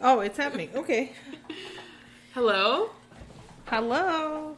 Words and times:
Oh, 0.00 0.20
it's 0.20 0.36
happening. 0.36 0.70
Okay. 0.74 1.12
Hello. 2.34 2.90
Hello. 3.66 4.56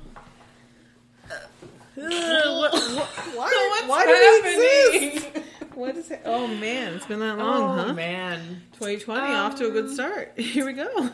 what, 1.97 2.73
What? 2.73 2.73
What's 3.35 3.89
Why 3.89 4.05
do 4.05 4.11
we 4.11 4.51
happening? 4.51 5.17
exist? 5.17 5.75
What 5.75 5.97
is 5.97 6.11
it? 6.11 6.23
Oh 6.25 6.47
man, 6.47 6.95
it's 6.95 7.07
been 7.07 7.21
that 7.21 7.39
long, 7.39 7.79
oh 7.79 7.83
huh? 7.85 7.93
man. 7.95 8.63
2020 8.75 9.21
off 9.35 9.57
to 9.57 9.67
a 9.69 9.71
good 9.71 9.87
Um, 9.87 9.95
start. 9.95 10.33
Here 10.39 10.65
we 10.67 10.73
go. 10.73 11.11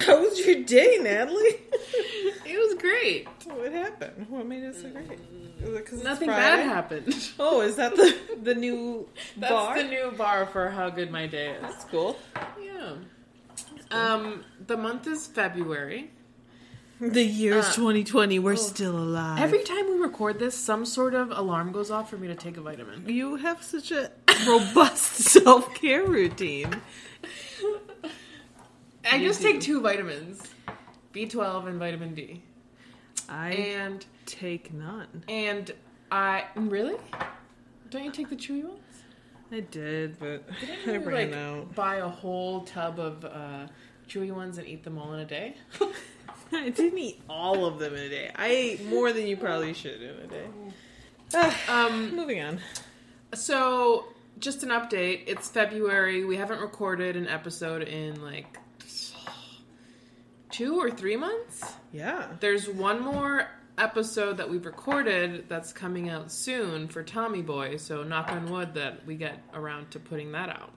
How 0.00 0.20
was 0.20 0.38
your 0.44 0.62
day, 0.62 0.98
Natalie? 1.00 1.56
It 2.78 2.82
was 2.82 2.82
great. 2.82 3.28
what 3.56 3.72
happened? 3.72 4.26
What 4.28 4.46
made 4.46 4.62
it 4.64 4.74
so 4.74 4.88
great? 4.90 5.18
Is 5.62 5.74
it 5.74 5.86
'cause 5.86 5.94
it's 5.94 6.04
Nothing 6.04 6.28
Friday? 6.28 6.62
bad 6.62 6.66
happened. 6.66 7.14
Oh, 7.38 7.60
is 7.62 7.76
that 7.76 7.96
the 7.96 8.14
the 8.42 8.54
new 8.54 9.08
That's 9.36 9.52
bar? 9.52 9.76
the 9.82 9.88
new 9.88 10.10
bar 10.16 10.46
for 10.46 10.68
how 10.68 10.90
good 10.90 11.10
my 11.10 11.26
day 11.26 11.50
is. 11.52 11.62
That's 11.62 11.84
cool. 11.84 12.18
Yeah. 12.62 12.94
Um, 13.90 14.44
the 14.66 14.76
month 14.76 15.06
is 15.06 15.26
February. 15.26 16.10
The 17.00 17.22
year's 17.24 17.66
Uh, 17.66 17.72
2020. 17.74 18.38
We're 18.38 18.52
oh. 18.52 18.56
still 18.56 18.96
alive. 18.98 19.38
Every 19.40 19.62
time 19.62 19.86
we 19.86 19.98
record 19.98 20.38
this, 20.38 20.54
some 20.56 20.84
sort 20.86 21.14
of 21.14 21.30
alarm 21.30 21.70
goes 21.72 21.90
off 21.90 22.08
for 22.10 22.16
me 22.16 22.26
to 22.28 22.34
take 22.34 22.56
a 22.56 22.60
vitamin. 22.62 23.08
you 23.08 23.36
have 23.36 23.62
such 23.62 23.90
a 23.92 24.10
robust 24.46 25.12
self 25.36 25.74
care 25.74 26.04
routine. 26.04 26.80
I 29.10 29.16
You 29.16 29.28
just 29.28 29.40
do. 29.40 29.52
take 29.52 29.60
two 29.60 29.80
vitamins, 29.80 30.42
B12 31.14 31.68
and 31.68 31.78
vitamin 31.78 32.14
D, 32.14 32.42
I 33.28 33.50
and 33.50 34.04
take 34.26 34.72
none. 34.72 35.24
and 35.28 35.70
I 36.10 36.44
really 36.54 36.96
don't 37.90 38.04
you 38.04 38.10
take 38.12 38.28
the 38.28 38.36
chewy 38.36 38.64
ones? 38.64 38.80
I 39.52 39.60
did, 39.60 40.18
but 40.18 40.44
Didn't 40.60 40.88
I 40.88 40.96
ran 40.96 41.30
like, 41.30 41.38
out. 41.38 41.74
Buy 41.74 41.96
a 41.96 42.08
whole 42.08 42.62
tub 42.62 42.98
of 42.98 43.24
uh, 43.24 43.66
chewy 44.08 44.32
ones 44.32 44.58
and 44.58 44.66
eat 44.66 44.82
them 44.84 44.98
all 44.98 45.12
in 45.14 45.20
a 45.20 45.24
day. 45.24 45.54
I 46.52 46.68
didn't 46.70 46.98
eat 46.98 47.20
all 47.28 47.64
of 47.64 47.78
them 47.78 47.94
in 47.94 48.02
a 48.04 48.08
day. 48.08 48.30
I 48.34 48.48
ate 48.48 48.84
more 48.86 49.12
than 49.12 49.26
you 49.26 49.36
probably 49.36 49.72
should 49.74 50.00
in 50.02 50.10
a 50.16 50.26
day. 50.26 50.46
Um, 51.68 52.14
moving 52.14 52.40
on. 52.40 52.60
so 53.34 54.06
just 54.38 54.62
an 54.62 54.68
update. 54.70 55.24
It's 55.26 55.48
February. 55.48 56.24
We 56.24 56.36
haven't 56.36 56.60
recorded 56.60 57.16
an 57.16 57.26
episode 57.28 57.82
in 57.82 58.22
like 58.22 58.58
two 60.50 60.76
or 60.78 60.90
three 60.90 61.16
months. 61.16 61.62
Yeah. 61.92 62.26
There's 62.40 62.68
one 62.68 63.00
more 63.00 63.48
episode 63.78 64.38
that 64.38 64.48
we've 64.48 64.64
recorded 64.64 65.48
that's 65.48 65.72
coming 65.72 66.08
out 66.08 66.32
soon 66.32 66.88
for 66.88 67.02
Tommy 67.02 67.42
Boy, 67.42 67.76
so 67.76 68.02
knock 68.02 68.32
on 68.32 68.50
wood 68.50 68.74
that 68.74 69.04
we 69.06 69.16
get 69.16 69.38
around 69.52 69.90
to 69.92 69.98
putting 70.00 70.32
that 70.32 70.48
out. 70.48 70.72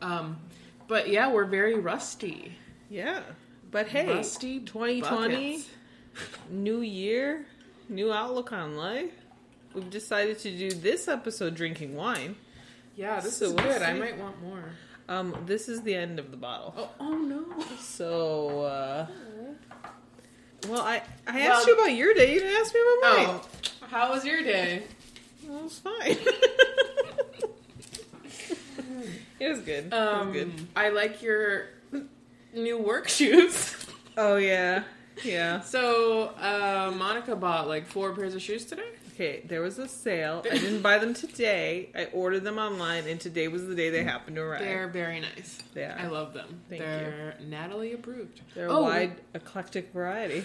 Um, 0.00 0.38
but 0.86 1.08
yeah, 1.08 1.30
we're 1.30 1.44
very 1.44 1.78
rusty. 1.78 2.52
Yeah. 2.88 3.22
But 3.70 3.88
hey, 3.88 4.08
Rusty 4.08 4.60
2020, 4.60 5.52
buckets. 5.58 5.68
new 6.50 6.80
year, 6.80 7.44
new 7.88 8.10
outlook 8.12 8.52
on 8.52 8.76
life. 8.76 9.12
We've 9.74 9.90
decided 9.90 10.38
to 10.40 10.56
do 10.56 10.70
this 10.70 11.08
episode 11.08 11.54
drinking 11.54 11.94
wine. 11.94 12.36
Yeah, 12.96 13.20
this 13.20 13.36
So 13.36 13.46
is 13.46 13.52
we'll 13.54 13.64
good. 13.64 13.82
I 13.82 13.92
might 13.92 14.18
want 14.18 14.40
more. 14.42 14.64
Um, 15.08 15.34
this 15.46 15.68
is 15.68 15.82
the 15.82 15.94
end 15.94 16.18
of 16.18 16.30
the 16.30 16.36
bottle. 16.36 16.74
Oh, 16.76 16.90
oh 17.00 17.16
no. 17.16 17.44
So, 17.80 18.60
uh, 18.60 19.06
well, 20.68 20.82
I 20.82 21.02
I 21.26 21.34
Well- 21.40 21.52
asked 21.56 21.66
you 21.66 21.74
about 21.74 21.92
your 21.94 22.12
day. 22.14 22.32
You 22.34 22.40
didn't 22.40 22.56
ask 22.60 22.74
me 22.74 22.80
about 22.80 23.16
mine. 23.16 23.26
Oh, 23.82 23.86
how 23.86 24.10
was 24.12 24.24
your 24.24 24.42
day? 24.42 24.82
Well, 25.46 25.60
it 25.60 25.62
was 25.64 25.78
fine. 25.78 26.16
it 29.40 29.48
was 29.48 29.60
good. 29.60 29.86
it 29.86 29.92
Um, 29.94 30.28
was 30.28 30.36
good. 30.36 30.52
I 30.76 30.88
like 30.90 31.22
your 31.22 31.66
new 32.54 32.78
work 32.78 33.08
shoes. 33.08 33.74
Oh 34.16 34.36
yeah, 34.36 34.82
yeah. 35.24 35.60
So, 35.60 36.30
uh, 36.40 36.92
Monica 36.96 37.34
bought 37.36 37.68
like 37.68 37.86
four 37.86 38.12
pairs 38.14 38.34
of 38.34 38.42
shoes 38.42 38.64
today. 38.64 38.90
Okay, 39.18 39.42
there 39.48 39.60
was 39.62 39.80
a 39.80 39.88
sale. 39.88 40.44
I 40.48 40.58
didn't 40.58 40.80
buy 40.80 40.98
them 40.98 41.12
today. 41.12 41.88
I 41.92 42.04
ordered 42.12 42.44
them 42.44 42.56
online, 42.56 43.08
and 43.08 43.18
today 43.20 43.48
was 43.48 43.66
the 43.66 43.74
day 43.74 43.90
they 43.90 44.04
happened 44.04 44.36
to 44.36 44.42
arrive. 44.42 44.60
They're 44.60 44.86
very 44.86 45.18
nice. 45.18 45.58
They 45.74 45.82
are. 45.82 45.96
I 45.98 46.06
love 46.06 46.34
them. 46.34 46.60
Thank 46.68 46.82
They're 46.82 47.34
Natalie 47.44 47.94
approved. 47.94 48.42
They're 48.54 48.70
Oh, 48.70 48.76
a 48.76 48.82
wide, 48.82 49.20
eclectic 49.34 49.92
variety. 49.92 50.44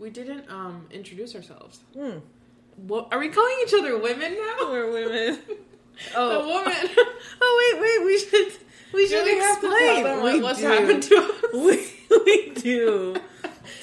We 0.00 0.10
didn't 0.10 0.50
um 0.50 0.86
introduce 0.90 1.36
ourselves. 1.36 1.78
Hmm. 1.96 2.18
What 2.88 3.06
are 3.12 3.20
we 3.20 3.28
calling 3.28 3.54
each 3.64 3.72
other 3.74 3.96
women 3.96 4.32
now? 4.34 4.56
We're 4.72 4.90
women. 4.90 5.38
The 5.48 6.16
Oh, 6.16 6.48
woman. 6.48 6.72
oh 7.40 7.72
wait, 7.72 7.80
wait. 7.82 8.04
We 8.04 8.18
should 8.18 8.52
we 8.92 9.06
should 9.06 9.24
we 9.24 9.38
have 9.38 9.60
to 9.60 9.68
tell 9.68 9.96
explain 9.98 10.22
We 10.24 10.42
what's 10.42 10.58
do. 10.58 10.66
happened 10.66 11.02
to 11.04 11.16
us? 11.18 11.52
We, 11.52 12.18
we 12.24 12.50
do. 12.56 13.14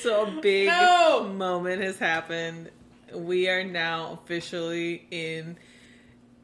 So 0.01 0.25
a 0.25 0.41
big 0.41 0.67
No. 0.67 1.31
moment 1.33 1.81
has 1.83 1.97
happened. 1.99 2.69
We 3.13 3.49
are 3.49 3.63
now 3.63 4.19
officially 4.23 5.07
in 5.11 5.57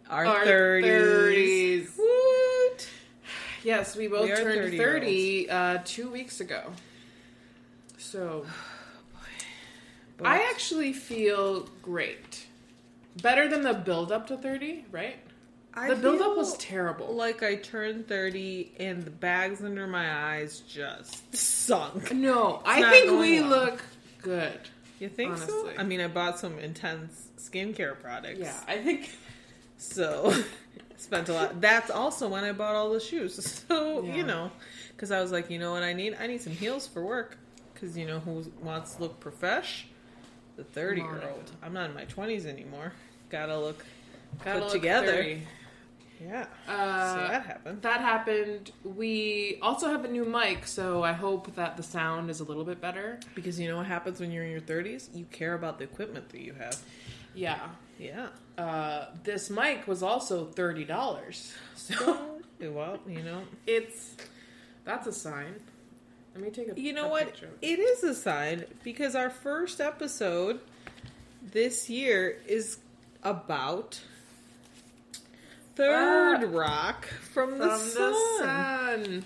our 0.10 0.26
Our 0.26 0.46
thirties. 0.46 1.90
30s. 1.90 1.98
What? 1.98 2.90
Yes, 3.64 3.96
we 3.96 4.08
both 4.08 4.30
We 4.30 4.36
turned 4.36 4.78
30 4.78 4.78
30 4.78 5.50
uh, 5.50 5.78
two 5.84 6.10
weeks 6.10 6.40
ago. 6.40 6.72
So 7.98 8.46
But- 10.18 10.28
I 10.28 10.50
actually 10.50 10.94
feel 10.94 11.68
great. 11.82 12.46
Better 13.22 13.48
than 13.48 13.62
the 13.64 13.74
build 13.74 14.12
up 14.12 14.28
to 14.28 14.38
30, 14.38 14.86
right? 14.92 15.16
I 15.74 15.90
the 15.90 15.96
build 15.96 16.22
up 16.22 16.38
was 16.38 16.56
terrible. 16.58 17.14
like 17.14 17.44
I 17.44 17.56
turned 17.56 18.08
thirty 18.08 18.72
and 18.80 19.04
the 19.04 19.12
bags 19.12 19.62
under 19.62 19.88
my 19.88 20.36
eyes 20.36 20.62
just 20.62 21.36
sunk. 21.36 22.14
no, 22.14 22.62
I 22.66 22.90
think 22.92 23.20
we 23.20 23.42
well. 23.42 23.50
look 23.50 23.84
good. 24.22 24.58
You 25.00 25.10
think 25.10 25.38
so? 25.38 25.72
I 25.78 25.84
mean, 25.84 26.00
I 26.02 26.08
bought 26.08 26.40
some 26.40 26.58
intense 26.60 27.28
skincare 27.38 28.00
products. 28.00 28.40
Yeah, 28.40 28.58
I 28.68 28.78
think 28.78 29.10
So 29.78 30.34
spent 30.98 31.30
a 31.30 31.34
lot. 31.34 31.60
That's 31.62 31.90
also 31.92 32.30
when 32.30 32.44
I 32.44 32.52
bought 32.54 32.76
all 32.76 32.92
the 32.92 33.00
shoes. 33.00 33.36
So 33.68 34.04
Yeah. 34.04 34.16
you 34.16 34.24
know, 34.24 34.52
because 34.92 35.12
I 35.12 35.22
was 35.22 35.32
like, 35.32 35.50
you 35.50 35.60
know 35.60 35.72
what 35.72 35.84
I 35.84 35.94
need? 35.94 36.16
I 36.20 36.28
need 36.28 36.42
some 36.42 36.54
heels 36.54 36.88
for 36.88 37.04
work. 37.04 37.38
Because 37.74 37.98
you 37.98 38.06
know 38.08 38.20
who 38.20 38.46
wants 38.62 38.96
to 38.96 39.02
look 39.02 39.20
profesh? 39.20 39.86
The 40.56 40.64
thirty-year-old. 40.64 41.52
I'm 41.62 41.74
not 41.74 41.90
in 41.90 41.96
my 41.96 42.06
twenties 42.06 42.46
anymore. 42.46 42.94
Gotta 43.30 43.60
look 43.60 43.86
gotta 44.46 44.60
put 44.60 44.64
look 44.68 44.72
together. 44.74 45.12
30. 45.12 45.42
Yeah. 46.22 46.46
Uh, 46.68 47.14
so 47.14 47.28
that 47.28 47.46
happened. 47.46 47.82
That 47.82 48.02
happened. 48.02 48.72
We 48.84 49.60
also 49.62 49.90
have 49.90 50.06
a 50.06 50.08
new 50.08 50.26
mic, 50.26 50.66
so 50.68 51.04
I 51.04 51.12
hope 51.12 51.56
that 51.56 51.78
the 51.78 51.84
sound 51.84 52.30
is 52.30 52.40
a 52.40 52.44
little 52.44 52.64
bit 52.64 52.80
better. 52.82 53.20
Because 53.36 53.60
you 53.60 53.68
know 53.68 53.78
what 53.78 53.86
happens 53.86 54.20
when 54.20 54.32
you're 54.32 54.44
in 54.46 54.52
your 54.52 54.62
thirties? 54.62 55.10
You 55.14 55.26
care 55.26 55.54
about 55.54 55.78
the 55.78 55.84
equipment 55.84 56.30
that 56.30 56.42
you 56.42 56.54
have. 56.54 56.78
Yeah. 57.34 57.60
Yeah. 58.00 58.28
Uh, 58.58 59.08
this 59.24 59.50
mic 59.50 59.88
was 59.88 60.02
also 60.04 60.46
thirty 60.46 60.86
dollars. 60.86 61.54
So 61.76 62.40
well, 62.62 63.00
you 63.06 63.22
know, 63.22 63.42
it's 63.68 64.16
that's 64.86 65.08
a 65.08 65.12
sign. 65.12 65.56
Let 66.34 66.44
me 66.44 66.50
take 66.50 66.72
a 66.72 66.80
You 66.80 66.94
know 66.94 67.08
a 67.08 67.10
what? 67.10 67.26
picture. 67.26 67.50
It 67.62 67.80
is 67.80 68.04
a 68.04 68.16
sign 68.16 68.64
because 68.84 69.16
our 69.16 69.30
first 69.30 69.82
episode 69.82 70.62
this 71.42 71.90
year 71.90 72.38
is 72.48 72.78
about 73.24 74.00
Third 75.76 76.44
Ah. 76.44 76.48
Rock 76.58 77.06
from 77.34 77.58
the 77.58 77.68
From 77.70 77.80
Sun. 77.80 78.12
the 78.12 78.38
sun. 78.40 79.26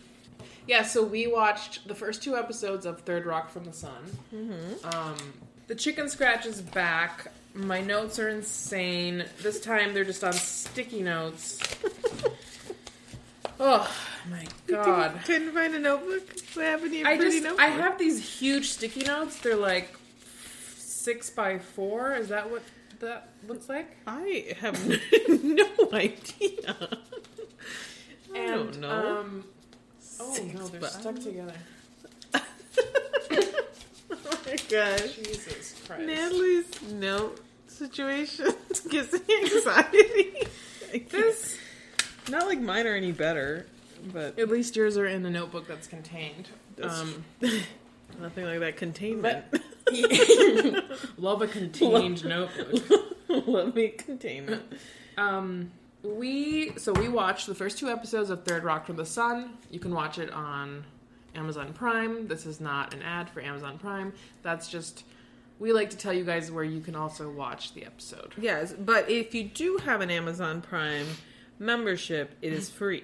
Yeah, 0.67 0.83
so 0.83 1.03
we 1.03 1.27
watched 1.27 1.87
the 1.87 1.95
first 1.95 2.21
two 2.23 2.35
episodes 2.37 2.85
of 2.85 3.01
Third 3.01 3.25
Rock 3.25 3.49
from 3.51 3.65
the 3.65 3.73
Sun. 3.73 4.17
Mm-hmm. 4.33 4.87
Um, 4.95 5.15
the 5.67 5.75
chicken 5.75 6.09
scratch 6.09 6.45
is 6.45 6.61
back. 6.61 7.31
My 7.53 7.81
notes 7.81 8.19
are 8.19 8.29
insane. 8.29 9.25
This 9.41 9.59
time 9.59 9.93
they're 9.93 10.03
just 10.05 10.23
on 10.23 10.33
sticky 10.33 11.01
notes. 11.01 11.59
oh 13.59 13.91
my 14.29 14.45
god. 14.67 15.19
Couldn't 15.25 15.53
find 15.53 15.73
a 15.75 15.79
notebook. 15.79 16.21
What 16.53 16.65
happened 16.65 16.91
to 16.91 16.97
your 16.97 17.07
I 17.07 17.15
pretty 17.17 17.31
just 17.31 17.43
notebook? 17.43 17.61
I 17.65 17.69
have 17.69 17.97
these 17.97 18.39
huge 18.39 18.69
sticky 18.69 19.01
notes. 19.01 19.37
They're 19.39 19.55
like 19.55 19.95
six 20.77 21.29
by 21.29 21.57
four. 21.59 22.13
Is 22.15 22.29
that 22.29 22.49
what 22.51 22.61
that 22.99 23.29
looks 23.47 23.69
like? 23.69 23.95
I 24.07 24.55
have 24.59 24.87
no 25.29 25.65
idea. 25.93 26.75
I 28.33 28.37
And, 28.37 28.47
don't 28.73 28.79
know. 28.79 29.19
Um, 29.19 29.43
oh 30.19 30.33
Six 30.33 30.53
no, 30.53 30.67
they're 30.67 30.89
stuck 30.89 31.15
together. 31.19 31.53
oh 32.35 32.41
my 34.45 34.55
gosh. 34.69 35.15
Jesus 35.15 35.75
Christ. 35.87 36.05
Natalie's 36.05 36.81
no 36.93 37.31
situation 37.67 38.47
gives 38.89 39.13
me 39.13 39.19
anxiety. 39.43 40.47
This 41.09 41.57
Not 42.29 42.47
like 42.47 42.59
mine 42.59 42.87
are 42.87 42.95
any 42.95 43.11
better, 43.11 43.65
but 44.13 44.37
At 44.39 44.49
least 44.49 44.75
yours 44.75 44.97
are 44.97 45.05
in 45.07 45.23
the 45.23 45.29
notebook 45.29 45.67
that's 45.67 45.87
contained. 45.87 46.49
That's 46.75 46.99
Um, 46.99 47.23
nothing 48.19 48.45
like 48.45 48.59
that 48.59 48.77
containment. 48.77 49.45
love 51.17 51.41
a 51.41 51.47
contained 51.47 52.25
notebook. 52.25 53.17
Let 53.47 53.75
me 53.75 53.89
contain 53.89 54.49
it. 54.49 54.61
Um, 55.17 55.71
we 56.03 56.71
so 56.77 56.93
we 56.93 57.07
watched 57.09 57.47
the 57.47 57.55
first 57.55 57.77
two 57.77 57.89
episodes 57.89 58.29
of 58.29 58.43
Third 58.43 58.63
Rock 58.63 58.85
from 58.85 58.95
the 58.95 59.05
Sun. 59.05 59.51
You 59.69 59.79
can 59.79 59.93
watch 59.93 60.17
it 60.17 60.31
on 60.31 60.85
Amazon 61.35 61.73
Prime. 61.73 62.27
This 62.27 62.45
is 62.45 62.59
not 62.59 62.93
an 62.93 63.01
ad 63.01 63.29
for 63.29 63.41
Amazon 63.41 63.77
Prime. 63.77 64.13
That's 64.41 64.69
just 64.69 65.03
we 65.59 65.73
like 65.73 65.89
to 65.89 65.97
tell 65.97 66.13
you 66.13 66.23
guys 66.23 66.51
where 66.51 66.63
you 66.63 66.79
can 66.79 66.95
also 66.95 67.29
watch 67.29 67.73
the 67.73 67.85
episode. 67.85 68.33
Yes, 68.37 68.73
but 68.73 69.09
if 69.09 69.35
you 69.35 69.43
do 69.43 69.77
have 69.83 70.01
an 70.01 70.09
Amazon 70.09 70.61
Prime 70.61 71.07
membership, 71.59 72.35
it 72.41 72.53
is 72.53 72.69
free. 72.69 73.03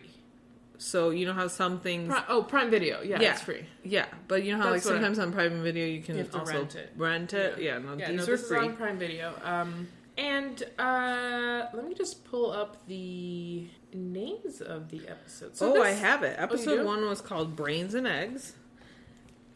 So 0.77 1.09
you 1.09 1.25
know 1.25 1.33
how 1.33 1.47
some 1.47 1.79
things 1.79 2.09
Pri- 2.09 2.23
oh, 2.29 2.43
Prime 2.43 2.69
Video. 2.69 3.01
Yeah, 3.01 3.19
Yeah. 3.21 3.31
it's 3.33 3.41
free. 3.41 3.65
Yeah, 3.83 4.05
but 4.27 4.43
you 4.43 4.51
know 4.51 4.57
how 4.63 4.71
That's 4.71 4.85
like 4.85 4.93
what 4.93 5.01
I- 5.01 5.05
sometimes 5.07 5.19
on 5.19 5.33
Prime 5.33 5.63
Video 5.63 5.85
you 5.85 6.01
can 6.01 6.17
You 6.17 6.27
also 6.33 6.51
rent 6.51 6.75
it. 6.75 6.91
Rent 6.97 7.33
it. 7.33 7.59
Yeah, 7.59 7.77
no, 7.79 7.95
Yeah, 7.97 8.11
these 8.11 8.17
no, 8.27 8.33
are 8.33 8.37
this 8.37 8.47
free. 8.47 8.57
on 8.59 8.75
Prime 8.75 8.97
Video. 8.97 9.33
Um, 9.43 9.87
and 10.17 10.63
uh, 10.79 11.65
let 11.73 11.87
me 11.87 11.93
just 11.93 12.23
pull 12.25 12.51
up 12.51 12.85
the 12.87 13.67
names 13.93 14.61
of 14.61 14.89
the 14.89 15.07
episodes. 15.07 15.59
So 15.59 15.75
oh, 15.77 15.81
I 15.83 15.91
have 15.91 16.23
it. 16.23 16.35
Episode 16.39 16.77
do? 16.77 16.85
one 16.85 17.05
was 17.05 17.19
called 17.21 17.55
Brains 17.55 17.93
and 17.93 18.07
Eggs, 18.07 18.53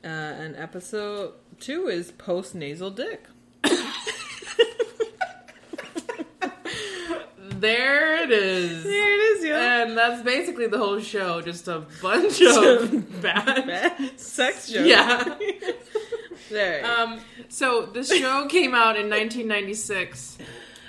uh, 0.03 0.07
and 0.07 0.55
episode 0.57 1.33
two 1.59 1.87
is 1.87 2.11
Post 2.11 2.55
Nasal 2.55 2.91
Dick. 2.91 3.23
There 7.59 8.23
it 8.23 8.31
is. 8.31 8.83
There 8.83 9.13
it 9.13 9.37
is, 9.37 9.45
yeah. 9.45 9.83
And 9.83 9.97
that's 9.97 10.21
basically 10.21 10.67
the 10.67 10.77
whole 10.77 10.99
show, 10.99 11.41
just 11.41 11.67
a 11.67 11.85
bunch 12.01 12.41
of 12.41 13.21
bad. 13.21 13.67
Bad 13.67 14.19
sex 14.19 14.69
joke. 14.71 14.87
Yeah. 14.87 15.37
there. 16.49 16.85
Um, 16.85 17.19
so 17.49 17.85
the 17.85 18.03
show 18.03 18.47
came 18.47 18.73
out 18.73 18.95
in 18.95 19.09
1996. 19.09 20.37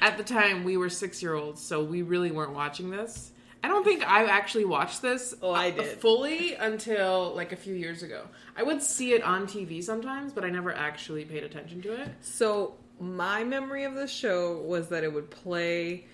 At 0.01 0.17
the 0.17 0.25
time, 0.25 0.65
we 0.65 0.77
were 0.77 0.89
six 0.89 1.23
year 1.23 1.35
olds, 1.35 1.61
so 1.61 1.83
we 1.83 2.03
really 2.03 2.31
weren't 2.31 2.55
watching 2.55 2.91
this. 2.91 3.33
I 3.63 3.69
don't 3.69 3.85
think 3.85 4.09
I 4.09 4.25
actually 4.25 4.65
watched 4.65 5.03
this. 5.03 5.35
Oh, 5.43 5.51
I 5.51 5.69
uh, 5.69 5.73
did. 5.73 6.01
fully 6.01 6.55
until 6.55 7.35
like 7.35 7.53
a 7.53 7.57
few 7.57 7.75
years 7.75 8.03
ago. 8.03 8.23
I 8.57 8.63
would 8.63 8.83
see 8.83 9.13
it 9.13 9.23
on 9.23 9.47
TV 9.47 9.83
sometimes, 9.83 10.33
but 10.33 10.45
I 10.45 10.51
never 10.51 10.73
actually 10.73 11.25
paid 11.25 11.43
attention 11.43 11.83
to 11.83 12.01
it. 12.01 12.09
So 12.23 12.75
my 12.99 13.45
memory 13.45 13.85
of 13.85 13.95
the 13.95 14.07
show 14.07 14.59
was 14.59 14.89
that 14.89 15.05
it 15.05 15.13
would 15.13 15.31
play 15.31 16.07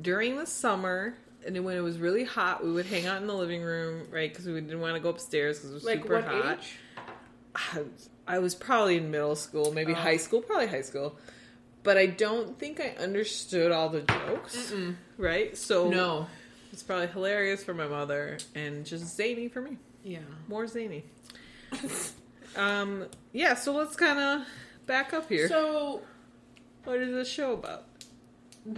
during 0.00 0.36
the 0.36 0.46
summer, 0.46 1.14
and 1.46 1.64
when 1.64 1.76
it 1.76 1.80
was 1.80 1.98
really 1.98 2.24
hot, 2.24 2.64
we 2.64 2.72
would 2.72 2.86
hang 2.86 3.06
out 3.06 3.20
in 3.20 3.26
the 3.26 3.34
living 3.34 3.62
room, 3.62 4.06
right? 4.10 4.30
Because 4.30 4.46
we 4.46 4.60
didn't 4.60 4.80
want 4.80 4.94
to 4.94 5.00
go 5.00 5.08
upstairs 5.10 5.58
because 5.58 5.70
it 5.70 5.74
was 5.74 5.84
Like 5.84 6.02
super 6.02 6.20
hot. 6.22 6.58
I 7.54 7.78
was- 7.80 8.08
I 8.28 8.40
was 8.40 8.56
probably 8.56 8.96
in 8.96 9.12
middle 9.12 9.36
school, 9.36 9.72
maybe 9.72 9.92
Oh. 9.92 9.96
high 9.96 10.16
school, 10.16 10.42
probably 10.42 10.66
high 10.66 10.82
school. 10.82 11.16
But 11.84 11.96
I 11.96 12.06
don't 12.06 12.58
think 12.58 12.80
I 12.80 12.88
understood 13.00 13.70
all 13.70 13.88
the 13.88 14.00
jokes, 14.00 14.72
right? 15.16 15.56
So 15.56 15.88
No. 15.88 16.26
it's 16.72 16.82
probably 16.82 17.06
hilarious 17.06 17.62
for 17.62 17.72
my 17.74 17.86
mother 17.86 18.38
and 18.56 18.84
just 18.84 19.14
zany 19.16 19.46
for 19.46 19.60
me. 19.60 19.78
Yeah. 20.02 20.18
More 20.48 20.66
zany. 20.66 21.04
um, 22.56 23.06
yeah. 23.32 23.54
So 23.54 23.72
let's 23.72 23.94
kind 23.94 24.18
of 24.18 24.46
back 24.86 25.12
up 25.14 25.28
here. 25.28 25.48
So 25.48 26.02
what 26.82 26.98
is 26.98 27.12
this 27.14 27.28
show 27.28 27.52
about? 27.52 27.84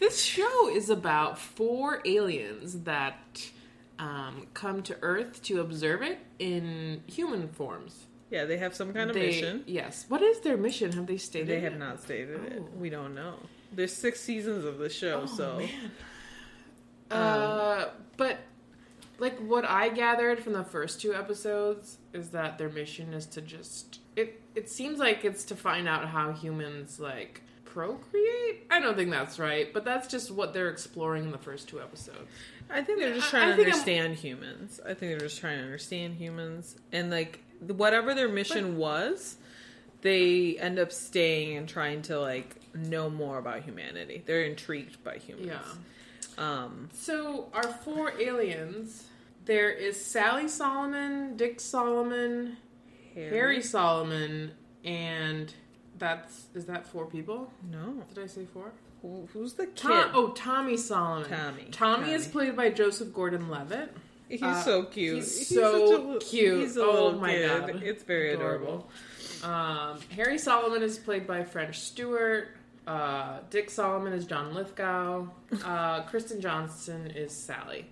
This 0.00 0.20
show 0.22 0.68
is 0.74 0.88
about 0.90 1.38
four 1.38 2.00
aliens 2.04 2.80
that 2.80 3.50
um, 3.98 4.46
come 4.54 4.82
to 4.84 4.96
Earth 5.02 5.42
to 5.44 5.60
observe 5.60 6.02
it 6.02 6.18
in 6.38 7.02
human 7.06 7.48
forms. 7.48 8.06
Yeah, 8.30 8.46
they 8.46 8.56
have 8.56 8.74
some 8.74 8.92
kind 8.94 9.10
of 9.10 9.14
They- 9.14 9.26
mission. 9.26 9.62
Yes. 9.66 10.06
What 10.08 10.22
is 10.22 10.40
their 10.40 10.56
mission? 10.56 10.92
Have 10.92 11.06
they 11.06 11.18
stated? 11.18 11.48
They 11.48 11.60
have 11.60 11.74
it? 11.74 11.78
not 11.78 12.00
stated 12.00 12.42
it. 12.44 12.62
Oh. 12.62 12.68
We 12.78 12.88
don't 12.88 13.14
know. 13.14 13.34
There's 13.72 13.92
six 13.94 14.20
seasons 14.20 14.64
of 14.64 14.78
the 14.78 14.88
show, 14.88 15.22
Oh, 15.24 15.26
so 15.26 15.58
man. 15.58 15.70
Um, 17.10 17.20
uh, 17.20 17.84
but 18.16 18.38
like 19.18 19.38
what 19.40 19.64
I 19.64 19.88
gathered 19.90 20.42
from 20.42 20.54
the 20.54 20.64
first 20.64 21.00
two 21.00 21.12
episodes 21.14 21.98
is 22.12 22.30
that 22.30 22.56
their 22.56 22.68
mission 22.68 23.12
is 23.12 23.26
to 23.26 23.40
just 23.42 24.00
it. 24.16 24.40
It 24.54 24.68
seems 24.70 24.98
like 24.98 25.24
it's 25.24 25.44
to 25.44 25.56
find 25.56 25.86
out 25.88 26.08
how 26.08 26.32
humans 26.32 26.98
like 27.00 27.42
procreate. 27.72 28.66
I 28.70 28.80
don't 28.80 28.96
think 28.96 29.10
that's 29.10 29.38
right, 29.38 29.72
but 29.72 29.84
that's 29.84 30.08
just 30.08 30.30
what 30.30 30.52
they're 30.52 30.68
exploring 30.70 31.24
in 31.24 31.30
the 31.30 31.38
first 31.38 31.68
two 31.68 31.80
episodes. 31.80 32.18
I 32.68 32.82
think 32.82 32.98
they're 33.00 33.14
just 33.14 33.30
trying 33.30 33.48
I 33.48 33.50
to 33.50 33.56
think 33.56 33.68
I'm- 33.68 33.74
understand 33.74 34.14
humans. 34.16 34.80
I 34.84 34.88
think 34.94 35.12
they're 35.12 35.18
just 35.28 35.40
trying 35.40 35.58
to 35.58 35.64
understand 35.64 36.14
humans, 36.14 36.76
and 36.92 37.10
like 37.10 37.40
whatever 37.60 38.14
their 38.14 38.28
mission 38.28 38.76
was, 38.76 39.36
they 40.02 40.56
end 40.58 40.78
up 40.78 40.92
staying 40.92 41.56
and 41.56 41.68
trying 41.68 42.02
to 42.02 42.18
like 42.20 42.56
know 42.74 43.10
more 43.10 43.38
about 43.38 43.62
humanity. 43.62 44.22
They're 44.24 44.44
intrigued 44.44 45.02
by 45.02 45.16
humans. 45.18 45.48
Yeah. 45.48 45.62
Um. 46.38 46.88
So 46.92 47.48
our 47.52 47.64
four 47.68 48.12
aliens. 48.20 49.06
There 49.46 49.70
is 49.70 50.02
Sally 50.04 50.46
Solomon, 50.48 51.36
Dick 51.36 51.60
Solomon, 51.60 52.58
Harry 53.14 53.62
Solomon, 53.62 54.52
and 54.84 55.52
that's 56.00 56.46
is 56.54 56.66
that 56.66 56.84
four 56.86 57.06
people? 57.06 57.52
No. 57.70 58.02
Did 58.12 58.24
I 58.24 58.26
say 58.26 58.44
four? 58.44 58.72
Who, 59.02 59.28
who's 59.32 59.52
the 59.54 59.66
kid? 59.66 59.76
Tom, 59.76 60.10
oh, 60.14 60.28
Tommy 60.32 60.76
Solomon. 60.76 61.30
Tommy. 61.30 61.68
Tommy 61.70 62.12
is 62.12 62.26
played 62.26 62.54
by 62.56 62.68
Joseph 62.70 63.14
Gordon-Levitt. 63.14 63.96
he's 64.28 64.42
uh, 64.42 64.60
so 64.62 64.82
cute. 64.82 65.14
he's 65.16 65.46
so 65.48 66.16
such 66.16 66.22
a 66.22 66.26
cute. 66.26 66.60
He's 66.60 66.76
a 66.76 66.82
Oh 66.82 66.92
little 66.92 67.12
my 67.20 67.30
kid. 67.32 67.48
God. 67.66 67.82
It's 67.82 68.02
very 68.02 68.34
adorable. 68.34 68.88
Um, 69.42 70.00
Harry 70.14 70.36
Solomon 70.36 70.82
is 70.82 70.98
played 70.98 71.26
by 71.26 71.44
French 71.44 71.78
Stewart. 71.80 72.48
Uh, 72.86 73.38
Dick 73.48 73.70
Solomon 73.70 74.12
is 74.12 74.26
John 74.26 74.52
Lithgow. 74.52 75.26
Uh, 75.64 76.02
Kristen 76.10 76.40
Johnston 76.40 77.06
is 77.12 77.32
Sally. 77.32 77.86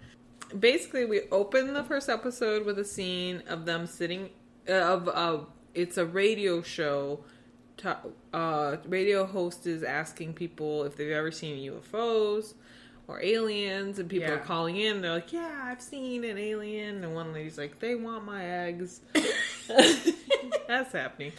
basically 0.59 1.05
we 1.07 1.23
open 1.31 1.73
the 1.73 1.85
first 1.85 2.09
episode 2.11 2.67
with 2.67 2.79
a 2.79 2.85
scene 2.85 3.43
of 3.49 3.65
them 3.65 3.87
sitting 3.87 4.29
uh, 4.69 4.73
of 4.73 5.09
uh, 5.09 5.39
it's 5.75 5.97
a 5.99 6.05
radio 6.05 6.61
show 6.61 7.21
uh 8.33 8.77
radio 8.87 9.25
host 9.25 9.67
is 9.67 9.83
asking 9.83 10.33
people 10.35 10.85
if 10.85 10.97
they've 10.97 11.13
ever 11.13 11.31
seen 11.31 11.71
ufos 11.73 12.55
or 13.07 13.23
aliens 13.23 13.99
and 13.99 14.09
people 14.09 14.29
Yeah. 14.29 14.35
are 14.35 14.39
calling 14.39 14.77
in 14.77 15.01
they're 15.01 15.13
like 15.13 15.33
yeah 15.33 15.63
i've 15.65 15.81
seen 15.81 16.25
an 16.25 16.39
alien 16.39 17.05
and 17.05 17.15
one 17.15 17.33
lady's 17.33 17.57
like 17.59 17.79
they 17.79 17.95
want 17.95 18.25
my 18.25 18.45
eggs 18.45 19.01
that's 20.67 20.93
happening 20.93 21.33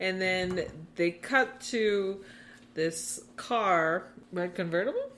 and 0.00 0.20
then 0.20 0.64
they 0.96 1.10
cut 1.10 1.60
to 1.60 2.22
this 2.74 3.22
car 3.36 4.04
red 4.32 4.54
convertible 4.54 5.10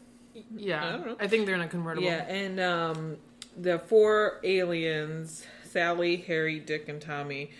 Yeah, 0.57 0.87
I 0.87 0.93
don't 0.93 1.07
know. 1.07 1.17
I 1.19 1.27
think 1.27 1.47
they're 1.47 1.57
in 1.57 1.61
a 1.63 1.69
convertible. 1.69 2.07
yeah, 2.07 2.25
and 2.29 2.61
um, 2.61 3.17
the 3.57 3.79
four 3.81 4.39
aliens 4.45 5.45
Sally, 5.65 6.17
Harry, 6.17 6.61
Dick, 6.61 6.89
and 6.89 7.01
Tommy 7.03 7.51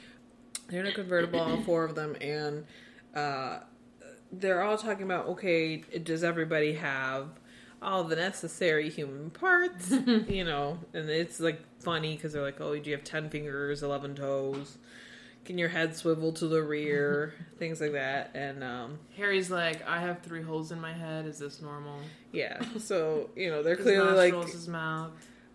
they're 0.69 0.81
in 0.81 0.87
a 0.87 0.93
convertible, 0.93 1.41
all 1.41 1.57
four 1.63 1.85
of 1.85 1.95
them, 1.95 2.15
and 2.21 2.65
uh, 3.15 3.61
they're 4.33 4.63
all 4.63 4.77
talking 4.77 5.05
about 5.05 5.27
okay, 5.27 5.79
does 5.79 6.23
everybody 6.23 6.75
have 6.75 7.29
all 7.81 8.05
the 8.05 8.17
necessary 8.17 8.91
human 8.91 9.31
parts? 9.31 9.91
you 10.29 10.45
know, 10.45 10.79
and 10.93 11.09
it's 11.09 11.41
like 11.41 11.61
funny 11.81 12.17
because 12.17 12.33
they're 12.33 12.43
like, 12.43 12.61
oh, 12.61 12.77
do 12.77 12.91
you 12.91 12.97
have 12.97 13.05
10 13.05 13.31
fingers, 13.31 13.83
11 13.83 14.17
toes? 14.17 14.79
Can 15.45 15.57
your 15.57 15.69
head 15.69 15.97
swivel 15.97 16.33
to 16.33 16.47
the 16.47 16.63
rear? 16.63 17.35
Things 17.59 17.81
like 17.81 17.93
that. 17.93 18.33
And 18.35 18.63
um, 18.63 18.99
Harry's 19.17 19.51
like, 19.51 19.87
I 19.89 20.01
have 20.01 20.21
three 20.21 20.43
holes 20.43 20.73
in 20.73 20.81
my 20.81 20.93
head. 20.93 21.25
Is 21.27 21.39
this 21.39 21.63
normal? 21.63 22.01
yeah, 22.33 22.61
so, 22.79 23.31
you 23.35 23.51
know, 23.51 23.63
they're 23.63 23.77
His 23.77 23.85
clearly 23.85 24.33
like 24.33 24.49
his 24.51 24.69
mouth. 24.69 25.13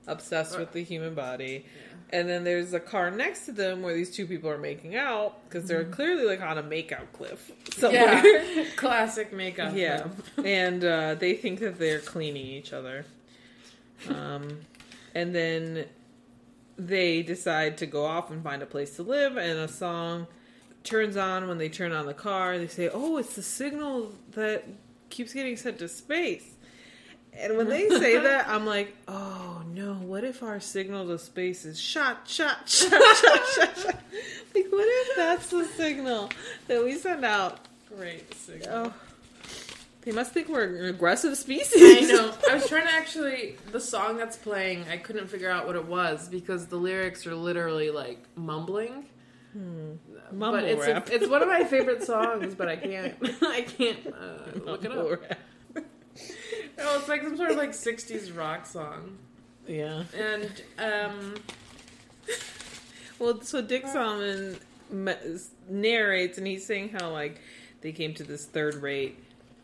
Obsessed 0.07 0.57
with 0.57 0.71
the 0.71 0.83
human 0.83 1.13
body. 1.13 1.65
And 2.09 2.29
then 2.29 2.43
there's 2.43 2.73
a 2.73 2.79
car 2.79 3.09
next 3.09 3.45
to 3.45 3.51
them 3.51 3.81
where 3.81 3.95
these 3.95 4.11
two 4.11 4.27
people 4.27 4.49
are 4.49 4.57
making 4.57 4.95
out 4.95 5.43
because 5.45 5.67
they're 5.67 5.85
clearly 5.85 6.25
like 6.25 6.41
on 6.41 6.59
a 6.59 6.63
makeout 6.63 7.11
cliff 7.11 7.51
somewhere. 7.71 8.23
Yeah, 8.23 8.65
classic 8.75 9.33
makeup. 9.33 9.73
Yeah, 9.75 10.07
and 10.45 10.83
uh, 10.85 11.15
they 11.15 11.33
think 11.33 11.59
that 11.61 11.79
they're 11.79 11.99
cleaning 11.99 12.45
each 12.45 12.71
other. 12.71 13.05
Um, 14.09 14.59
and 15.15 15.33
then 15.33 15.85
they 16.77 17.23
decide 17.23 17.77
to 17.77 17.87
go 17.87 18.05
off 18.05 18.29
and 18.29 18.43
find 18.43 18.61
a 18.61 18.67
place 18.67 18.95
to 18.97 19.03
live, 19.03 19.37
and 19.37 19.59
a 19.59 19.67
song 19.67 20.27
turns 20.83 21.17
on 21.17 21.47
when 21.47 21.57
they 21.57 21.69
turn 21.69 21.91
on 21.91 22.05
the 22.05 22.13
car. 22.13 22.59
They 22.59 22.67
say, 22.67 22.89
"Oh, 22.93 23.17
it's 23.17 23.35
the 23.35 23.41
signal 23.41 24.13
that 24.31 24.65
keeps 25.09 25.33
getting 25.33 25.57
sent 25.57 25.79
to 25.79 25.87
space." 25.87 26.52
And 27.37 27.57
when 27.57 27.67
they 27.67 27.89
say 27.89 28.19
that, 28.19 28.47
I'm 28.47 28.65
like, 28.65 28.95
"Oh 29.07 29.63
no! 29.73 29.93
What 29.95 30.23
if 30.23 30.43
our 30.43 30.59
signal 30.59 31.07
to 31.07 31.17
space 31.17 31.65
is 31.65 31.79
shot, 31.79 32.27
shot, 32.27 32.57
shot, 32.69 32.91
shot, 32.91 33.47
shot, 33.55 33.77
shot? 33.77 33.95
Like, 34.55 34.67
what 34.71 34.87
if 34.87 35.15
that's 35.15 35.49
the 35.49 35.65
signal 35.65 36.29
that 36.67 36.83
we 36.83 36.95
send 36.97 37.25
out?" 37.25 37.59
Great 37.95 38.33
signal. 38.35 38.69
Oh, 38.71 38.93
they 40.01 40.11
must 40.11 40.31
think 40.31 40.49
we're 40.49 40.75
an 40.77 40.85
aggressive 40.85 41.37
species. 41.37 42.09
I 42.09 42.13
know. 42.13 42.33
I 42.49 42.55
was 42.55 42.67
trying 42.67 42.87
to 42.87 42.93
actually 42.93 43.55
the 43.71 43.79
song 43.79 44.17
that's 44.17 44.37
playing. 44.37 44.85
I 44.89 44.97
couldn't 44.97 45.27
figure 45.27 45.49
out 45.49 45.65
what 45.65 45.75
it 45.75 45.85
was 45.85 46.27
because 46.27 46.67
the 46.67 46.77
lyrics 46.77 47.25
are 47.25 47.35
literally 47.35 47.89
like 47.89 48.23
mumbling. 48.35 49.05
Mumble 49.55 50.59
but 50.59 50.63
it's. 50.63 50.85
A, 50.85 51.03
it's 51.13 51.27
one 51.27 51.41
of 51.41 51.47
my 51.47 51.63
favorite 51.63 52.03
songs, 52.03 52.55
but 52.55 52.67
I 52.67 52.75
can't 52.75 53.15
I 53.41 53.61
can't 53.61 54.07
uh, 54.07 54.59
look 54.65 54.83
it 54.83 54.91
up. 54.91 55.09
rap. 55.09 55.39
Oh, 56.79 56.97
it's 56.99 57.07
like 57.07 57.21
some 57.21 57.37
sort 57.37 57.51
of 57.51 57.57
like 57.57 57.71
'60s 57.71 58.35
rock 58.35 58.65
song, 58.65 59.17
Yeah. 59.67 60.03
and 60.17 60.61
um, 60.79 61.35
Well, 63.19 63.41
so 63.41 63.61
Dick 63.61 63.85
Solomon 63.87 64.57
me- 64.89 65.13
narrates, 65.69 66.37
and 66.37 66.47
he's 66.47 66.65
saying 66.65 66.89
how 66.99 67.11
like 67.11 67.39
they 67.81 67.91
came 67.91 68.13
to 68.15 68.23
this 68.23 68.45
third-rate 68.45 69.17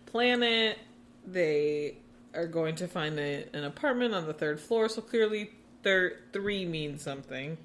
planet. 0.06 0.78
They 1.26 1.98
are 2.36 2.48
going 2.48 2.76
to 2.76 2.88
find 2.88 3.20
a, 3.20 3.46
an 3.54 3.64
apartment 3.64 4.14
on 4.14 4.28
the 4.28 4.34
third 4.34 4.60
floor. 4.60 4.88
So 4.90 5.02
clearly, 5.02 5.52
thir- 5.84 6.18
three 6.32 6.66
means 6.66 7.02
something. 7.02 7.58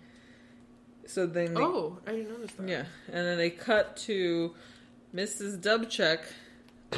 So 1.06 1.26
then, 1.26 1.52
they, 1.54 1.60
oh, 1.60 1.98
I 2.06 2.12
didn't 2.12 2.30
notice 2.30 2.52
that. 2.56 2.68
yeah, 2.68 2.84
and 3.08 3.26
then 3.26 3.36
they 3.36 3.50
cut 3.50 3.96
to 3.98 4.54
Mrs. 5.14 5.58
Dubcek 5.60 6.20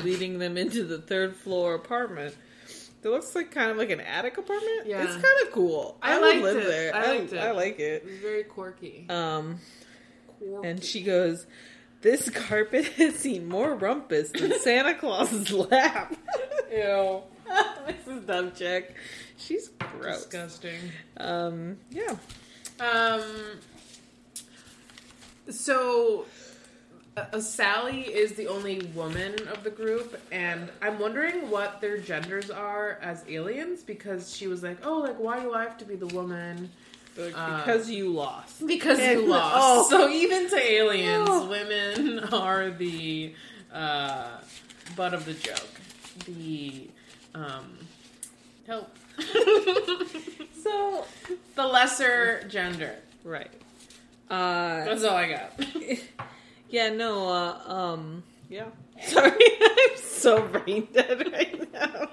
leading 0.04 0.38
them 0.38 0.56
into 0.56 0.84
the 0.84 0.98
third 0.98 1.36
floor 1.36 1.74
apartment. 1.74 2.34
It 3.02 3.08
looks 3.08 3.34
like 3.36 3.52
kind 3.52 3.70
of 3.70 3.76
like 3.76 3.90
an 3.90 4.00
attic 4.00 4.36
apartment. 4.36 4.86
Yeah. 4.86 5.04
it's 5.04 5.12
kind 5.12 5.46
of 5.46 5.52
cool. 5.52 5.96
I 6.02 6.18
would 6.18 6.42
live 6.42 6.56
it. 6.56 6.66
there. 6.66 6.94
I 6.94 7.06
liked 7.18 7.32
it. 7.32 7.38
I 7.38 7.50
like 7.52 7.78
it. 7.78 8.02
It 8.02 8.04
was 8.04 8.18
very 8.18 8.42
quirky. 8.44 9.06
Um, 9.08 9.60
Quirky. 10.38 10.68
and 10.68 10.82
she 10.82 11.02
goes, 11.04 11.46
"This 12.00 12.28
carpet 12.30 12.84
has 12.96 13.14
seen 13.14 13.48
more 13.48 13.74
rumpus 13.76 14.30
than 14.30 14.58
Santa 14.60 14.94
Claus's 14.94 15.52
lap." 15.52 16.16
Ew. 16.72 17.22
Mrs. 17.46 18.24
Dubcek, 18.26 18.86
she's 19.36 19.68
gross. 19.68 20.24
Disgusting. 20.24 20.80
Um, 21.16 21.76
yeah, 21.90 22.16
Um. 22.80 23.22
So, 25.48 26.24
uh, 27.16 27.40
Sally 27.40 28.02
is 28.02 28.32
the 28.34 28.46
only 28.48 28.80
woman 28.94 29.34
of 29.48 29.64
the 29.64 29.70
group, 29.70 30.20
and 30.30 30.70
I'm 30.82 30.98
wondering 30.98 31.50
what 31.50 31.80
their 31.80 31.98
genders 31.98 32.50
are 32.50 32.98
as 33.02 33.24
aliens 33.28 33.82
because 33.82 34.34
she 34.36 34.46
was 34.46 34.62
like, 34.62 34.78
"Oh, 34.84 34.98
like 34.98 35.16
why 35.18 35.40
do 35.40 35.52
I 35.54 35.62
have 35.62 35.78
to 35.78 35.84
be 35.84 35.96
the 35.96 36.08
woman?" 36.08 36.70
Like, 37.16 37.32
Uh, 37.36 37.58
because 37.64 37.88
you 37.90 38.10
lost. 38.10 38.66
Because 38.66 38.98
And- 38.98 39.20
you 39.20 39.26
lost. 39.30 39.54
oh. 39.58 39.88
So 39.88 40.08
even 40.10 40.50
to 40.50 40.56
aliens, 40.72 41.28
Oh. 41.30 41.48
women 41.48 42.18
are 42.32 42.70
the 42.70 43.34
uh, 43.72 44.28
butt 44.94 45.14
of 45.14 45.24
the 45.24 45.32
joke. 45.32 45.80
The 46.26 46.88
um, 47.34 47.78
help. 48.66 48.94
So 50.62 51.04
the 51.54 51.64
lesser 51.64 52.42
gender. 52.48 52.96
right. 53.22 53.50
Uh, 54.28 54.84
That's 54.84 55.04
all 55.04 55.14
I 55.16 55.28
got. 55.28 55.52
Yeah, 56.70 56.90
no. 56.90 57.28
Uh, 57.28 57.72
um, 57.72 58.22
yeah. 58.48 58.64
Sorry, 59.02 59.32
I'm 59.60 59.96
so 59.98 60.42
brain 60.48 60.88
dead 60.92 61.28
right 61.32 61.72
now. 61.72 62.08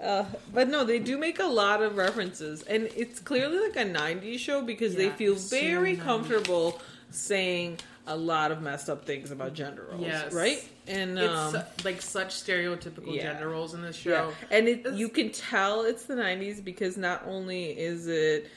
Uh, 0.00 0.24
but 0.52 0.68
no, 0.68 0.84
they 0.84 0.98
do 0.98 1.16
make 1.16 1.38
a 1.38 1.46
lot 1.46 1.82
of 1.82 1.96
references, 1.96 2.62
and 2.62 2.84
it's 2.96 3.18
clearly 3.18 3.58
like 3.58 3.76
a 3.76 3.84
'90s 3.90 4.38
show 4.38 4.62
because 4.62 4.94
they 4.94 5.08
feel 5.10 5.34
very 5.34 5.96
90s. 5.96 6.00
comfortable 6.02 6.80
saying 7.10 7.78
a 8.06 8.14
lot 8.16 8.52
of 8.52 8.60
messed 8.62 8.88
up 8.90 9.04
things 9.04 9.30
about 9.32 9.52
gender 9.54 9.86
roles, 9.90 10.02
Yes. 10.02 10.32
right? 10.32 10.62
And 10.86 11.18
It's 11.18 11.32
um, 11.34 11.52
su- 11.52 11.62
like 11.84 12.00
such 12.02 12.28
stereotypical 12.34 13.12
yeah. 13.16 13.22
gender 13.32 13.48
roles 13.48 13.74
in 13.74 13.82
this 13.82 14.04
yeah, 14.04 14.12
show. 14.28 14.32
and 14.52 14.68
it, 14.68 14.92
you 14.92 15.08
can 15.08 15.30
tell 15.30 15.82
it's 15.82 16.04
the 16.04 16.14
'90s 16.14 16.62
because 16.62 16.96
not 16.96 17.24
only 17.26 17.70
is 17.70 18.06
it 18.06 18.48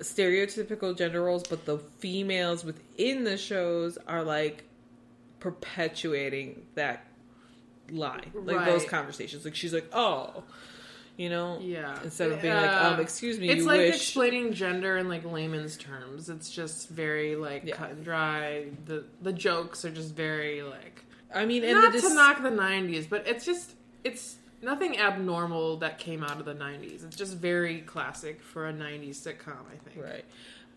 stereotypical 0.00 0.96
gender 0.96 1.22
roles, 1.22 1.42
but 1.46 1.64
the 1.64 1.78
females 1.98 2.64
within 2.64 3.24
the 3.24 3.36
shows 3.36 3.98
are 4.06 4.22
like 4.22 4.64
perpetuating 5.40 6.62
that 6.74 7.06
lie, 7.90 8.24
like 8.34 8.66
those 8.66 8.84
conversations. 8.84 9.44
Like 9.44 9.54
she's 9.54 9.72
like, 9.72 9.88
"Oh, 9.92 10.42
you 11.16 11.28
know," 11.30 11.58
Yeah. 11.62 11.98
instead 12.02 12.32
of 12.32 12.42
being 12.42 12.54
like, 12.54 12.70
Uh, 12.70 12.90
"Um, 12.94 13.00
excuse 13.00 13.38
me, 13.38 13.48
It's 13.48 13.64
like 13.64 13.78
wish." 13.78 13.94
explaining 13.96 14.52
gender 14.52 14.96
in 14.96 15.08
like 15.08 15.24
layman's 15.24 15.76
terms. 15.76 16.28
It's 16.28 16.50
just 16.50 16.88
very 16.88 17.36
like 17.36 17.64
Yeah. 17.64 17.76
cut 17.76 17.90
and 17.90 18.04
dry. 18.04 18.66
The 18.86 19.04
the 19.22 19.32
jokes 19.32 19.84
are 19.84 19.90
just 19.90 20.14
very 20.14 20.62
like 20.62 21.04
I 21.34 21.44
mean, 21.44 21.64
and 21.64 21.72
not 21.74 21.92
the 21.92 22.00
dis- 22.00 22.08
to 22.08 22.14
knock 22.14 22.42
the 22.42 22.50
'90s, 22.50 23.06
but 23.08 23.26
it's 23.26 23.44
just 23.44 23.72
it's 24.04 24.36
nothing 24.62 24.98
abnormal 24.98 25.76
that 25.78 25.98
came 25.98 26.22
out 26.24 26.38
of 26.38 26.44
the 26.44 26.54
'90s. 26.54 27.04
It's 27.04 27.16
just 27.16 27.36
very 27.36 27.80
classic 27.82 28.42
for 28.42 28.68
a 28.68 28.72
'90s 28.72 29.16
sitcom. 29.16 29.66
I 29.72 29.76
think. 29.88 30.04
Right. 30.04 30.24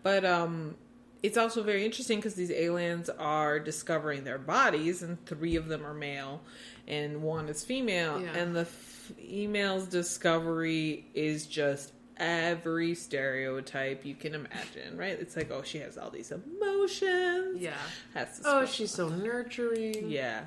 But 0.02 0.24
um 0.24 0.76
it's 1.22 1.36
also 1.36 1.62
very 1.62 1.84
interesting 1.84 2.16
because 2.18 2.34
these 2.34 2.50
aliens 2.50 3.10
are 3.10 3.58
discovering 3.60 4.24
their 4.24 4.38
bodies, 4.38 5.02
and 5.02 5.22
three 5.26 5.56
of 5.56 5.68
them 5.68 5.84
are 5.84 5.92
male, 5.92 6.40
and 6.88 7.22
one 7.22 7.48
is 7.50 7.62
female. 7.62 8.18
Yeah. 8.22 8.32
And 8.34 8.56
the 8.56 8.64
female's 8.64 9.86
discovery 9.86 11.04
is 11.14 11.46
just 11.46 11.92
every 12.16 12.94
stereotype 12.94 14.04
you 14.06 14.14
can 14.14 14.34
imagine, 14.34 14.96
right? 14.96 15.18
It's 15.20 15.36
like, 15.36 15.50
oh, 15.50 15.62
she 15.62 15.78
has 15.78 15.98
all 15.98 16.08
these 16.10 16.32
emotions. 16.32 17.60
Yeah. 17.60 17.74
Has 18.14 18.38
this 18.38 18.46
Oh, 18.46 18.64
she's 18.66 18.90
so 18.90 19.08
nurturing. 19.10 20.10
yeah, 20.10 20.46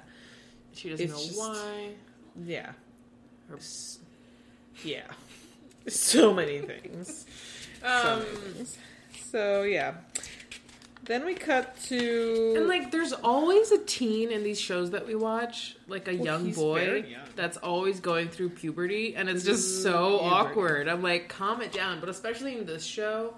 She 0.73 0.89
doesn't 0.89 1.03
It's 1.03 1.13
know 1.13 1.19
just- 1.23 1.37
why. 1.37 1.89
yeah, 2.45 2.71
Yeah. 4.83 5.03
So 5.89 6.33
many 6.33 6.59
things. 6.59 7.25
so 7.81 7.87
Um, 7.87 8.19
many 8.19 8.53
things. 8.53 8.77
So 9.29 9.63
yeah. 9.63 9.95
Then 11.03 11.25
we 11.25 11.33
cut 11.33 11.75
to 11.87 12.53
And 12.55 12.67
like, 12.69 12.89
there's 12.91 13.11
always 13.11 13.73
a 13.73 13.79
teen 13.79 14.31
in 14.31 14.43
these 14.43 14.57
shows 14.61 14.91
that 14.91 15.05
we 15.05 15.15
watch, 15.15 15.75
like 15.89 16.07
a 16.07 16.13
Well, 16.15 16.23
young 16.23 16.51
boy 16.53 17.03
young. 17.09 17.19
that's 17.35 17.57
always 17.57 17.99
going 17.99 18.29
through 18.29 18.51
puberty, 18.51 19.13
and 19.17 19.27
it's 19.27 19.43
just 19.43 19.83
so 19.83 20.19
Puberty. 20.19 20.29
awkward. 20.35 20.87
I'm 20.87 21.01
like, 21.03 21.27
calm 21.27 21.61
it 21.61 21.73
down. 21.73 21.99
But 21.99 22.07
especially 22.07 22.57
in 22.57 22.65
this 22.65 22.85
show, 22.85 23.33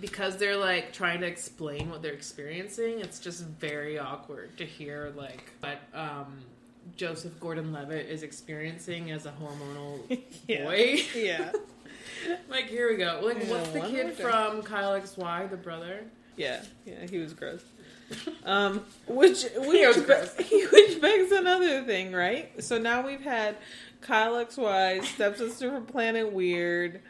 because 0.00 0.36
they're 0.36 0.56
like 0.56 0.92
trying 0.92 1.20
to 1.22 1.26
explain 1.26 1.90
what 1.90 2.02
they're 2.02 2.12
experiencing, 2.12 3.00
it's 3.00 3.18
just 3.18 3.42
very 3.42 3.98
awkward 3.98 4.56
to 4.58 4.64
hear 4.64 5.12
like 5.16 5.50
what 5.58 5.80
um, 5.92 6.38
Joseph 6.96 7.38
Gordon-Levitt 7.40 8.06
is 8.08 8.22
experiencing 8.22 9.10
as 9.10 9.26
a 9.26 9.32
hormonal 9.32 10.00
Yeah. 10.48 10.64
boy. 10.64 10.98
yeah. 11.14 11.52
like, 12.50 12.66
here 12.66 12.90
we 12.90 12.96
go. 12.96 13.20
Like, 13.22 13.38
Yeah, 13.44 13.50
what's 13.50 13.70
the 13.70 13.80
kid 13.80 14.14
from 14.14 14.62
Kyle 14.62 14.98
XY, 15.00 15.50
the 15.50 15.56
brother? 15.56 16.00
Yeah, 16.36 16.62
yeah, 16.84 17.06
he 17.08 17.18
was 17.18 17.32
gross. 17.34 17.62
Um, 18.44 18.84
which 19.06 19.42
He 19.44 19.48
which, 19.58 19.96
be- 19.96 20.00
gross. 20.02 20.34
which 20.38 21.00
begs 21.00 21.30
another 21.30 21.82
thing, 21.82 22.12
right? 22.12 22.50
So 22.64 22.78
now 22.78 23.06
we've 23.06 23.20
had 23.20 23.56
Kyle 24.00 24.32
XY, 24.46 25.04
stepsister 25.04 25.70
from 25.70 25.84
Planet 25.84 26.32
Weird. 26.32 27.00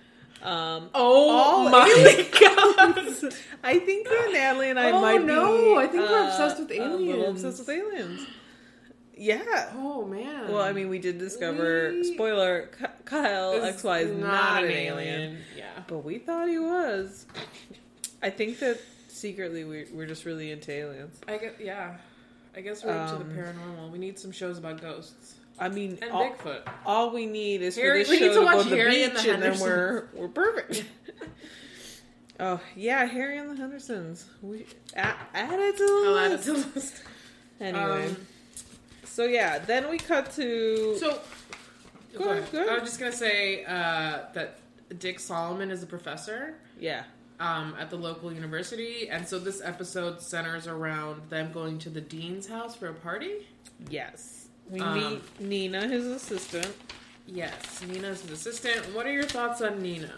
Um, 0.43 0.91
Oh 0.95 1.69
my 1.69 2.29
god! 2.41 3.33
I 3.63 3.79
think 3.79 4.09
that 4.09 4.31
Natalie 4.33 4.71
and 4.71 4.79
I 4.79 4.91
Oh, 4.91 5.01
might 5.01 5.25
no, 5.25 5.75
be. 5.77 5.81
I 5.83 5.87
think 5.87 6.09
we're 6.09 6.19
uh, 6.19 6.27
obsessed 6.31 6.59
with 6.61 6.71
A 6.73 6.79
little 6.81 6.99
aliens. 7.01 7.45
obsessed 7.45 7.61
with 7.69 7.77
aliens. 7.79 8.27
Yeah. 9.19 9.71
Oh 9.77 10.05
man. 10.05 10.49
Well, 10.53 10.63
I 10.63 10.73
mean, 10.73 10.89
we 10.89 10.99
did 10.99 11.19
discover. 11.19 11.91
We- 11.93 12.05
Spoiler: 12.15 12.71
Kyle 13.05 13.55
XY 13.55 14.03
is 14.03 14.17
not, 14.17 14.65
an 14.65 14.71
alien. 14.71 15.39
Yeah. 15.57 15.65
But 15.87 15.99
we 16.05 16.19
thought 16.19 16.49
he 16.49 16.59
was. 16.59 17.27
I 18.23 18.31
think 18.31 18.59
that 18.61 18.79
secretly 19.09 19.65
we're, 19.65 19.87
we're 19.93 20.07
just 20.07 20.25
really 20.25 20.51
into 20.53 20.71
aliens. 20.73 21.19
I 21.27 21.39
guess 21.39 21.53
yeah. 21.61 21.97
I 22.57 22.61
guess 22.61 22.85
we're 22.85 22.93
into 22.93 23.15
Um, 23.17 23.29
the 23.29 23.35
paranormal. 23.35 23.91
We 23.91 23.99
need 23.99 24.19
some 24.19 24.33
shows 24.33 24.59
about 24.59 24.81
ghosts 24.81 25.35
I 25.61 25.69
mean, 25.69 25.99
and 26.03 26.11
all, 26.13 26.31
Bigfoot. 26.31 26.63
all 26.87 27.11
we 27.13 27.27
need 27.27 27.63
is 27.63 27.75
Harry- 27.77 28.05
for 28.05 28.11
we 28.13 28.19
this 28.21 28.35
show 28.35 28.41
to 28.45 28.47
to, 28.47 28.53
go 28.53 28.63
to 28.63 28.69
the 28.69 28.77
Harry 28.77 29.03
and 29.03 29.13
beach, 29.15 29.23
the 29.25 29.35
and, 29.35 29.43
then 29.43 29.59
we're 29.61 30.09
we're 30.15 30.29
perfect. 30.29 30.85
oh 32.41 32.61
yeah, 32.77 33.05
Harry 33.07 33.39
and 33.39 33.51
the 33.51 33.57
Hendersons. 33.57 34.27
We 34.43 34.67
add, 34.95 35.15
add 35.35 35.59
it 35.59 35.77
to 35.77 35.85
the 35.87 36.05
I'll 36.11 36.19
add 36.19 36.31
it 36.33 36.35
list. 36.35 36.45
to 36.45 36.53
the 36.53 36.69
list. 36.75 37.03
Anyway, 37.61 38.07
Um, 38.07 38.17
so 39.19 39.25
yeah, 39.25 39.59
then 39.59 39.91
we 39.91 39.99
cut 39.99 40.31
to 40.37 40.97
so 40.97 41.19
Go 42.17 42.31
ahead, 42.31 42.51
go 42.53 42.59
ahead. 42.63 42.69
I 42.71 42.75
was 42.79 42.85
just 42.91 43.01
gonna 43.01 43.11
say 43.11 43.65
uh, 43.65 44.21
that 44.33 44.59
Dick 45.01 45.19
Solomon 45.19 45.71
is 45.73 45.83
a 45.83 45.87
professor 45.87 46.55
yeah, 46.79 47.03
um, 47.41 47.75
at 47.81 47.91
the 47.91 47.97
local 47.97 48.33
university, 48.33 49.09
and 49.11 49.27
so 49.27 49.41
this 49.41 49.61
episode 49.61 50.21
centers 50.23 50.67
around 50.69 51.29
them 51.31 51.51
going 51.53 51.79
to 51.81 51.91
the 51.91 52.01
dean's 52.01 52.47
house 52.47 52.77
for 52.77 52.87
a 52.89 52.95
party. 52.95 53.47
yes. 53.91 54.47
We 54.71 54.81
Um, 54.81 54.95
meet 54.99 55.41
Nina, 55.41 55.89
his 55.89 56.07
assistant. 56.07 56.73
Yes, 57.27 57.83
Nina's 57.89 58.21
his 58.23 58.31
assistant. 58.33 58.95
What 58.95 59.05
are 59.07 59.13
your 59.13 59.25
thoughts 59.37 59.61
on 59.63 59.83
Nina? 59.83 60.13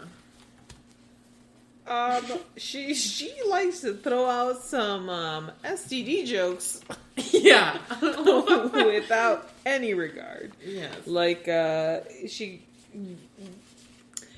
Um, 1.87 2.23
she 2.57 2.93
she 2.93 3.33
likes 3.49 3.81
to 3.81 3.93
throw 3.95 4.25
out 4.29 4.61
some 4.63 5.09
um, 5.09 5.51
STD 5.63 6.25
jokes 6.25 6.81
yeah. 7.31 7.77
without 8.01 9.49
any 9.65 9.93
regard. 9.93 10.51
yes. 10.65 10.93
Like 11.05 11.47
uh, 11.47 12.01
she 12.27 12.61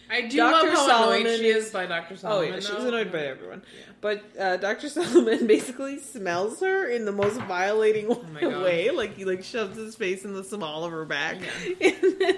I 0.09 0.21
do 0.21 0.38
Dr. 0.38 0.51
love 0.67 0.69
how 0.69 0.88
Solomon 0.88 1.21
annoyed 1.21 1.39
she 1.39 1.47
is- 1.47 1.65
is 1.67 1.71
by 1.71 1.85
Dr. 1.85 2.13
Oh 2.13 2.17
Solomon. 2.17 2.53
yeah, 2.53 2.59
she's 2.59 2.69
annoyed 2.83 3.12
by 3.12 3.19
everyone. 3.25 3.62
Yeah. 3.77 3.85
But 4.01 4.23
uh, 4.39 4.57
Dr. 4.57 4.89
Solomon 4.89 5.47
basically 5.47 6.00
smells 6.00 6.59
her 6.59 6.88
in 6.89 7.05
the 7.05 7.12
most 7.12 7.39
violating 7.41 8.07
Oh 8.09 8.63
way. 8.63 8.89
Like 8.91 9.15
he 9.15 9.25
like 9.25 9.43
shoves 9.43 9.75
his 9.77 9.95
face 9.95 10.23
in 10.25 10.33
the 10.33 10.43
small 10.43 10.85
of 10.85 10.91
her 10.91 11.05
back, 11.05 11.38
Yeah. 11.79 11.89
and 12.03 12.19
then 12.19 12.35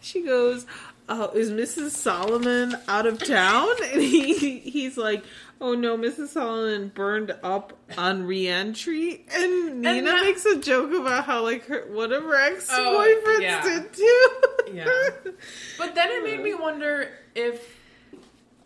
she 0.00 0.22
goes, 0.22 0.66
"Oh, 1.08 1.30
is 1.34 1.50
Mrs. 1.50 1.90
Solomon 1.90 2.74
out 2.88 3.06
of 3.06 3.18
town?" 3.22 3.68
And 3.92 4.00
he 4.02 4.58
he's 4.60 4.96
like, 4.96 5.24
"Oh 5.60 5.74
no, 5.74 5.96
Mrs. 5.98 6.28
Solomon 6.28 6.88
burned 6.94 7.34
up 7.42 7.76
on 7.98 8.24
reentry." 8.26 9.24
And 9.32 9.82
Nina 9.82 10.02
that- 10.02 10.24
makes 10.24 10.44
a 10.46 10.58
joke 10.58 10.92
about 10.92 11.24
how 11.24 11.42
like 11.42 11.66
her 11.66 11.86
one 11.92 12.12
of 12.12 12.22
her 12.22 12.34
ex 12.34 12.70
boyfriends 12.70 12.76
Oh, 12.76 13.38
yeah. 13.40 13.62
did 13.62 13.92
too. 13.92 14.28
Yeah. 14.72 14.86
But 15.78 15.94
then 15.94 16.10
it 16.10 16.22
made 16.24 16.40
me 16.42 16.54
wonder 16.54 17.08
if 17.34 17.78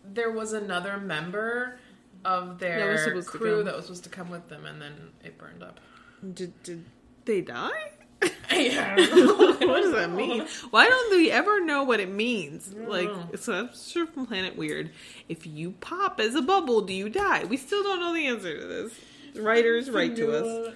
there 0.05 0.31
was 0.31 0.53
another 0.53 0.97
member 0.97 1.77
of 2.25 2.57
their 2.59 3.11
to 3.13 3.21
crew 3.23 3.63
that 3.63 3.75
was 3.75 3.85
supposed 3.85 4.03
to 4.05 4.09
come 4.09 4.29
with 4.29 4.47
them, 4.49 4.65
and 4.65 4.81
then 4.81 4.93
it 5.23 5.37
burned 5.37 5.61
up. 5.63 5.79
did, 6.33 6.51
did 6.63 6.85
they 7.25 7.41
die? 7.41 7.91
Yeah. 8.51 8.95
what 8.95 9.81
does 9.81 9.93
that 9.93 10.11
mean? 10.11 10.45
Why 10.69 10.87
don't 10.87 11.11
we 11.11 11.31
ever 11.31 11.63
know 11.63 11.83
what 11.83 11.99
it 11.99 12.09
means? 12.09 12.73
Like, 12.73 13.07
know. 13.07 13.29
it's 13.31 13.47
I'm 13.47 13.69
sure 13.75 14.07
from 14.07 14.25
Planet 14.25 14.57
Weird. 14.57 14.91
If 15.27 15.45
you 15.47 15.71
pop 15.71 16.19
as 16.19 16.35
a 16.35 16.41
bubble, 16.41 16.81
do 16.81 16.93
you 16.93 17.09
die? 17.09 17.45
We 17.45 17.57
still 17.57 17.83
don't 17.83 17.99
know 17.99 18.13
the 18.13 18.27
answer 18.27 18.59
to 18.59 18.67
this. 18.67 18.99
Writers, 19.35 19.89
write 19.89 20.15
to 20.17 20.31
us. 20.31 20.75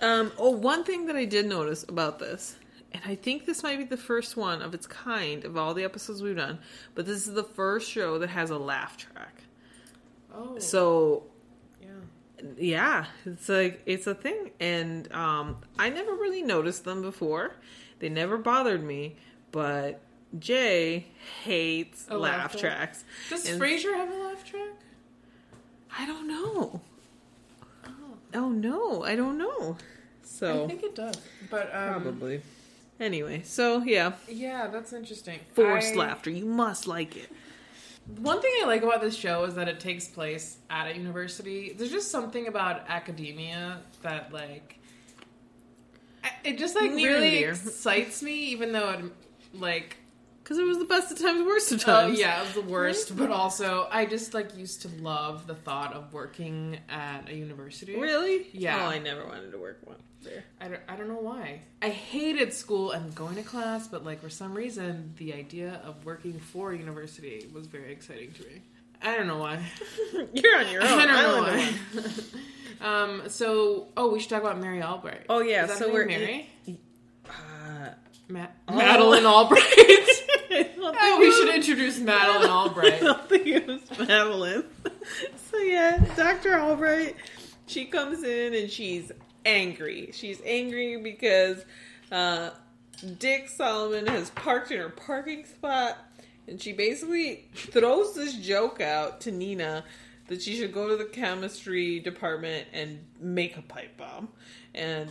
Um, 0.00 0.32
oh, 0.38 0.50
one 0.50 0.84
thing 0.84 1.06
that 1.06 1.16
I 1.16 1.24
did 1.24 1.46
notice 1.46 1.84
about 1.88 2.20
this, 2.20 2.56
and 2.92 3.02
I 3.04 3.16
think 3.16 3.46
this 3.46 3.62
might 3.62 3.78
be 3.78 3.84
the 3.84 3.96
first 3.96 4.36
one 4.36 4.62
of 4.62 4.72
its 4.72 4.86
kind 4.86 5.44
of 5.44 5.56
all 5.56 5.74
the 5.74 5.82
episodes 5.82 6.22
we've 6.22 6.36
done, 6.36 6.60
but 6.94 7.04
this 7.04 7.26
is 7.26 7.34
the 7.34 7.42
first 7.42 7.90
show 7.90 8.18
that 8.18 8.30
has 8.30 8.50
a 8.50 8.58
laugh 8.58 8.96
track. 8.96 9.42
Oh. 10.32 10.58
So 10.58 11.24
yeah. 12.58 13.06
it's 13.24 13.48
like 13.48 13.82
it's 13.86 14.06
a 14.06 14.14
thing, 14.14 14.50
and 14.60 15.10
um, 15.12 15.56
I 15.78 15.90
never 15.90 16.12
really 16.12 16.42
noticed 16.42 16.84
them 16.84 17.02
before. 17.02 17.52
They 17.98 18.08
never 18.08 18.36
bothered 18.38 18.82
me, 18.84 19.16
but 19.52 20.00
Jay 20.38 21.06
hates 21.42 22.06
A 22.08 22.16
laugh 22.16 22.54
laugh 22.54 22.56
tracks. 22.60 23.04
Does 23.30 23.48
And- 23.48 23.60
Frasier 23.60 23.94
have 23.94 24.10
a 24.10 24.14
laugh 24.16 24.44
track? 24.44 24.70
I 25.98 26.06
don't 26.06 26.28
know. 26.28 26.80
Oh. 27.86 27.90
Oh 28.34 28.48
no, 28.50 29.02
I 29.04 29.16
don't 29.16 29.38
know. 29.38 29.76
So 30.22 30.64
I 30.64 30.66
think 30.68 30.82
it 30.82 30.94
does. 30.94 31.16
But 31.50 31.74
um, 31.74 32.02
probably. 32.02 32.42
Anyway, 33.00 33.42
so 33.44 33.82
yeah, 33.84 34.12
Yeah, 34.28 34.66
that's 34.66 34.92
interesting. 34.92 35.40
forced 35.54 35.94
I- 35.94 35.96
laughter. 35.98 36.30
You 36.30 36.44
must 36.44 36.86
like 36.86 37.16
it. 37.16 37.30
One 38.16 38.40
thing 38.40 38.50
I 38.62 38.66
like 38.66 38.82
about 38.82 39.00
this 39.02 39.14
show 39.14 39.44
is 39.44 39.54
that 39.54 39.68
it 39.68 39.80
takes 39.80 40.08
place 40.08 40.58
at 40.70 40.86
a 40.86 40.96
university. 40.96 41.74
There's 41.76 41.90
just 41.90 42.10
something 42.10 42.48
about 42.48 42.88
academia 42.88 43.80
that 44.02 44.32
like 44.32 44.78
it 46.42 46.58
just 46.58 46.74
like 46.74 46.90
Near 46.92 47.14
really 47.14 47.44
excites 47.44 48.22
me, 48.22 48.32
even 48.32 48.72
though 48.72 48.90
it 48.90 49.04
like 49.54 49.98
Because 50.48 50.60
it 50.60 50.64
was 50.66 50.78
the 50.78 50.86
best 50.86 51.12
of 51.12 51.18
times, 51.18 51.44
worst 51.46 51.72
of 51.72 51.82
oh 51.82 51.84
times. 51.84 52.18
yeah, 52.18 52.40
it 52.40 52.44
was 52.46 52.54
the 52.54 52.70
worst. 52.72 53.14
But 53.14 53.30
also, 53.30 53.86
I 53.90 54.06
just 54.06 54.32
like 54.32 54.56
used 54.56 54.80
to 54.80 54.88
love 55.02 55.46
the 55.46 55.54
thought 55.54 55.92
of 55.92 56.10
working 56.10 56.78
at 56.88 57.28
a 57.28 57.34
university. 57.34 57.94
Really? 58.00 58.46
Yeah. 58.54 58.82
Oh, 58.82 58.86
I 58.88 58.98
never 58.98 59.26
wanted 59.26 59.52
to 59.52 59.58
work 59.58 59.80
one 59.84 59.98
there. 60.22 60.44
I 60.58 60.68
don't, 60.68 60.80
I 60.88 60.96
don't 60.96 61.08
know 61.08 61.20
why. 61.20 61.60
I 61.82 61.90
hated 61.90 62.54
school 62.54 62.92
and 62.92 63.14
going 63.14 63.34
to 63.36 63.42
class, 63.42 63.88
but 63.88 64.06
like 64.06 64.22
for 64.22 64.30
some 64.30 64.54
reason, 64.54 65.12
the 65.18 65.34
idea 65.34 65.82
of 65.84 66.02
working 66.06 66.38
for 66.38 66.72
a 66.72 66.78
university 66.78 67.46
was 67.52 67.66
very 67.66 67.92
exciting 67.92 68.32
to 68.32 68.42
me. 68.44 68.62
I 69.02 69.18
don't 69.18 69.26
know 69.26 69.36
why. 69.36 69.62
You're 70.32 70.58
on 70.60 70.70
your 70.70 70.82
own. 70.86 70.88
I 70.98 71.04
don't 71.04 71.08
know 71.08 71.44
island 71.44 71.74
why. 72.80 72.80
um. 73.20 73.28
So, 73.28 73.88
oh, 73.98 74.10
we 74.10 74.18
should 74.18 74.30
talk 74.30 74.40
about 74.40 74.58
Mary 74.58 74.82
Albright. 74.82 75.26
Oh 75.28 75.40
yeah, 75.42 75.66
so 75.66 75.92
we're 75.92 76.06
Mary. 76.06 76.48
Uh, 77.28 77.90
Ma- 78.30 78.46
Oh. 78.66 78.74
Madeleine 78.76 79.26
Albright. 79.26 79.62
I 80.50 81.16
we 81.18 81.32
should 81.32 81.54
introduce 81.54 81.98
Madeleine 81.98 82.48
I 82.50 82.52
Albright. 82.52 83.00
don't 83.00 83.28
think 83.28 83.46
it 83.46 83.66
was 83.66 83.80
Madeline. 84.08 84.64
so 85.50 85.58
yeah, 85.58 86.04
Dr. 86.16 86.58
Albright, 86.58 87.16
she 87.66 87.84
comes 87.86 88.22
in 88.22 88.54
and 88.54 88.70
she's 88.70 89.12
angry. 89.44 90.10
She's 90.12 90.40
angry 90.44 90.96
because 90.96 91.64
uh, 92.12 92.50
Dick 93.18 93.48
Solomon 93.48 94.06
has 94.06 94.30
parked 94.30 94.70
in 94.70 94.78
her 94.80 94.88
parking 94.90 95.44
spot, 95.44 95.96
and 96.46 96.60
she 96.60 96.72
basically 96.72 97.44
throws 97.54 98.14
this 98.14 98.34
joke 98.34 98.80
out 98.80 99.20
to 99.22 99.30
Nina 99.32 99.84
that 100.28 100.42
she 100.42 100.56
should 100.56 100.72
go 100.74 100.88
to 100.88 100.96
the 100.96 101.06
chemistry 101.06 102.00
department 102.00 102.66
and 102.72 102.98
make 103.20 103.56
a 103.56 103.62
pipe 103.62 103.96
bomb, 103.96 104.28
and 104.74 105.10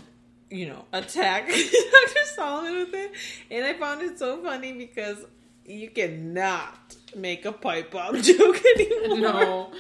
you 0.50 0.68
know 0.68 0.86
attack 0.94 1.48
Dr. 1.48 2.26
Solomon 2.36 2.76
with 2.78 2.94
it. 2.94 3.12
And 3.52 3.66
I 3.66 3.74
found 3.74 4.02
it 4.02 4.20
so 4.20 4.42
funny 4.44 4.74
because 4.74 5.18
you 5.68 5.90
cannot 5.90 6.96
make 7.16 7.46
a 7.46 7.52
pipe 7.52 7.92
bomb 7.92 8.22
joke 8.22 8.62
anymore. 8.76 9.18
No. 9.20 9.72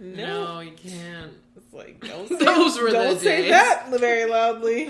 No. 0.00 0.26
No, 0.26 0.60
you 0.60 0.72
can't. 0.72 1.32
It's 1.56 1.72
like 1.74 2.00
don't 2.06 2.28
say, 2.28 2.36
Those 2.44 2.78
were 2.78 2.90
don't 2.90 3.18
say 3.18 3.42
days. 3.42 3.50
that 3.50 3.88
very 3.98 4.30
loudly. 4.30 4.88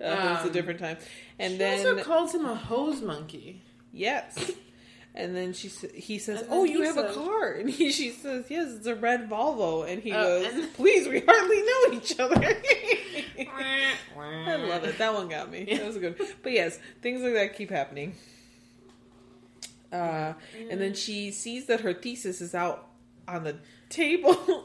Uh, 0.00 0.04
it 0.04 0.08
was 0.10 0.44
a 0.44 0.46
Um, 0.48 0.52
different 0.52 0.80
time. 0.80 0.96
And 1.38 1.52
She 1.52 1.58
then 1.58 1.86
also 1.86 2.02
calls 2.02 2.34
him 2.34 2.44
a 2.46 2.54
hose 2.54 3.00
monkey. 3.02 3.62
yes, 3.92 4.50
and 5.14 5.34
then 5.36 5.52
she 5.52 5.68
he 5.94 6.18
says, 6.18 6.44
"Oh, 6.50 6.64
you 6.64 6.82
have 6.82 6.96
a 6.98 7.12
car," 7.12 7.52
and 7.52 7.68
he, 7.70 7.90
she 7.90 8.10
says, 8.10 8.46
"Yes, 8.50 8.72
it's 8.74 8.86
a 8.86 8.94
red 8.94 9.28
Volvo," 9.30 9.88
and 9.90 10.02
he 10.02 10.12
Uh, 10.12 10.22
goes, 10.22 10.52
and- 10.52 10.74
"Please, 10.80 11.06
we 11.08 11.20
hardly 11.20 11.62
know 11.62 11.98
each 11.98 12.18
other." 12.20 12.36
I 14.16 14.56
love 14.56 14.84
it. 14.84 14.98
That 14.98 15.14
one 15.14 15.28
got 15.28 15.50
me. 15.50 15.64
That 15.64 15.86
was 15.86 15.98
good. 15.98 16.16
But 16.42 16.52
yes, 16.52 16.78
things 17.02 17.22
like 17.22 17.34
that 17.34 17.56
keep 17.56 17.70
happening. 17.70 18.14
Uh, 19.94 20.34
and 20.70 20.80
then 20.80 20.94
she 20.94 21.30
sees 21.30 21.66
that 21.66 21.80
her 21.80 21.94
thesis 21.94 22.40
is 22.40 22.54
out 22.54 22.88
on 23.28 23.44
the 23.44 23.56
table. 23.88 24.34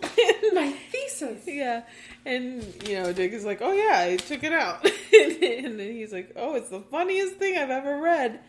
My 0.53 0.71
thesis. 0.91 1.43
Yeah, 1.45 1.83
and 2.25 2.63
you 2.87 2.95
know, 2.95 3.13
Dick 3.13 3.33
is 3.33 3.45
like, 3.45 3.59
"Oh 3.61 3.71
yeah, 3.71 3.99
I 3.99 4.17
took 4.17 4.43
it 4.43 4.53
out," 4.53 4.83
and 5.13 5.79
then 5.79 5.91
he's 5.91 6.11
like, 6.11 6.31
"Oh, 6.35 6.55
it's 6.55 6.69
the 6.69 6.81
funniest 6.81 7.35
thing 7.35 7.57
I've 7.57 7.69
ever 7.69 7.97
read," 7.99 8.39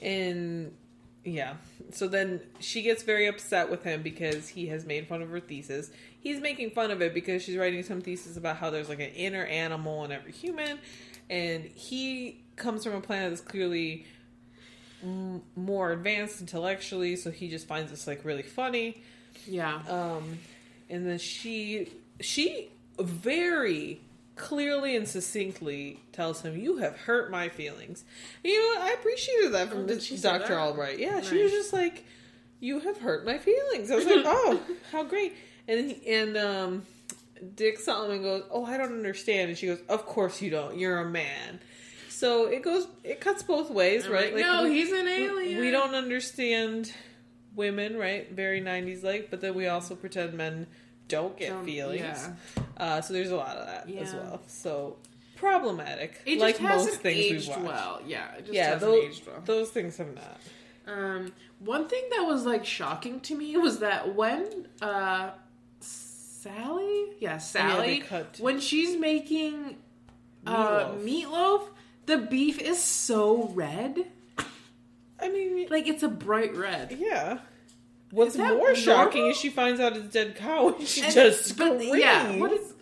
and 0.00 0.72
yeah, 1.24 1.54
so 1.92 2.08
then 2.08 2.40
she 2.60 2.82
gets 2.82 3.02
very 3.02 3.26
upset 3.26 3.70
with 3.70 3.82
him 3.82 4.02
because 4.02 4.48
he 4.48 4.66
has 4.68 4.86
made 4.86 5.08
fun 5.08 5.22
of 5.22 5.30
her 5.30 5.40
thesis. 5.40 5.90
He's 6.20 6.40
making 6.40 6.70
fun 6.70 6.90
of 6.90 7.02
it 7.02 7.14
because 7.14 7.42
she's 7.42 7.56
writing 7.56 7.82
some 7.82 8.00
thesis 8.00 8.36
about 8.36 8.56
how 8.56 8.70
there's 8.70 8.88
like 8.88 9.00
an 9.00 9.10
inner 9.10 9.44
animal 9.44 10.04
in 10.04 10.12
every 10.12 10.32
human, 10.32 10.78
and 11.28 11.64
he 11.64 12.44
comes 12.56 12.84
from 12.84 12.94
a 12.94 13.00
planet 13.00 13.30
that's 13.30 13.40
clearly 13.40 14.06
m- 15.02 15.42
more 15.56 15.92
advanced 15.92 16.40
intellectually, 16.40 17.16
so 17.16 17.30
he 17.30 17.48
just 17.48 17.66
finds 17.66 17.90
this 17.90 18.06
like 18.06 18.24
really 18.24 18.42
funny. 18.42 19.02
Yeah. 19.46 19.80
Um, 19.88 20.38
and 20.90 21.06
then 21.06 21.18
she 21.18 21.90
she 22.20 22.68
very 22.98 24.00
clearly 24.36 24.96
and 24.96 25.06
succinctly 25.06 26.00
tells 26.12 26.42
him, 26.42 26.58
"You 26.58 26.78
have 26.78 26.96
hurt 26.96 27.30
my 27.30 27.48
feelings." 27.48 28.04
And 28.44 28.52
you 28.52 28.74
know? 28.74 28.82
I 28.82 28.92
appreciated 28.98 29.52
that 29.52 29.68
from 29.68 29.88
Oh, 29.88 30.16
Doctor? 30.22 30.58
Albright. 30.58 30.98
Yeah, 30.98 31.20
she 31.20 31.42
was 31.42 31.52
just 31.52 31.72
like, 31.72 32.04
"You 32.60 32.80
have 32.80 32.98
hurt 32.98 33.24
my 33.24 33.38
feelings." 33.38 33.90
I 33.90 33.96
was 33.96 34.06
like, 34.06 34.22
"Oh, 34.24 34.60
how 34.92 35.04
great!" 35.04 35.34
And 35.66 35.94
and 36.06 36.36
um, 36.36 36.82
Dick 37.54 37.78
Solomon 37.78 38.22
goes, 38.22 38.44
"Oh, 38.50 38.64
I 38.64 38.78
don't 38.78 38.92
understand," 38.92 39.50
and 39.50 39.58
she 39.58 39.66
goes, 39.66 39.80
"Of 39.88 40.06
course 40.06 40.40
you 40.40 40.50
don't. 40.50 40.78
You're 40.78 40.98
a 40.98 41.08
man." 41.08 41.60
So 42.18 42.46
it 42.46 42.62
goes, 42.62 42.88
it 43.04 43.20
cuts 43.20 43.44
both 43.44 43.70
ways, 43.70 44.06
I'm 44.06 44.12
right? 44.12 44.34
like, 44.34 44.42
no, 44.44 44.64
we- 44.64 44.74
he's 44.74 44.90
an 44.92 45.06
alien. 45.06 45.60
We 45.60 45.70
don't 45.70 45.94
understand 45.94 46.92
women, 47.54 47.96
right? 47.96 48.28
Very 48.32 48.60
90s 48.60 49.04
like, 49.04 49.30
but 49.30 49.40
then 49.40 49.54
we 49.54 49.68
also 49.68 49.94
pretend 49.94 50.34
men 50.34 50.66
don't 51.06 51.36
get 51.36 51.50
Don't- 51.50 51.64
feelings. 51.64 52.00
yeah. 52.00 52.62
Uh, 52.76 53.00
so 53.00 53.12
there's 53.14 53.30
a 53.30 53.36
lot 53.36 53.56
of 53.56 53.66
that 53.66 53.88
as 54.02 54.12
well. 54.14 54.42
So 54.48 54.96
problematic. 55.36 56.20
It 56.26 56.38
like 56.40 56.56
just 56.58 56.68
hasn't 56.68 56.90
most 56.94 57.00
things 57.02 57.18
aged 57.18 57.48
we've 57.48 57.56
watched. 57.56 57.68
well. 57.68 58.00
Yeah, 58.04 58.34
it 58.34 58.40
just 58.42 58.52
Yeah, 58.52 58.64
hasn't 58.70 58.80
those, 58.92 59.04
aged 59.04 59.26
well. 59.26 59.42
those 59.44 59.70
things 59.70 59.96
have 59.98 60.12
not. 60.14 60.40
Um, 60.88 61.32
one 61.60 61.86
thing 61.88 62.02
that 62.16 62.22
was 62.26 62.44
like 62.44 62.64
shocking 62.66 63.20
to 63.20 63.36
me 63.36 63.56
was 63.56 63.78
that 63.78 64.14
when 64.16 64.66
uh, 64.82 65.30
Sally, 65.80 67.12
yeah, 67.20 67.38
Sally, 67.38 68.02
they 68.08 68.24
when 68.42 68.58
she's 68.60 68.96
making 68.96 69.76
uh, 70.46 70.90
Meatloaf. 70.94 71.04
meatloaf, 71.04 71.68
the 72.08 72.18
beef 72.18 72.58
is 72.60 72.82
so 72.82 73.50
red, 73.54 74.04
I 75.20 75.28
mean, 75.28 75.68
like 75.70 75.86
it's 75.86 76.02
a 76.02 76.08
bright 76.08 76.54
red. 76.56 76.96
yeah. 76.98 77.38
What's 78.10 78.36
that 78.36 78.56
more 78.56 78.74
shocking 78.74 79.20
normal? 79.20 79.30
is 79.32 79.36
she 79.38 79.50
finds 79.50 79.80
out 79.80 79.94
it's 79.96 80.08
dead 80.08 80.34
cow 80.36 80.74
and 80.78 80.86
she 80.88 81.02
And- 81.02 81.12
just 81.12 81.56
but, 81.58 81.74
screams 81.78 81.98
yeah, 81.98 82.36
what 82.36 82.52
is 82.52 82.72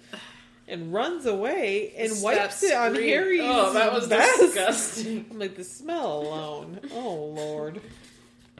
and 0.68 0.92
runs 0.92 1.26
away 1.26 1.92
and 1.96 2.22
wipes 2.22 2.62
it 2.62 2.72
on 2.74 2.92
scream. 2.94 3.08
Harry's 3.08 3.40
Oh, 3.44 3.72
that 3.72 3.92
was 3.92 4.06
vest. 4.06 4.40
disgusting. 4.40 5.26
I'm 5.32 5.38
like 5.38 5.54
the 5.56 5.64
smell 5.64 6.22
alone. 6.22 6.80
Oh 6.94 7.14
lord. 7.36 7.80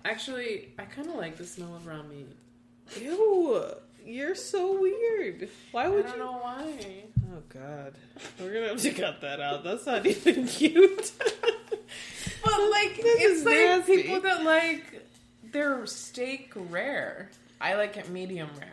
actually? 0.05 0.69
I 0.79 0.85
kind 0.85 1.09
of 1.09 1.15
like 1.17 1.37
the 1.37 1.45
smell 1.47 1.75
of 1.77 1.87
raw 1.87 2.03
meat. 2.03 2.27
Ew, 3.01 3.61
you're 4.07 4.35
so 4.35 4.81
weird. 4.81 5.49
Why 5.73 5.89
would 5.89 6.05
you 6.07 6.13
I 6.13 6.17
don't 6.17 6.19
you? 6.19 6.25
know 6.25 6.39
why. 6.39 7.05
Oh 7.35 7.43
God, 7.49 7.95
we're 8.41 8.53
gonna 8.55 8.69
have 8.69 8.81
to 8.83 8.93
cut 8.93 9.21
that 9.23 9.41
out. 9.41 9.65
That's 9.65 9.85
not 9.87 10.07
even 10.07 10.47
cute. 10.47 11.13
But 12.45 12.71
like, 12.71 12.97
This 12.97 13.39
it's 13.39 13.45
like 13.45 13.55
nasty. 13.57 14.03
people 14.03 14.21
that 14.21 14.43
like 14.45 15.03
their 15.53 15.85
steak 15.87 16.53
rare. 16.55 17.31
I 17.61 17.75
like 17.75 17.97
it 17.97 18.09
medium 18.11 18.49
rare. 18.61 18.71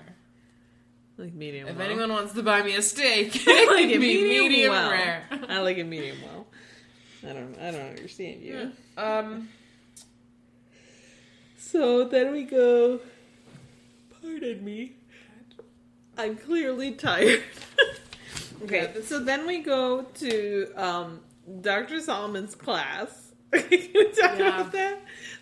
Like 1.18 1.34
medium. 1.34 1.68
If 1.68 1.78
well. 1.78 1.86
anyone 1.90 2.12
wants 2.12 2.34
to 2.34 2.44
buy 2.44 2.62
me 2.64 2.76
a 2.76 2.82
steak, 2.82 3.44
I 3.48 3.66
like 3.76 3.90
it 3.90 4.00
medium, 4.00 4.30
medium 4.50 4.72
well. 4.72 4.92
rare. 4.92 5.24
I 5.50 5.60
like 5.60 5.78
it 5.78 5.84
medium 5.86 6.18
well. 6.24 6.48
I 7.28 7.34
don't. 7.34 7.56
I 7.60 7.72
don't 7.72 7.90
understand 7.90 8.42
you. 8.42 8.72
Um, 8.98 9.50
So 11.58 12.04
then 12.06 12.32
we 12.32 12.44
go. 12.44 13.00
Pardon 14.22 14.64
me. 14.64 14.94
I'm 16.18 16.36
clearly 16.36 16.92
tired. 16.92 17.44
okay, 18.64 18.92
Yeah, 18.96 19.02
so 19.04 19.20
then 19.20 19.48
we 19.48 19.60
go 19.60 20.04
to 20.04 20.72
um, 20.76 21.20
Dr. 21.62 22.00
Solomon's 22.02 22.56
class. 22.56 23.32
We 23.52 23.90
Yeah. 24.18 24.36
about 24.36 24.72
that? 24.74 25.00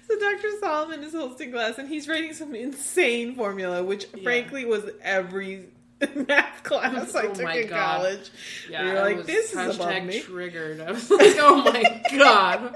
So 0.07 0.19
Dr. 0.19 0.47
Solomon 0.59 1.03
is 1.03 1.13
hosting 1.13 1.51
class, 1.51 1.77
and 1.77 1.87
he's 1.87 2.07
writing 2.07 2.33
some 2.33 2.53
insane 2.55 3.35
formula, 3.35 3.83
which 3.83 4.05
Yeah. 4.15 4.23
frankly 4.23 4.65
was 4.65 4.83
every 5.01 5.65
math 6.27 6.63
class 6.63 7.15
I 7.15 7.27
Oh 7.27 7.33
took 7.33 7.55
in 7.55 7.67
God. 7.67 8.01
college. 8.01 8.29
yeah, 8.69 8.85
You're 8.85 9.01
like, 9.01 9.25
this 9.25 9.53
is 9.53 9.75
above 9.75 10.03
me. 10.03 10.19
triggered. 10.21 10.81
I 10.81 10.91
was 10.91 11.09
like, 11.11 11.35
oh 11.39 11.63
my 11.63 12.03
god. 12.17 12.75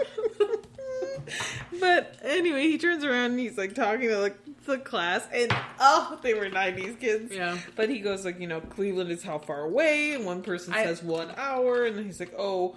but 1.79 2.15
anyway, 2.23 2.62
he 2.63 2.77
turns 2.77 3.03
around 3.03 3.31
and 3.31 3.39
he's 3.39 3.58
like 3.58 3.73
talking 3.75 4.10
to 4.10 4.19
like 4.19 4.38
the 4.65 4.78
class, 4.78 5.28
and 5.34 5.56
oh, 5.80 6.19
they 6.21 6.34
were 6.34 6.45
'90s 6.49 6.99
kids. 6.99 7.34
Yeah. 7.34 7.58
But 7.75 7.89
he 7.89 7.99
goes 7.99 8.25
like, 8.25 8.39
you 8.39 8.47
know, 8.47 8.62
Cleveland 8.62 9.12
is 9.12 9.23
how 9.23 9.38
far 9.38 9.62
away, 9.62 10.13
and 10.13 10.25
one 10.25 10.41
person 10.41 10.73
I- 10.73 10.84
says 10.84 11.01
one 11.04 11.32
hour, 11.38 11.86
and 11.86 12.06
he's 12.06 12.19
like, 12.19 12.34
oh, 12.38 12.75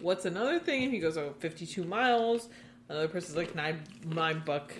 what's 0.00 0.24
another 0.24 0.58
thing? 0.58 0.84
And 0.84 0.92
he 0.92 0.98
goes, 1.00 1.16
oh, 1.16 1.34
52 1.38 1.84
miles. 1.84 2.48
Another 2.88 3.08
person's 3.08 3.36
like 3.36 3.54
nine 3.54 3.80
nine 4.04 4.42
buck 4.44 4.74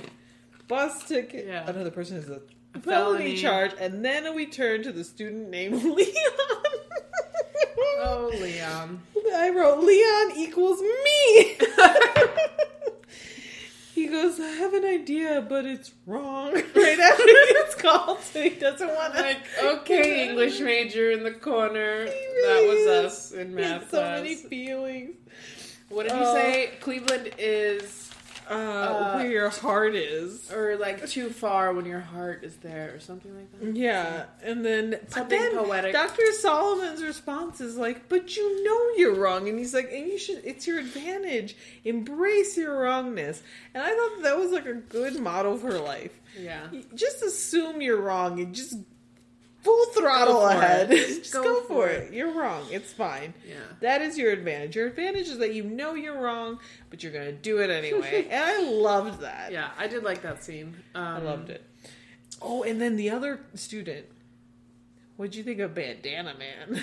bus 0.69 1.05
ticket. 1.09 1.47
Yeah. 1.47 1.69
Another 1.69 1.91
person 1.91 2.17
is 2.19 2.29
a 2.29 2.41
felony. 2.81 2.83
felony 2.83 3.37
charge, 3.37 3.73
and 3.81 4.05
then 4.05 4.35
we 4.35 4.47
turn 4.47 4.83
to 4.83 4.93
the 4.93 5.05
student 5.05 5.49
named 5.51 5.83
Leon. 5.85 6.07
Oh, 8.07 8.31
Leon. 8.41 9.01
I 9.35 9.49
wrote 9.51 9.83
Leon 9.83 10.33
equals 10.37 10.81
me. 10.83 11.57
he 14.05 14.11
goes, 14.11 14.39
I 14.41 14.47
have 14.49 14.75
an 14.75 14.85
idea, 14.85 15.45
but 15.49 15.65
it's 15.65 15.93
wrong. 16.07 16.53
Right 16.75 16.99
after 17.01 17.25
he 17.27 17.53
gets 17.55 17.75
called, 17.75 18.21
so 18.21 18.43
he 18.43 18.51
doesn't 18.51 18.87
want 18.89 19.15
to. 19.15 19.21
Like, 19.23 19.39
okay, 19.63 20.29
English 20.29 20.61
major 20.61 21.11
in 21.11 21.23
the 21.23 21.31
corner. 21.33 22.05
He 22.05 22.11
that 22.11 22.65
was 22.69 22.79
is. 22.79 22.89
us 23.07 23.33
in 23.33 23.55
math 23.55 23.91
so 23.91 23.99
class. 23.99 24.23
many 24.23 24.35
feelings. 24.35 25.15
What 25.89 26.05
did 26.09 26.13
you 26.13 26.19
Oh. 26.25 26.35
say? 26.35 26.73
Cleveland 26.81 27.31
is, 27.39 28.04
Uh, 28.49 28.53
Uh, 28.55 29.13
where 29.17 29.27
your 29.31 29.49
heart 29.49 29.95
is. 29.95 30.51
or 30.53 30.77
like 30.77 31.07
too 31.09 31.31
far 31.31 31.73
when 31.73 31.87
your 31.87 32.01
heart 32.01 32.45
is 32.45 32.57
there, 32.57 32.93
or 32.95 33.01
something 33.01 33.35
like 33.35 33.51
that. 33.61 33.75
Yeah, 33.77 34.25
and 34.43 34.65
then 34.65 34.99
Something 35.09 35.41
then 35.41 35.57
poetic. 35.57 35.93
Dr. 35.93 36.31
Solomon's 36.33 37.03
response 37.03 37.61
is 37.61 37.77
like, 37.77 38.09
"But 38.09 38.37
you 38.37 38.65
know 38.65 38.81
you're 38.99 39.15
wrong," 39.15 39.49
and 39.49 39.59
he's 39.59 39.73
like, 39.75 39.91
"And 39.93 40.07
you 40.07 40.19
should. 40.19 40.43
It's 40.45 40.67
your 40.67 40.79
advantage. 40.79 41.57
Embrace 41.85 42.57
your 42.57 42.79
wrongness." 42.81 43.43
And 43.73 43.83
I 43.83 43.91
thought 43.95 44.23
that 44.23 44.37
was 44.39 44.51
like 44.53 44.67
a 44.67 44.75
good 44.75 45.19
model 45.21 45.57
for 45.57 45.79
life. 45.79 46.13
Yeah. 46.39 46.67
Just 46.95 47.23
assume 47.23 47.81
you're 47.81 48.01
wrong 48.01 48.41
and 48.41 48.55
just 48.55 48.77
full 49.65 49.87
throttle 49.87 50.35
Go 50.35 50.49
ahead. 50.49 50.91
just 50.91 51.33
Go 51.33 51.43
go, 51.43 51.61
for 51.63 51.89
it. 51.89 52.09
it. 52.09 52.15
You're 52.15 52.33
wrong. 52.33 52.67
It's 52.71 52.93
fine. 52.93 53.35
Yeah. 53.49 53.55
That 53.81 54.03
is 54.03 54.17
your 54.19 54.31
advantage. 54.31 54.77
Your 54.77 54.87
advantage 54.87 55.29
is 55.29 55.39
that 55.39 55.55
you 55.55 55.65
know 55.65 55.95
you're 55.95 56.21
wrong, 56.21 56.61
but 56.91 57.03
you're 57.03 57.13
going 57.13 57.27
to 57.27 57.33
do 57.33 57.59
it 57.59 57.71
anyway. 57.71 58.29
and 58.31 58.45
I 58.45 58.63
loved 58.63 59.21
that. 59.23 59.51
Yeah, 59.51 59.71
I 59.79 59.89
did 59.89 60.05
like 60.05 60.23
that 60.23 60.45
scene. 60.45 60.77
Um, 60.95 61.05
I 61.05 61.19
loved 61.19 61.51
it. 61.51 61.65
Oh, 62.41 62.63
and 62.63 62.81
then 62.81 62.97
the 62.97 63.11
other 63.11 63.41
student. 63.55 64.07
What'd 65.17 65.35
you 65.35 65.45
think 65.45 65.61
of 65.61 65.75
Bandana 65.75 66.35
Man? 66.39 66.83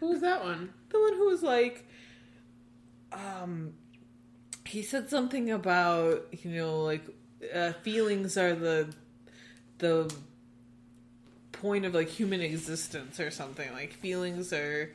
Who 0.00 0.08
was 0.08 0.20
that 0.20 0.44
one? 0.44 0.72
the 0.90 1.00
one 1.00 1.14
who 1.14 1.26
was 1.28 1.42
like, 1.42 1.86
um, 3.12 3.74
he 4.64 4.82
said 4.82 5.08
something 5.08 5.50
about 5.50 6.26
you 6.32 6.50
know 6.50 6.82
like 6.82 7.02
uh, 7.54 7.72
feelings 7.82 8.36
are 8.36 8.54
the 8.54 8.92
the 9.78 10.12
point 11.60 11.84
of 11.84 11.94
like 11.94 12.08
human 12.08 12.40
existence 12.40 13.18
or 13.20 13.30
something 13.30 13.70
like 13.72 13.92
feelings 13.94 14.52
are 14.52 14.90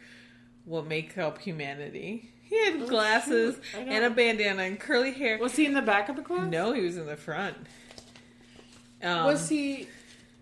what 0.65 0.85
make 0.85 1.17
up 1.17 1.39
humanity. 1.39 2.29
He 2.43 2.63
had 2.65 2.81
Oh, 2.81 2.87
glasses 2.87 3.55
shoot. 3.71 3.79
I 3.79 3.83
know. 3.83 3.91
and 3.91 4.05
a 4.05 4.09
bandana 4.09 4.63
and 4.63 4.79
curly 4.79 5.11
hair. 5.11 5.37
Was 5.39 5.55
he 5.55 5.65
in 5.65 5.73
the 5.73 5.81
back 5.81 6.09
of 6.09 6.15
the 6.15 6.21
class? 6.21 6.49
No, 6.49 6.71
he 6.73 6.81
was 6.81 6.97
in 6.97 7.05
the 7.05 7.17
front. 7.17 7.57
Um, 9.01 9.25
was 9.25 9.49
he 9.49 9.87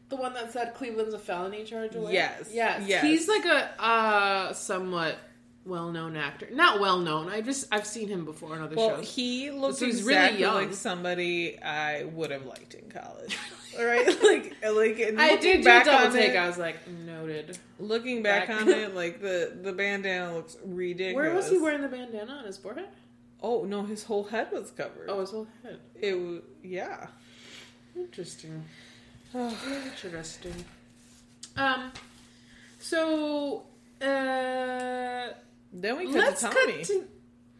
the 0.10 0.16
one 0.18 0.34
that 0.34 0.52
said 0.52 0.74
Cleveland's 0.76 1.14
a 1.14 1.20
felony 1.20 1.64
charge 1.64 1.96
away? 1.96 2.14
Yes. 2.14 2.50
Yes. 2.54 2.84
Yes. 2.88 3.04
He's 3.04 3.28
like 3.28 3.46
a 3.46 3.82
uh, 3.82 4.54
somewhat 4.54 5.18
well-known 5.66 6.16
actor. 6.18 6.48
Not 6.52 6.80
well-known. 6.80 7.30
I 7.30 7.42
just 7.42 7.68
I've 7.72 7.88
seen 7.88 8.08
him 8.08 8.26
before 8.26 8.56
in 8.56 8.62
other 8.62 8.76
Well, 8.76 8.98
shows. 8.98 9.16
he 9.16 9.48
So 9.48 9.72
he's 9.86 10.04
really 10.04 10.38
young. 10.40 10.56
like 10.56 10.74
somebody 10.74 11.60
I 11.62 12.04
would 12.04 12.32
have 12.32 12.46
liked 12.46 12.74
in 12.74 12.90
college. 12.90 13.38
All 13.80 13.86
right, 13.86 14.06
like 14.24 14.56
like 14.64 15.00
and 15.00 15.20
I 15.22 15.32
looking 15.32 15.42
did 15.42 15.56
do 15.58 15.62
a 15.62 15.64
back 15.64 15.86
double 15.86 16.08
on 16.08 16.14
take. 16.14 16.32
it, 16.32 16.36
I 16.38 16.48
was 16.48 16.58
like, 16.58 16.88
noted. 16.88 17.58
looking 17.80 18.22
back, 18.24 18.48
back. 18.48 18.62
on 18.62 18.70
it, 18.70 18.94
like 18.96 19.22
the 19.22 19.58
the 19.62 19.72
bandana 19.72 20.34
looks 20.36 20.58
ridiculous. 20.66 21.16
Where 21.16 21.34
was 21.34 21.50
he 21.50 21.58
wearing 21.58 21.82
the 21.82 21.88
bandana 21.88 22.34
on 22.34 22.46
his 22.46 22.58
forehead? 22.58 22.90
Oh 23.42 23.64
no, 23.64 23.84
his 23.84 24.04
whole 24.04 24.26
head 24.26 24.50
was 24.52 24.72
covered. 24.72 25.08
Oh, 25.10 25.20
his 25.22 25.32
whole 25.32 25.48
head. 25.64 25.80
it 26.00 26.14
was 26.16 26.42
yeah. 26.64 27.08
Interesting. 27.96 28.64
Interesting. 29.34 30.66
Um. 31.56 31.92
So, 32.80 33.64
uh, 34.02 34.06
Then 35.72 35.98
we 35.98 36.06
cut 36.08 36.16
let's 36.16 36.42
to 36.42 36.48
cut 36.48 36.58
Tommy. 36.68 36.84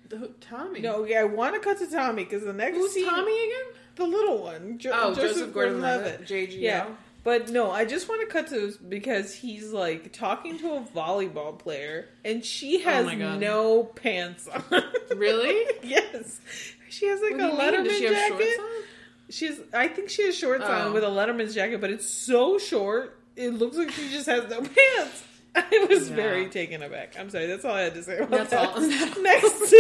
to 0.10 0.34
Tommy. 0.42 0.80
no, 0.82 1.04
yeah, 1.06 1.22
I 1.22 1.24
want 1.26 1.54
to 1.56 1.60
cut 1.62 1.78
to 1.80 1.88
Tommy 1.88 2.24
because 2.24 2.44
the 2.44 2.54
next 2.54 2.78
who's 2.78 2.92
scene, 2.94 3.08
Tommy 3.08 3.32
again? 3.32 3.81
The 3.96 4.06
little 4.06 4.44
one, 4.44 4.78
jo- 4.78 4.92
Oh, 4.94 5.14
Joseph, 5.14 5.32
Joseph 5.38 5.54
Gordon-Levitt. 5.54 6.26
JGL. 6.26 6.60
Yeah, 6.60 6.88
but 7.24 7.50
no, 7.50 7.70
I 7.72 7.86
just 7.86 8.10
want 8.10 8.22
to 8.22 8.28
cut 8.28 8.48
to 8.50 8.74
because 8.90 9.34
he's 9.34 9.72
like 9.72 10.12
talking 10.14 10.58
to 10.60 10.74
a 10.76 10.82
volleyball 10.82 11.58
player, 11.60 12.08
and 12.26 12.44
she 12.44 12.80
has 12.82 13.04
Oh 13.06 13.10
my 13.10 13.16
God. 13.16 13.40
no 13.40 13.84
pants 13.84 14.48
on. 14.48 14.64
Really? 15.16 15.66
yes, 15.84 16.40
she 16.90 17.06
has 17.08 17.22
like 17.22 17.32
What 17.34 17.38
do 17.40 17.44
a 17.44 17.48
you 17.50 17.52
mean? 17.58 17.60
Letterman 17.62 17.84
Does 17.84 17.98
she 17.98 18.06
have 18.06 18.14
jacket. 18.16 18.38
shorts 18.40 18.60
on? 18.60 18.84
She's, 19.30 19.60
I 19.74 19.88
think 19.88 20.10
she 20.10 20.26
has 20.26 20.36
shorts 20.38 20.64
Oh. 20.66 20.72
on 20.72 20.94
with 20.94 21.04
a 21.04 21.08
Letterman's 21.08 21.54
jacket, 21.54 21.80
but 21.82 21.90
it's 21.90 22.10
so 22.10 22.58
short, 22.58 23.18
it 23.36 23.52
looks 23.52 23.78
like 23.78 23.92
she 23.92 24.10
just 24.10 24.26
has 24.26 24.50
no 24.50 24.62
pants. 24.62 25.24
I 25.56 25.86
was 25.90 26.10
Yeah. 26.10 26.16
very 26.16 26.48
taken 26.50 26.82
aback. 26.82 27.16
I'm 27.20 27.30
sorry, 27.30 27.46
that's 27.46 27.66
all 27.66 27.74
I 27.76 27.82
had 27.82 27.94
to 27.96 28.04
say 28.04 28.18
about 28.20 28.50
That's 28.50 28.52
that. 28.52 28.70
all. 28.70 29.22
Next. 29.22 29.74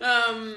Um. 0.00 0.56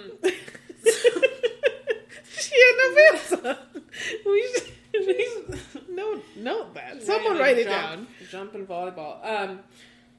She 2.39 2.55
had 2.61 2.75
no 2.77 2.95
pants 2.95 3.33
on. 3.33 3.81
We 4.25 4.47
should, 4.53 5.07
we 5.07 5.27
should 5.71 5.89
note, 5.89 6.23
note 6.35 6.73
that. 6.75 7.01
Someone 7.03 7.37
write 7.37 7.57
it 7.57 7.67
jump- 7.67 7.81
down. 7.81 8.07
Jump 8.29 8.55
in 8.55 8.65
volleyball. 8.67 9.25
Um. 9.25 9.59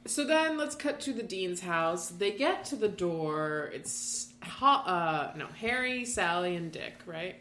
So 0.07 0.25
then 0.25 0.57
let's 0.57 0.75
cut 0.77 1.01
to 1.01 1.13
the 1.13 1.23
dean's 1.23 1.61
house. 1.61 2.09
They 2.09 2.31
get 2.33 2.65
to 2.67 2.77
the 2.77 2.89
door. 2.89 3.71
It's 3.75 4.33
uh 4.63 5.33
no 5.37 5.47
Harry, 5.61 6.05
Sally, 6.05 6.55
and 6.57 6.71
Dick. 6.73 6.95
Right? 7.07 7.37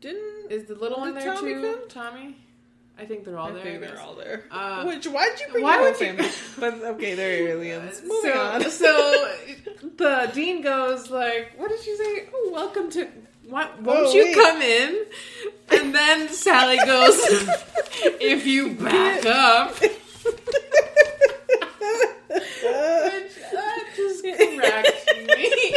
Didn't 0.00 0.50
Is 0.50 0.64
the 0.66 0.74
little 0.74 0.98
one 0.98 1.14
there 1.14 1.34
Tommy 1.34 1.54
too? 1.54 1.62
come? 1.62 1.88
Tommy. 1.88 2.36
I 2.98 3.06
think 3.06 3.24
they're 3.24 3.38
all 3.38 3.48
I 3.48 3.52
there. 3.52 3.62
think 3.62 3.76
I 3.82 3.86
they're 3.86 4.00
all 4.00 4.14
there. 4.14 4.44
Uh, 4.50 4.84
Which 4.86 5.06
why'd 5.06 5.40
you 5.40 5.48
bring 5.52 5.64
why 5.64 5.76
your 5.80 5.90
would 5.90 6.00
you- 6.00 6.06
family? 6.06 6.30
But 6.58 6.74
okay, 6.94 7.14
they're 7.14 7.48
aliens. 7.48 8.02
Moving 8.06 8.32
so, 8.32 8.40
on. 8.40 8.70
so 8.70 9.32
the 9.96 10.30
dean 10.34 10.60
goes 10.62 11.10
like, 11.10 11.52
"What 11.56 11.70
did 11.70 11.80
she 11.80 11.96
say? 11.96 12.28
Oh, 12.34 12.50
welcome 12.52 12.90
to. 12.92 13.08
Why, 13.50 13.68
won't 13.80 14.06
Oh, 14.08 14.12
you 14.14 14.24
wait. 14.24 14.34
come 14.34 14.62
in?" 14.62 15.04
And 15.70 15.94
then 15.94 16.28
Sally 16.28 16.78
goes, 16.86 17.18
"If 18.20 18.46
you 18.46 18.70
back 18.74 19.26
up." 19.26 19.76
Which, 22.30 23.34
that 23.52 23.84
just 23.96 24.22
cracked 24.24 25.08
me. 25.36 25.76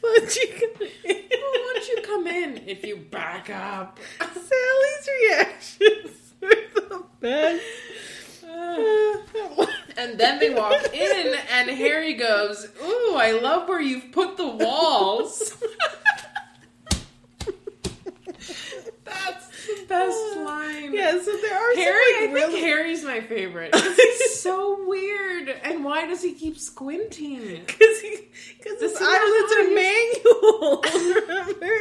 Why'd 0.00 0.36
you 0.36 0.48
come 0.60 0.88
in? 1.04 1.22
Well, 1.30 1.52
won't 1.64 1.88
you 1.88 1.98
come 2.02 2.26
in 2.26 2.50
if 2.66 2.84
you 2.84 2.96
back 2.96 3.50
up? 3.50 3.98
Sally's 4.20 5.08
reactions 5.22 6.34
were 6.40 6.56
the 6.74 7.04
best. 7.20 7.64
And 9.96 10.18
then 10.18 10.40
they 10.40 10.50
walk 10.50 10.92
in, 10.92 11.34
and 11.52 11.70
Harry 11.70 12.14
goes, 12.14 12.66
"Ooh, 12.84 13.14
I 13.16 13.30
love 13.40 13.68
where 13.68 13.80
you've 13.80 14.10
put 14.10 14.36
the 14.36 14.46
walls." 14.48 15.56
That's 19.04 19.66
the 19.66 19.84
best 19.88 20.16
ah. 20.36 20.42
line. 20.44 20.94
yeah, 20.94 21.12
so 21.22 21.36
there 21.36 21.54
are 21.58 21.74
Harry, 21.76 22.26
some, 22.26 22.30
I 22.30 22.32
like, 22.32 22.50
think 22.52 22.58
Harry's 22.64 23.04
my 23.04 23.20
favorite. 23.20 23.74
He's 23.74 24.40
so 24.40 24.86
weird. 24.86 25.48
And 25.62 25.84
why 25.84 26.06
does 26.06 26.22
he 26.22 26.32
keep 26.32 26.58
squinting? 26.58 27.62
Because 27.66 28.00
he, 28.00 28.18
because 28.58 28.80
his 28.80 28.96
eyelids 29.00 29.52
are 29.52 29.74
manual. 29.74 30.82
Remember, 31.28 31.74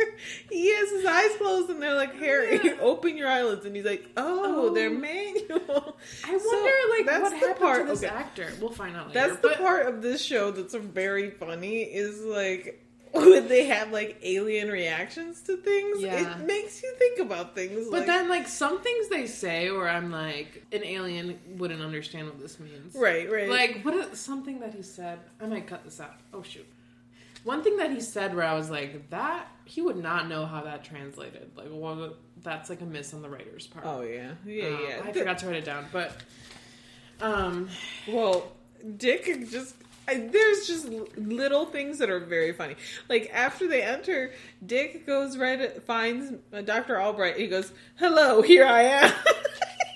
he 0.49 0.73
has 0.76 0.89
his 0.91 1.06
eyes 1.06 1.32
closed, 1.38 1.69
and 1.69 1.82
they're 1.82 1.95
like, 1.95 2.15
"Harry, 2.19 2.60
Yeah. 2.63 2.76
open 2.82 3.17
your 3.17 3.28
eyelids," 3.30 3.65
and 3.65 3.76
he's 3.76 3.86
like, 3.86 4.06
"Oh, 4.17 4.67
Oh. 4.69 4.73
they're 4.73 4.89
manual." 4.89 5.97
I 6.26 6.32
wonder, 6.32 6.39
So, 6.39 6.89
like, 6.97 7.06
that's 7.06 7.23
what 7.23 7.30
the 7.32 7.38
happened 7.47 7.58
part- 7.58 7.82
to 7.88 7.91
this 7.91 8.04
okay. 8.04 8.13
actor. 8.13 8.52
We'll 8.60 8.71
find 8.71 8.95
out 8.95 9.08
later. 9.10 9.19
That's 9.28 9.41
the 9.41 9.49
but, 9.49 9.58
part 9.60 9.88
of 9.88 10.02
this 10.02 10.21
show 10.23 10.52
that's 10.52 10.76
very 10.76 11.30
funny. 11.32 11.82
Is 11.84 12.21
like 12.23 12.82
when 13.32 13.47
they 13.47 13.65
have 13.65 13.91
like 13.91 14.17
alien 14.23 14.69
reactions 14.69 15.41
to 15.41 15.56
things. 15.58 16.02
Yeah. 16.02 16.39
It 16.39 16.45
makes 16.47 16.82
you 16.82 16.91
think 16.97 17.19
about 17.19 17.54
things. 17.54 17.88
But 17.91 17.99
like, 17.99 18.06
then, 18.08 18.28
like, 18.28 18.47
some 18.47 18.82
things 18.82 19.08
they 19.10 19.28
say 19.28 19.69
where 19.69 19.88
I'm 19.88 20.12
like, 20.12 20.63
an 20.71 20.84
alien 20.84 21.39
wouldn't 21.58 21.82
understand 21.82 22.26
what 22.28 22.39
this 22.39 22.60
means. 22.60 22.95
right, 22.95 23.32
right, 23.32 23.47
Like, 23.49 23.82
what 23.84 23.93
is 23.93 24.19
something 24.19 24.60
that 24.62 24.73
he 24.73 24.82
said? 24.82 25.19
I 25.39 25.45
might 25.45 25.67
cut 25.67 25.84
this 25.84 25.99
out. 25.99 26.15
Oh, 26.34 26.41
shoot. 26.41 26.65
One 27.43 27.62
thing 27.62 27.78
that 27.78 27.91
he 27.91 28.02
said 28.02 28.36
where 28.36 28.45
I 28.45 28.56
was 28.56 28.69
like, 28.71 29.10
that, 29.12 29.47
he 29.65 29.82
would 29.82 29.97
not 29.97 30.28
know 30.28 30.45
how 30.47 30.62
that 30.63 30.84
translated. 30.84 31.52
Like, 31.56 31.67
well, 31.69 32.15
that's 32.41 32.69
like 32.69 32.82
a 32.82 32.86
miss 32.86 33.13
on 33.13 33.21
the 33.21 33.30
writer's 33.30 33.67
part. 33.67 33.86
Oh 33.86 34.02
yeah, 34.02 34.32
yeah, 34.45 34.67
Um, 34.67 34.80
yeah. 34.89 35.02
I 35.04 35.12
forgot 35.12 35.38
to 35.39 35.47
write 35.47 35.58
it 35.58 35.65
down, 35.65 35.86
but, 35.91 36.15
um, 37.21 37.69
Well, 38.08 38.52
Dick 38.97 39.26
just. 39.52 39.76
I, 40.07 40.15
there's 40.15 40.67
just 40.67 40.85
little 41.17 41.65
things 41.65 41.97
that 41.99 42.09
are 42.09 42.19
very 42.19 42.51
funny. 42.53 42.75
Like 43.09 43.29
after 43.33 43.67
they 43.67 43.81
enter, 43.81 44.31
Dick 44.65 45.05
goes 45.05 45.37
right 45.37 45.59
at, 45.59 45.83
finds 45.83 46.33
uh, 46.51 46.61
Dr. 46.61 47.01
Albright. 47.01 47.37
He 47.37 47.47
goes, 47.47 47.71
"Hello, 47.95 48.41
here 48.41 48.65
I 48.65 48.81
am." 48.83 49.13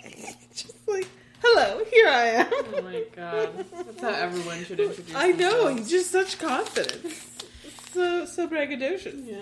just 0.54 0.88
like, 0.88 1.08
"Hello, 1.44 1.84
here 1.92 2.08
I 2.08 2.24
am." 2.28 2.48
oh 2.52 2.82
my 2.82 3.04
god. 3.16 3.66
That's 3.72 4.02
how 4.02 4.10
everyone 4.10 4.64
should 4.64 4.80
introduce 4.80 5.16
I 5.16 5.32
know. 5.32 5.66
themselves. 5.68 5.90
Just 5.90 6.12
such 6.12 6.40
confidence. 6.40 7.46
So 7.94 8.26
so 8.26 8.48
braggadocious. 8.48 9.28
Yeah. 9.28 9.38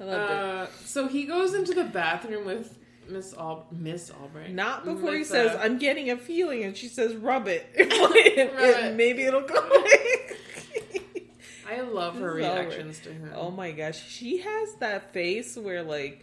I 0.00 0.04
love 0.04 0.28
Dick. 0.28 0.38
Uh, 0.38 0.84
so 0.84 1.08
he 1.08 1.24
goes 1.24 1.54
into 1.54 1.72
the 1.74 1.84
bathroom 1.84 2.44
with 2.46 2.76
Miss 3.08 3.34
Al- 3.34 3.66
Miss 3.70 4.10
Albright. 4.10 4.52
Not 4.52 4.84
before 4.84 5.12
he 5.14 5.24
says, 5.24 5.52
uh, 5.54 5.60
"I'm 5.62 5.78
getting 5.78 6.10
a 6.10 6.16
feeling," 6.16 6.64
and 6.64 6.76
she 6.76 6.88
says, 6.88 7.14
"Rub 7.14 7.48
it." 7.48 7.66
It- 7.76 8.52
it. 8.56 8.94
maybe 8.94 9.22
it'll 9.24 9.42
go 9.42 9.54
away. 9.70 10.30
I 11.68 11.80
love 11.80 12.18
her 12.18 12.34
This 12.36 12.44
is 12.44 12.50
all 12.50 12.56
right. 12.56 12.66
reactions 12.66 12.98
to 13.00 13.08
him. 13.12 13.30
Oh 13.34 13.50
my 13.50 13.70
gosh, 13.72 14.02
she 14.08 14.38
has 14.38 14.74
that 14.80 15.12
face 15.12 15.56
where 15.56 15.82
like 15.82 16.22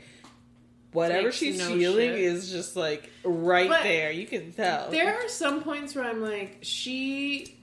whatever 0.93 1.23
Takes 1.29 1.37
she's 1.37 1.57
no 1.59 1.69
feeling 1.69 2.11
shit. 2.11 2.19
is 2.19 2.51
just 2.51 2.75
like 2.75 3.09
right 3.23 3.69
But 3.69 3.83
there. 3.83 4.11
You 4.11 4.27
can 4.27 4.51
tell. 4.53 4.89
There 4.91 5.15
are 5.15 5.27
some 5.29 5.63
points 5.63 5.95
where 5.95 6.05
I'm 6.05 6.21
like, 6.21 6.59
she 6.61 7.57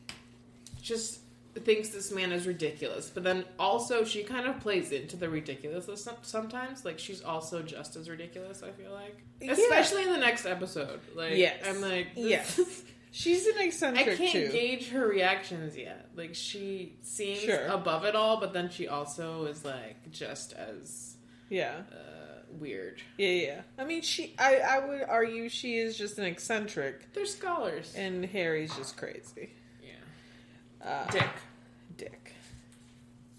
just 0.83 1.21
thinks 1.59 1.89
this 1.91 2.11
man 2.13 2.33
is 2.33 2.47
ridiculous, 2.47 3.11
but 3.11 3.25
then 3.25 3.45
also 3.59 4.05
she 4.05 4.23
kind 4.25 4.47
of 4.47 4.61
plays 4.61 4.93
into 4.93 5.17
the 5.17 5.29
ridiculousness 5.29 6.09
sometimes. 6.23 6.85
Like 6.85 6.99
she's 6.99 7.23
also 7.23 7.63
just 7.63 7.97
as 7.97 8.09
ridiculous. 8.09 8.63
I 8.63 8.71
feel 8.71 8.93
like, 8.93 9.17
Yeah. 9.41 9.53
especially 9.53 10.03
in 10.05 10.11
the 10.11 10.19
next 10.19 10.47
episode. 10.47 11.01
Like, 11.15 11.37
Yes. 11.37 11.63
I'm 11.67 11.81
like, 11.81 12.09
Yes. 12.17 12.61
She's 13.11 13.47
an 13.47 13.55
eccentric. 13.59 14.07
I 14.07 14.17
can't 14.17 14.33
too. 14.33 14.49
gauge 14.53 14.91
her 14.91 15.09
reactions 15.09 15.77
yet. 15.77 16.11
Like 16.15 16.35
she 16.35 16.97
seems 17.03 17.41
Sure. 17.41 17.67
above 17.67 18.05
it 18.05 18.15
all, 18.15 18.39
but 18.39 18.53
then 18.53 18.69
she 18.69 18.87
also 18.87 19.47
is 19.47 19.65
like 19.65 20.11
just 20.11 20.53
as 20.53 21.17
yeah. 21.49 21.73
uh, 21.91 22.43
weird. 22.61 23.01
Yeah, 23.17 23.29
yeah. 23.31 23.61
I 23.79 23.85
mean, 23.85 24.03
she. 24.03 24.35
I, 24.39 24.57
I 24.59 24.87
would 24.87 25.03
argue 25.09 25.49
she 25.49 25.79
is 25.79 25.97
just 25.97 26.19
an 26.19 26.27
eccentric, 26.27 27.13
They're 27.15 27.25
scholars. 27.25 27.95
and 27.97 28.27
Harry's 28.27 28.77
just 28.77 28.99
crazy. 28.99 29.55
yeah, 29.83 30.87
Uh. 30.87 31.11
Dick. 31.11 31.25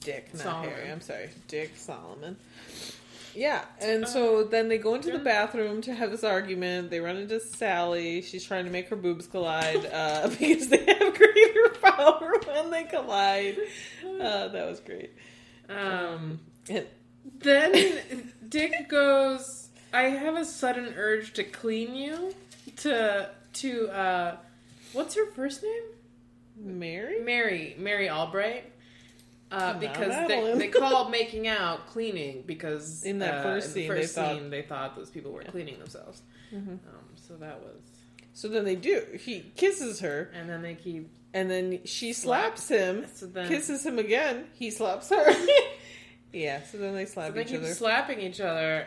Dick, 0.01 0.33
not 0.33 0.43
Solomon. 0.43 0.69
Harry. 0.71 0.91
I'm 0.91 1.01
sorry, 1.01 1.29
Dick 1.47 1.71
Solomon. 1.75 2.37
Yeah, 3.35 3.63
and 3.79 4.07
so 4.07 4.43
then 4.43 4.69
they 4.69 4.77
go 4.79 4.95
into 4.95 5.11
the 5.11 5.19
bathroom 5.19 5.81
to 5.83 5.93
have 5.93 6.09
this 6.11 6.23
argument. 6.23 6.89
They 6.89 6.99
run 6.99 7.15
into 7.15 7.39
Sally. 7.39 8.21
She's 8.23 8.43
trying 8.43 8.65
to 8.65 8.71
make 8.71 8.89
her 8.89 8.95
boobs 8.95 9.27
collide 9.27 9.85
uh, 9.85 10.27
because 10.39 10.67
they 10.69 10.83
have 10.83 11.13
greater 11.15 11.69
power 11.81 12.33
when 12.47 12.71
they 12.71 12.85
collide. 12.85 13.57
Uh, 14.03 14.47
that 14.47 14.67
was 14.67 14.79
great. 14.79 15.11
Um, 15.69 16.39
And 16.69 16.87
Then 17.37 18.31
Dick 18.49 18.89
goes, 18.89 19.69
I 19.93 20.03
have 20.03 20.35
a 20.35 20.43
sudden 20.45 20.93
urge 20.97 21.33
to 21.33 21.43
clean 21.43 21.95
you. 21.95 22.33
To 22.77 23.29
to 23.53 23.89
uh 23.89 24.37
what's 24.93 25.15
her 25.15 25.25
first 25.31 25.61
name? 25.63 25.83
Mary? 26.57 27.19
Mary. 27.21 27.75
Mary 27.77 28.09
Albright. 28.09 28.71
Uh, 29.51 29.73
because 29.79 30.27
they, 30.27 30.53
they 30.57 30.67
call 30.67 31.09
making 31.09 31.47
out 31.47 31.87
cleaning 31.87 32.43
because 32.45 33.03
In 33.03 33.17
that 33.19 33.39
uh, 33.39 33.43
first 33.43 33.67
in 33.67 33.73
the 33.73 33.79
scene, 33.79 33.89
they 33.95 34.01
first 34.01 34.15
thought- 34.15 34.35
scene, 34.35 34.49
they 34.51 34.61
thought 34.61 34.95
those 34.95 35.09
people 35.09 35.31
were 35.31 35.43
cleaning 35.43 35.79
themselves. 35.79 36.21
Mhm. 36.53 36.67
Um, 36.73 36.79
so 37.15 37.35
that 37.37 37.59
was, 37.61 37.81
So 38.33 38.47
then 38.47 38.63
they 38.63 38.75
do. 38.75 39.03
He 39.19 39.51
kisses 39.55 39.99
her, 40.01 40.29
and 40.35 40.47
then 40.49 40.61
they 40.61 40.75
keep 40.75 41.09
and 41.33 41.49
then 41.49 41.79
she 41.85 42.13
Slap. 42.13 42.57
slaps 42.57 42.67
him, 42.69 43.05
so 43.13 43.25
then 43.27 43.47
kisses 43.47 43.85
him 43.85 43.97
again. 43.99 44.45
He 44.53 44.69
slaps 44.71 45.09
her. 45.09 45.31
yeah, 46.33 46.61
so 46.63 46.77
then 46.77 46.93
they 46.95 47.05
so 47.05 47.13
slap 47.13 47.33
they 47.33 47.41
each 47.41 47.47
keep 47.47 47.57
other. 47.61 47.73
slapping 47.73 48.19
each 48.19 48.39
other. 48.41 48.85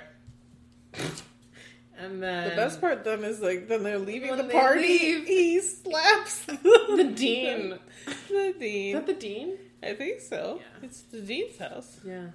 And 1.99 2.23
then 2.23 2.51
The 2.51 2.57
best 2.57 2.81
part 2.81 3.05
then 3.05 3.23
is 3.25 3.41
like 3.41 3.69
then 3.69 3.83
they're 3.83 3.99
leaving 3.99 4.31
When 4.31 4.39
the 4.39 4.53
party. 4.53 4.81
leave- 4.81 5.27
He 5.27 5.61
slaps 5.61 6.45
the 6.47 7.13
dean. 7.15 7.79
The 8.29 8.35
Is 8.37 8.57
dean. 8.59 8.95
that 8.95 9.07
the 9.07 9.15
dean? 9.15 9.59
I 9.83 9.95
think 9.95 10.21
so. 10.21 10.61
Yeah. 10.61 10.87
It's 10.87 11.03
the 11.03 11.21
dean's 11.21 11.59
house. 11.59 11.99
Yeah. 12.05 12.27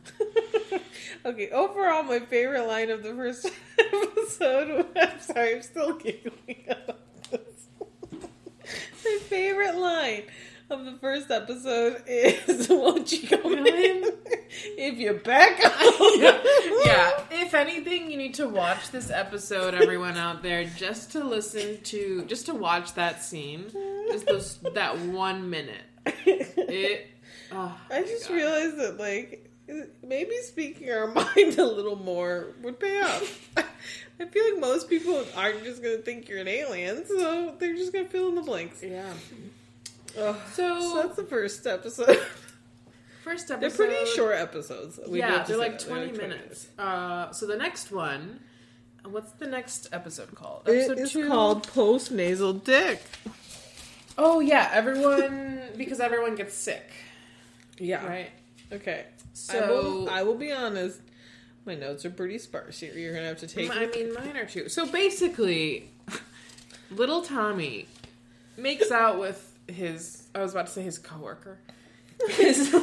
okay. 1.25 1.49
Overall, 1.49 2.03
my 2.03 2.19
favorite 2.19 2.67
line 2.67 2.89
of 2.89 3.03
the 3.03 3.13
first 3.13 3.49
episode. 3.79 4.85
I'm 4.95 5.19
sorry, 5.19 5.55
I'm 5.55 5.61
still 5.61 5.93
giggling 5.93 6.65
about 6.67 6.99
this. 7.31 7.67
my 8.11 9.19
favorite 9.29 9.77
line 9.77 10.23
of 10.69 10.83
the 10.83 10.97
first 10.99 11.31
episode 11.31 12.03
is 12.05 12.67
"Won't 12.67 13.13
you 13.13 13.25
come 13.29 13.65
in 13.65 14.11
if 14.77 14.97
you're 14.97 15.13
back?" 15.13 15.57
yeah. 16.17 16.41
yeah. 16.83 17.23
If 17.31 17.53
anything, 17.53 18.11
you 18.11 18.17
need 18.17 18.33
to 18.33 18.49
watch 18.49 18.91
this 18.91 19.09
episode, 19.09 19.73
everyone 19.73 20.17
out 20.17 20.43
there, 20.43 20.65
just 20.65 21.13
to 21.13 21.23
listen 21.23 21.79
to, 21.83 22.25
just 22.25 22.47
to 22.47 22.53
watch 22.53 22.93
that 22.95 23.23
scene, 23.23 23.71
just 24.11 24.25
those 24.25 24.57
that 24.73 24.99
one 24.99 25.49
minute. 25.49 25.83
It. 26.25 27.11
Oh, 27.51 27.77
I 27.89 28.01
just 28.03 28.27
God. 28.27 28.35
realized 28.35 28.77
that 28.77 28.97
like 28.97 29.49
maybe 30.05 30.35
speaking 30.43 30.89
our 30.91 31.07
mind 31.13 31.57
a 31.57 31.65
little 31.65 31.95
more 31.97 32.47
would 32.61 32.79
pay 32.79 33.01
off. 33.01 33.49
I 34.19 34.25
feel 34.25 34.43
like 34.51 34.59
most 34.59 34.89
people 34.89 35.23
aren't 35.35 35.63
just 35.63 35.83
gonna 35.83 35.97
think 35.97 36.27
you're 36.27 36.39
an 36.39 36.47
alien, 36.47 37.05
so 37.05 37.55
they're 37.59 37.75
just 37.75 37.93
gonna 37.93 38.07
fill 38.07 38.29
in 38.29 38.35
the 38.35 38.41
blanks. 38.41 38.81
Yeah. 38.81 39.13
So, 40.15 40.35
So 40.53 41.01
that's 41.03 41.15
the 41.15 41.23
first 41.25 41.67
episode. 41.67 42.17
first 43.23 43.51
episode. 43.51 43.59
they're 43.59 43.69
pretty 43.87 44.11
short 44.15 44.35
episodes. 44.37 44.99
we 45.07 45.19
yeah, 45.19 45.27
have 45.29 45.45
to 45.45 45.51
they're 45.51 45.59
like 45.59 45.77
20 45.79 46.13
minutes. 46.13 46.67
Uh, 46.79 47.31
so 47.31 47.45
the 47.45 47.57
next 47.57 47.91
one. 47.91 48.39
What's 49.05 49.31
the 49.33 49.47
next 49.47 49.87
episode 49.93 50.33
called? 50.35 50.67
It 50.67 50.79
Episode 50.79 50.99
is 50.99 51.11
two? 51.13 51.27
called 51.29 51.65
post 51.67 52.11
nasal 52.11 52.51
dick. 52.53 53.01
Oh 54.17 54.39
yeah, 54.41 54.69
everyone 54.73 55.61
because 55.77 55.99
everyone 56.01 56.35
gets 56.35 56.55
sick, 56.55 56.89
Yeah. 57.79 58.05
right? 58.05 58.29
Okay. 58.71 59.05
So 59.33 59.57
I 59.59 59.69
will, 59.69 60.09
I 60.09 60.23
will 60.23 60.35
be 60.35 60.51
honest. 60.51 60.99
My 61.65 61.75
notes 61.75 62.05
are 62.05 62.09
pretty 62.09 62.37
sparse 62.37 62.79
here. 62.79 62.93
You're 62.93 63.13
gonna 63.13 63.27
have 63.27 63.39
to 63.39 63.47
take. 63.47 63.69
I 63.75 63.85
mean, 63.87 64.13
mine 64.13 64.37
are 64.37 64.45
too. 64.45 64.69
So 64.69 64.85
basically, 64.87 65.89
little 66.89 67.21
Tommy 67.21 67.87
makes 68.57 68.89
out 68.91 69.19
with 69.19 69.53
his. 69.67 70.23
I 70.33 70.41
was 70.41 70.53
about 70.53 70.67
to 70.67 70.71
say 70.71 70.81
his 70.81 70.97
coworker. 70.97 71.59
His 72.29 72.73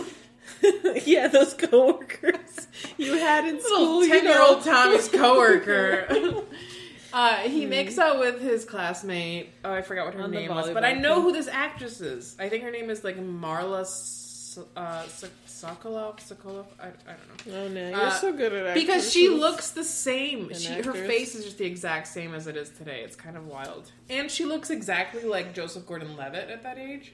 yeah, 1.06 1.28
those 1.28 1.54
coworkers 1.54 2.68
you 2.98 3.14
had 3.14 3.46
in 3.46 3.60
school. 3.60 3.98
little 3.98 4.08
ten-year-old. 4.08 4.64
Tommy's 4.64 5.08
coworker. 5.08 6.42
Uh, 7.14 7.36
he 7.48 7.64
makes 7.64 7.96
out 7.96 8.18
with 8.18 8.40
his 8.40 8.64
classmate. 8.64 9.50
Oh, 9.64 9.72
I 9.72 9.82
forgot 9.82 10.06
what 10.06 10.14
her 10.14 10.24
On 10.24 10.32
name 10.32 10.50
was, 10.50 10.70
but 10.70 10.84
I 10.84 10.94
know 10.94 11.22
who 11.22 11.30
this 11.30 11.46
actress 11.46 12.00
is. 12.00 12.34
I 12.40 12.48
think 12.48 12.64
her 12.64 12.72
name 12.72 12.90
is 12.90 13.04
like 13.04 13.16
Marla 13.16 13.86
S- 14.58 14.64
uh, 14.76 15.02
Sokoloff. 15.46 16.18
Sokoloff. 16.20 16.66
I, 16.80 16.86
I 16.88 17.14
don't 17.16 17.46
know. 17.46 17.54
Oh 17.64 17.68
no, 17.68 17.88
you're 17.90 17.98
Uh, 18.08 18.10
so 18.10 18.32
good 18.32 18.52
at 18.52 18.74
Because 18.74 19.10
she 19.12 19.28
looks 19.28 19.70
the 19.70 19.84
same. 19.84 20.52
She, 20.54 20.68
her 20.72 20.78
actors. 20.90 21.06
face 21.06 21.34
is 21.34 21.44
just 21.44 21.58
the 21.58 21.64
exact 21.66 22.06
same 22.08 22.34
as 22.34 22.46
it 22.46 22.56
is 22.56 22.70
today. 22.70 23.00
It's 23.02 23.16
kind 23.16 23.36
of 23.36 23.46
wild. 23.46 23.90
And 24.10 24.30
she 24.30 24.44
looks 24.44 24.70
exactly 24.70 25.24
like 25.24 25.54
Joseph 25.54 25.86
Gordon-Levitt 25.86 26.50
at 26.50 26.62
that 26.62 26.78
age. 26.78 27.12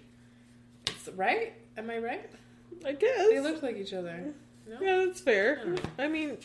It's 0.87 1.09
right. 1.16 1.53
Am 1.76 1.88
I 1.90 1.98
right? 1.98 2.31
I 2.85 2.92
guess. 2.92 3.29
They 3.29 3.40
look 3.40 3.62
like 3.62 3.76
each 3.76 3.92
other. 3.92 4.35
No. 4.68 4.76
yeah, 4.81 5.05
that's 5.07 5.20
I 5.22 5.24
fair. 5.24 5.57
don't. 5.64 5.81
I 5.98 6.09
mean, 6.09 6.38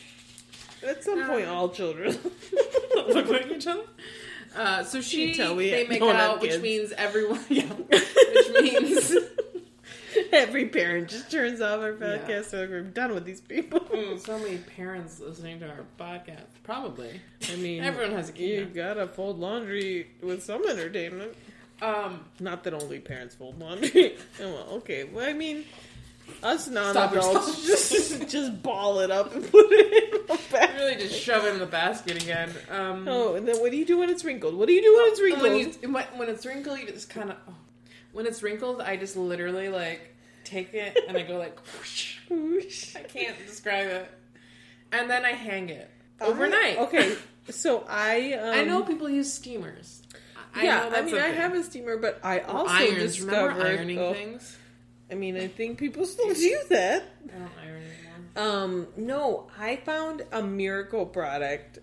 at 0.86 1.02
some 1.04 1.22
Uh, 1.22 1.26
point, 1.28 1.46
all 1.48 1.68
children 1.70 2.12
look 2.96 3.28
like 3.28 3.50
each 3.50 3.66
other. 3.66 3.84
Uh, 4.54 4.82
so 4.84 5.00
she, 5.02 5.26
we 5.54 5.70
they 5.70 5.86
make 5.86 6.00
don't 6.00 6.14
have 6.14 6.30
out, 6.32 6.40
which 6.40 6.52
kids. 6.52 6.62
means 6.62 6.92
everyone, 6.92 7.40
yeah, 7.50 7.64
which 7.74 8.50
means 8.62 9.12
Every 10.36 10.66
parent 10.66 11.08
just 11.08 11.30
turns 11.30 11.60
off 11.60 11.80
our 11.80 11.92
Yeah. 11.92 12.18
podcast. 12.18 12.44
So 12.46 12.66
we're 12.68 12.82
done 12.82 13.14
with 13.14 13.24
these 13.24 13.40
people. 13.40 13.80
Mm, 13.80 14.20
so 14.24 14.38
many 14.38 14.58
parents 14.58 15.20
listening 15.20 15.60
to 15.60 15.68
our 15.68 15.84
podcast. 15.98 16.46
Probably. 16.62 17.20
I 17.50 17.56
mean, 17.56 17.82
Everyone 17.82 18.12
has 18.16 18.28
a 18.28 18.32
kid 18.32 18.48
You 18.48 18.64
now. 18.82 18.94
gotta 18.94 19.06
fold 19.08 19.38
laundry 19.38 20.08
with 20.22 20.42
some 20.44 20.66
entertainment. 20.68 21.34
Um, 21.82 22.24
Not 22.40 22.64
that 22.64 22.74
only 22.74 22.98
parents 23.00 23.34
fold 23.34 23.58
laundry. 23.60 24.16
Oh, 24.40 24.50
well, 24.52 24.66
okay. 24.78 25.04
Well, 25.04 25.26
I 25.28 25.32
mean, 25.32 25.64
us 26.42 26.68
non-adults 26.68 27.66
just 27.66 28.28
just 28.28 28.62
ball 28.62 29.00
it 29.00 29.10
up 29.10 29.34
and 29.34 29.42
put 29.50 29.66
it 29.70 30.14
in 30.14 30.26
the 30.26 30.40
bag. 30.50 30.74
really 30.76 30.96
just 30.96 31.18
shove 31.20 31.44
it 31.46 31.52
in 31.54 31.58
the 31.58 31.66
basket 31.66 32.22
again. 32.22 32.50
Um, 32.70 33.06
Oh, 33.08 33.34
and 33.34 33.46
then 33.46 33.56
what 33.60 33.70
do 33.70 33.76
you 33.76 33.84
do 33.84 33.98
when 33.98 34.10
it's 34.10 34.24
wrinkled? 34.24 34.54
What 34.56 34.66
do 34.68 34.72
you 34.74 34.82
do 34.82 34.94
when 34.96 35.06
it's 35.12 35.20
wrinkled? 35.20 35.42
when, 35.42 35.58
you, 35.58 35.92
when, 35.92 36.04
when 36.18 36.28
it's 36.28 36.44
wrinkled, 36.44 36.78
you 36.80 36.86
just 36.86 37.08
kind 37.10 37.30
of. 37.30 37.36
Oh. 37.48 37.54
When 38.12 38.26
it's 38.26 38.42
wrinkled, 38.42 38.80
I 38.80 38.96
just 38.96 39.14
literally 39.16 39.68
like 39.68 40.15
take 40.46 40.74
it 40.74 40.98
and 41.08 41.16
I 41.16 41.22
go 41.22 41.38
like. 41.38 41.58
whoosh. 41.74 42.18
Whoosh. 42.30 42.96
I 42.96 43.02
can't 43.02 43.36
describe 43.46 43.86
it. 43.86 44.10
And 44.92 45.10
then 45.10 45.24
I 45.24 45.32
hang 45.32 45.68
it 45.68 45.90
overnight. 46.20 46.78
I- 46.78 46.82
okay, 46.82 47.16
so 47.50 47.84
I 47.88 48.32
um, 48.34 48.54
I 48.58 48.64
know 48.64 48.82
people 48.82 49.08
use 49.08 49.32
steamers. 49.32 50.02
I 50.54 50.64
yeah, 50.64 50.90
I 50.94 51.02
mean, 51.02 51.16
I 51.16 51.28
have 51.28 51.54
a 51.54 51.62
steamer, 51.62 51.98
but 51.98 52.18
I 52.22 52.40
also 52.40 52.72
irons. 52.72 53.20
Remember 53.20 53.62
ironing 53.62 53.98
oh, 53.98 54.14
things? 54.14 54.56
I 55.10 55.14
mean, 55.14 55.36
I 55.36 55.48
think 55.48 55.78
people 55.78 56.06
still 56.06 56.32
do 56.34 56.58
that. 56.70 57.04
I 57.24 57.38
don't 57.38 57.50
iron 57.62 57.82
anymore. 57.82 58.54
Um, 58.64 58.86
no, 58.96 59.50
I 59.58 59.76
found 59.76 60.24
a 60.32 60.42
miracle 60.42 61.04
product 61.04 61.78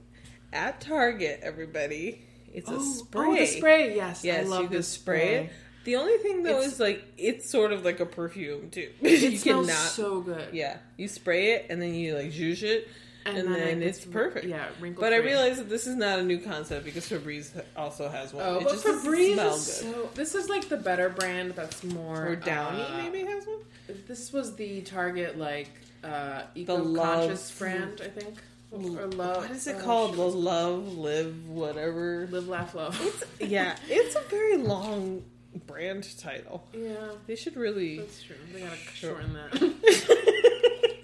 at 0.52 0.82
Target. 0.82 1.42
Everybody, 1.44 2.24
it's 2.52 2.70
a 2.70 2.80
spray. 2.82 3.28
Oh, 3.28 3.36
the 3.36 3.46
spray. 3.46 3.96
Yes, 3.96 4.24
Yes, 4.24 4.46
I 4.46 4.50
love 4.50 4.64
you 4.64 4.70
can 4.70 4.84
spray 4.84 5.36
it. 5.36 5.52
The 5.84 5.96
only 5.98 6.18
thing 6.18 6.44
though 6.44 6.58
It's- 6.60 6.74
is 6.74 6.80
like 6.80 7.04
it's 7.18 7.50
sort 7.50 7.72
of 7.74 7.84
like 7.84 8.00
a 8.00 8.06
perfume 8.06 8.70
too. 8.70 8.90
It 9.02 9.22
you 9.22 9.38
smells 9.38 9.68
cannot. 9.68 9.80
so 9.90 10.22
good. 10.22 10.54
yeah, 10.54 10.78
you 10.98 11.08
spray 11.08 11.54
it 11.54 11.68
and 11.70 11.82
then 11.82 11.94
you 11.94 12.16
like 12.16 12.32
zhuzh 12.32 12.64
it, 12.64 12.88
and, 13.26 13.38
then, 13.38 13.82
it 13.82 13.88
it's 13.88 14.00
gets- 14.00 14.12
perfect. 14.12 14.46
Yeah, 14.46 14.68
wrinkle. 14.80 15.02
But 15.02 15.14
I 15.14 15.18
realize 15.18 15.58
that 15.58 15.70
this 15.70 15.88
is 15.88 15.96
not 15.96 16.20
a 16.20 16.24
new 16.24 16.40
concept 16.40 16.86
because 16.86 17.08
Febreze 17.08 17.62
also 17.76 18.10
has 18.10 18.34
one. 18.34 18.46
Oh, 18.46 18.58
it 18.58 18.64
but 18.64 18.72
just 18.74 18.86
Febreze 18.86 19.32
is 19.32 19.38
good. 19.38 19.94
so. 19.94 20.10
This 20.14 20.36
is 20.36 20.50
like 20.50 20.68
the 20.70 20.78
better 20.78 21.10
brand. 21.10 21.52
That's 21.52 21.84
more. 21.84 22.28
Or 22.28 22.36
Downy 22.36 22.82
uh, 22.82 22.98
maybe 22.98 23.24
has 23.26 23.46
one. 23.46 23.60
This 24.08 24.32
was 24.34 24.56
the 24.56 24.82
Target 24.82 25.38
like 25.38 25.70
uh, 26.04 26.44
eco-conscious 26.56 27.52
brand, 27.58 28.02
I 28.04 28.08
think, 28.10 28.36
or 28.72 28.80
love. 29.08 29.38
What 29.44 29.52
is 29.52 29.68
it 29.68 29.78
oh, 29.80 29.84
called? 29.84 30.16
The 30.16 30.22
love, 30.24 30.98
live, 30.98 31.48
whatever. 31.48 32.28
Live, 32.32 32.48
laugh, 32.48 32.76
love. 32.76 33.00
It's, 33.02 33.24
yeah, 33.50 33.76
it's 33.88 34.16
a 34.16 34.22
very 34.30 34.58
long 34.58 35.24
brand 35.68 36.08
title. 36.20 36.64
yeah, 36.74 36.96
They 37.28 37.36
should 37.36 37.56
really 37.58 38.00
that's 38.00 38.22
true. 38.24 38.36
They 38.54 38.62
gotta 38.62 38.76
shorten 38.94 39.34
that. 39.34 39.54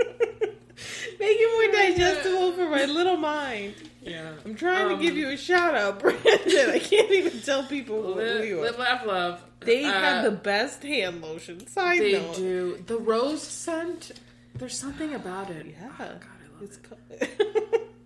make 1.19 1.37
it 1.39 1.71
more 1.71 1.71
digestible 1.81 2.53
for 2.53 2.69
my 2.69 2.85
little 2.85 3.17
mind. 3.17 3.75
yeah. 4.01 4.31
I'm 4.45 4.55
trying 4.55 4.91
Um, 4.91 4.97
to 4.97 5.03
give 5.03 5.15
you 5.17 5.29
a 5.29 5.37
shout 5.37 5.75
out, 5.75 5.99
Brandon. 6.01 6.69
I 6.71 6.79
can't 6.79 7.11
even 7.11 7.41
tell 7.41 7.63
people 7.63 8.01
who, 8.01 8.13
who 8.13 8.19
Live, 8.19 8.45
you 8.45 8.59
are. 8.59 8.63
live, 8.65 8.79
laugh, 8.79 9.05
love. 9.05 9.41
They 9.61 9.83
Uh, 9.83 9.91
have 9.91 10.23
the 10.23 10.31
best 10.31 10.83
hand 10.83 11.21
lotion. 11.21 11.67
Side 11.67 11.99
They 12.01 12.13
note. 12.13 12.35
do. 12.35 12.83
The 12.87 12.97
rose 12.97 13.41
scent. 13.43 14.11
There's 14.55 14.77
something 14.77 15.13
about 15.13 15.49
it. 15.49 15.65
Yeah. 15.67 15.89
Oh, 15.91 15.97
God, 15.97 16.21
I 16.21 16.53
love 16.53 16.61
It's 16.63 16.77
it. 16.77 16.83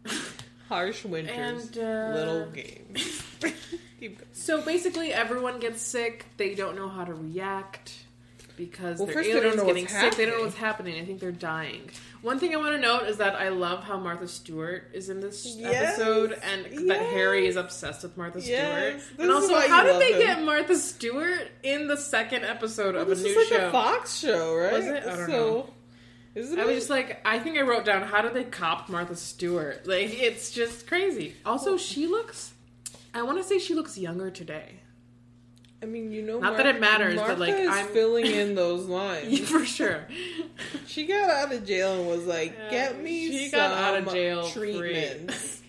co- 0.04 0.12
harsh 0.70 1.06
winters, 1.06 1.36
And 1.38 1.78
uh, 1.78 2.12
little 2.18 2.46
games. 2.48 3.22
Keep 4.04 4.18
going. 4.20 4.30
So 4.34 4.62
basically, 4.62 5.14
everyone 5.14 5.60
gets 5.60 5.82
sick. 5.82 6.26
They 6.36 6.56
don't 6.56 6.76
know 6.76 6.90
how 6.90 7.06
to 7.06 7.14
react 7.14 7.94
because 8.58 8.98
Well, 9.00 9.06
they're 9.08 9.16
first 9.16 9.32
they 9.32 9.40
don't 9.40 9.56
know 9.56 9.66
getting 9.66 9.86
what's 9.86 9.94
sick. 9.98 10.16
They 10.16 10.26
don't 10.26 10.36
know 10.36 10.44
happening. 10.44 10.46
what's 10.46 10.58
happening. 10.58 11.02
I 11.02 11.06
think 11.06 11.20
they're 11.22 11.32
dying. 11.32 11.90
One 12.22 12.38
thing 12.38 12.54
I 12.54 12.58
want 12.58 12.76
to 12.76 12.82
note 12.82 13.04
is 13.04 13.18
that 13.18 13.36
I 13.36 13.48
love 13.50 13.84
how 13.86 13.98
Martha 13.98 14.28
Stewart 14.28 14.90
is 14.94 15.08
in 15.10 15.22
this 15.22 15.56
Yes, 15.58 15.98
episode, 15.98 16.34
and 16.44 16.90
that. 16.90 17.02
Harry 17.14 17.48
is 17.48 17.56
obsessed 17.56 18.04
with 18.04 18.18
Martha 18.18 18.42
Yes, 18.42 19.04
Stewart. 19.04 19.18
this 19.18 19.20
And 19.20 19.32
also, 19.32 19.58
how 19.70 19.84
did 19.84 20.02
they 20.02 20.14
him. 20.14 20.20
get 20.20 20.44
Martha 20.44 20.76
Stewart 20.78 21.50
in 21.64 21.88
the 21.88 21.98
second 21.98 22.44
episode 22.44 22.96
of 22.96 23.08
this 23.08 23.22
a 23.22 23.24
new 23.24 23.30
is 23.30 23.52
like 23.52 23.60
show? 23.62 23.68
a 23.70 23.72
Fox 23.72 24.18
show, 24.20 24.56
right? 24.56 24.74
Was 24.74 24.86
it? 24.86 25.04
I 25.04 25.16
don't 25.16 25.26
so, 25.26 25.32
know. 25.32 25.74
Isn't 26.36 26.60
I 26.60 26.64
it? 26.64 26.68
was 26.68 26.76
just 26.76 26.90
like, 26.90 27.22
I 27.26 27.40
think 27.40 27.58
I 27.58 27.62
wrote 27.62 27.86
down, 27.86 28.04
how 28.04 28.22
did 28.22 28.34
they 28.34 28.44
cop 28.44 28.90
Martha 28.90 29.16
Stewart? 29.16 29.88
Like, 29.88 30.14
it's 30.20 30.52
just 30.52 30.88
crazy. 30.88 31.36
Also, 31.46 31.78
she 31.78 32.08
looks, 32.08 32.54
I 33.14 33.22
want 33.22 33.38
to 33.38 33.44
say 33.44 33.60
she 33.60 33.74
looks 33.76 33.98
younger 33.98 34.30
today. 34.32 34.80
I 35.82 35.86
mean, 35.86 36.12
you 36.12 36.22
know, 36.22 36.40
Not 36.40 36.56
that 36.58 36.66
it 36.66 36.80
matters, 36.80 37.20
but, 37.20 37.40
like, 37.40 37.54
I'm- 37.54 37.88
filling 37.88 38.26
in 38.26 38.56
those 38.64 38.86
lines. 38.86 39.40
For 39.50 39.66
sure. 39.66 40.08
She 40.88 41.06
got 41.06 41.30
out 41.30 41.52
of 41.54 41.66
jail 41.66 42.00
and 42.00 42.08
was 42.08 42.26
like, 42.26 42.54
Yeah, 42.58 42.70
"Get 42.70 43.02
me 43.04 43.28
she 43.30 43.50
some 43.50 43.60
got 43.60 43.72
out 43.78 43.98
of 44.08 44.14
jail 44.14 44.48
treatments." 44.50 45.62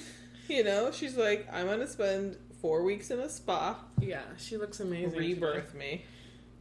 you 0.48 0.62
know, 0.64 0.90
she's 0.90 1.16
like, 1.16 1.46
"I'm 1.52 1.66
gonna 1.66 1.86
spend 1.86 2.36
four 2.60 2.82
weeks 2.82 3.10
in 3.10 3.18
a 3.20 3.28
spa, 3.30 3.78
Yeah, 3.98 4.20
she 4.36 4.56
looks 4.58 4.78
amazing. 4.80 5.18
rebirth 5.18 5.74
me," 5.74 6.04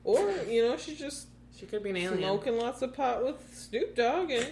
or 0.06 0.32
you 0.50 0.64
know, 0.68 0.78
she's 0.78 0.98
just 1.00 1.28
She 1.58 1.66
could 1.66 1.84
be 1.84 1.90
an 1.90 1.98
alien. 1.98 2.20
smoking 2.20 2.58
lots 2.58 2.82
of 2.82 2.94
pot 2.94 3.24
with 3.26 3.36
Snoop 3.54 3.94
Dogg 3.96 4.32
and 4.32 4.48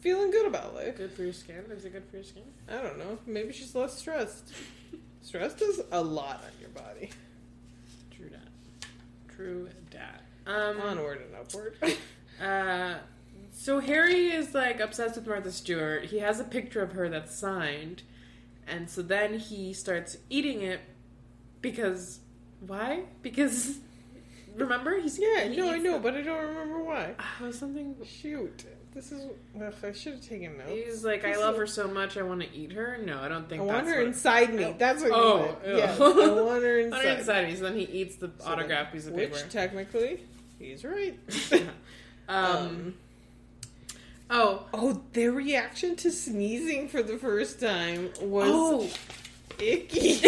feeling 0.00 0.30
good 0.32 0.46
about 0.46 0.74
life. 0.74 0.96
Good 0.96 1.12
for 1.12 1.22
your 1.22 1.32
skin. 1.32 1.64
Is 1.70 1.84
it 1.84 1.92
good 1.92 2.04
for 2.10 2.16
your 2.16 2.24
skin? 2.24 2.42
I 2.68 2.82
don't 2.82 2.98
know. 2.98 3.18
Maybe 3.26 3.52
she's 3.52 3.74
less 3.74 3.96
stressed. 3.98 4.52
Stress 5.24 5.54
does 5.54 5.80
a 5.90 6.02
lot 6.02 6.44
on 6.44 6.60
your 6.60 6.68
body. 6.68 7.08
True 8.14 8.28
that. 8.28 8.86
True 9.34 9.68
that. 9.90 10.22
Um, 10.46 10.78
Onward 10.82 11.22
and 11.22 11.34
upward. 11.34 11.76
uh, 12.46 12.98
so 13.50 13.80
Harry 13.80 14.26
is 14.28 14.54
like 14.54 14.80
obsessed 14.80 15.16
with 15.16 15.26
Martha 15.26 15.50
Stewart. 15.50 16.04
He 16.04 16.18
has 16.18 16.40
a 16.40 16.44
picture 16.44 16.82
of 16.82 16.92
her 16.92 17.08
that's 17.08 17.34
signed, 17.34 18.02
and 18.66 18.90
so 18.90 19.00
then 19.00 19.38
he 19.38 19.72
starts 19.72 20.18
eating 20.28 20.60
it 20.60 20.80
because 21.62 22.20
why? 22.60 23.04
Because 23.22 23.78
remember 24.56 25.00
he's 25.00 25.18
yeah, 25.18 25.44
he 25.48 25.56
no, 25.56 25.70
I 25.70 25.78
know, 25.78 25.94
the- 25.94 25.98
but 26.00 26.14
I 26.16 26.20
don't 26.20 26.48
remember 26.48 26.82
why. 26.84 27.14
Was 27.40 27.58
something. 27.58 27.96
Shoot, 28.04 28.66
this 28.94 29.12
is. 29.12 29.26
I 29.58 29.92
should 29.92 30.14
have 30.14 30.22
taken 30.22 30.56
notes. 30.58 30.70
He's 30.70 31.04
like, 31.04 31.24
I 31.24 31.36
love 31.36 31.56
her 31.56 31.66
so 31.66 31.88
much, 31.88 32.16
I 32.16 32.22
want 32.22 32.40
to 32.42 32.54
eat 32.54 32.72
her. 32.72 32.98
No, 33.04 33.18
I 33.20 33.28
don't 33.28 33.48
think. 33.48 33.62
I 33.62 33.64
want 33.64 33.86
her 33.86 34.00
inside 34.00 34.54
me. 34.54 34.74
That's 34.78 35.02
what 35.02 35.12
Oh, 35.12 35.56
you. 35.66 35.76
Yes, 35.76 36.00
I 36.00 36.02
want 36.08 36.18
her 36.18 36.54
On 36.56 36.62
her 36.62 36.78
inside. 36.78 37.18
inside 37.18 37.48
me, 37.48 37.56
so 37.56 37.64
then 37.64 37.74
he 37.76 37.84
eats 37.84 38.16
the 38.16 38.30
So 38.38 38.46
autograph 38.46 38.92
piece 38.92 39.06
of 39.06 39.14
which 39.14 39.32
paper. 39.32 39.48
technically, 39.50 40.20
he's 40.58 40.84
right. 40.84 41.18
um, 42.28 42.94
oh, 44.30 44.66
oh, 44.72 45.02
their 45.12 45.32
reaction 45.32 45.96
to 45.96 46.10
sneezing 46.10 46.88
for 46.88 47.02
the 47.02 47.18
first 47.18 47.60
time 47.60 48.10
was 48.20 48.48
oh, 48.52 48.90
icky. 49.58 50.20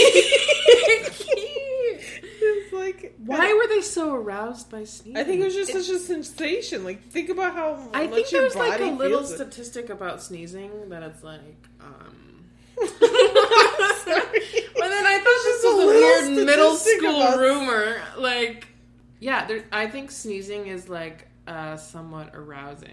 Like 2.77 3.15
why 3.25 3.53
were 3.55 3.67
they 3.69 3.81
so 3.83 4.15
aroused 4.15 4.71
by 4.71 4.85
sneezing? 4.85 5.17
I 5.17 5.25
think 5.25 5.41
it 5.41 5.45
was 5.45 5.55
just 5.55 5.73
such 5.73 5.89
a 5.89 5.99
sensation. 5.99 6.85
Like, 6.85 7.03
think 7.11 7.29
about 7.31 7.55
how 7.55 7.89
I 7.93 8.07
think 8.07 8.29
there's 8.31 8.55
like 8.55 8.81
a 8.81 8.85
little 8.85 9.21
it. 9.21 9.27
statistic 9.27 9.91
about 9.91 10.23
sneezing 10.23 10.89
that 10.91 11.03
it's 11.03 11.23
like, 11.23 11.41
um. 11.81 12.45
Sorry. 12.85 14.43
But 14.79 14.91
then 14.91 15.07
I 15.07 15.19
thought 15.19 15.43
this 15.45 15.65
was 15.65 15.85
a 15.85 15.87
weird 16.37 16.47
middle 16.47 16.75
school 16.77 17.23
about- 17.23 17.39
rumor. 17.39 18.03
Like, 18.19 18.69
yeah, 19.21 19.47
there, 19.47 19.65
I 19.73 19.87
think 19.89 20.11
sneezing 20.11 20.67
is 20.67 20.89
like 20.89 21.27
uh, 21.47 21.77
somewhat 21.77 22.35
arousing. 22.35 22.91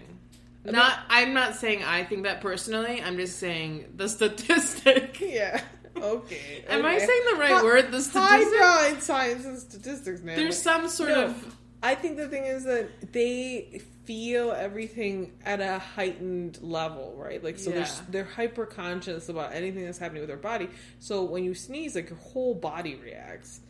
I 0.64 0.66
mean- 0.68 0.72
Not, 0.76 0.98
I'm 1.10 1.34
not 1.34 1.56
saying 1.56 1.84
I 1.84 2.04
think 2.04 2.22
that 2.24 2.40
personally. 2.40 3.02
I'm 3.02 3.16
just 3.18 3.38
saying 3.38 3.84
the 3.96 4.08
statistic. 4.16 5.20
Yeah. 5.20 5.60
Okay. 5.96 6.64
Am 6.68 6.84
I 6.84 6.98
saying 6.98 7.22
the 7.32 7.38
right 7.38 7.52
Hi- 7.52 7.62
word? 7.62 7.90
The 7.92 8.00
statistic. 8.02 8.58
Highbrow 8.60 8.94
in 8.94 9.00
science 9.00 9.44
and 9.44 9.58
statistics, 9.58 10.20
man. 10.22 10.36
There's 10.36 10.60
some 10.60 10.88
sort 10.88 11.10
No. 11.10 11.24
of 11.26 11.56
I 11.82 11.94
think 11.94 12.16
the 12.16 12.28
thing 12.28 12.44
is 12.44 12.64
that 12.64 13.12
they 13.12 13.82
feel 14.06 14.52
everything 14.52 15.32
at 15.44 15.60
a 15.60 15.78
heightened 15.78 16.58
level, 16.62 17.14
right? 17.18 17.44
Like 17.44 17.58
so, 17.58 17.70
they're 17.70 17.80
Yeah. 17.80 18.00
they're 18.08 18.24
hyper 18.24 18.64
conscious 18.66 19.28
about 19.28 19.52
anything 19.52 19.84
that's 19.84 19.98
happening 19.98 20.22
with 20.22 20.28
their 20.28 20.38
body. 20.38 20.68
So 20.98 21.24
when 21.24 21.44
you 21.44 21.54
sneeze, 21.54 21.94
like 21.94 22.08
your 22.08 22.18
whole 22.18 22.54
body 22.54 22.94
reacts, 22.96 23.60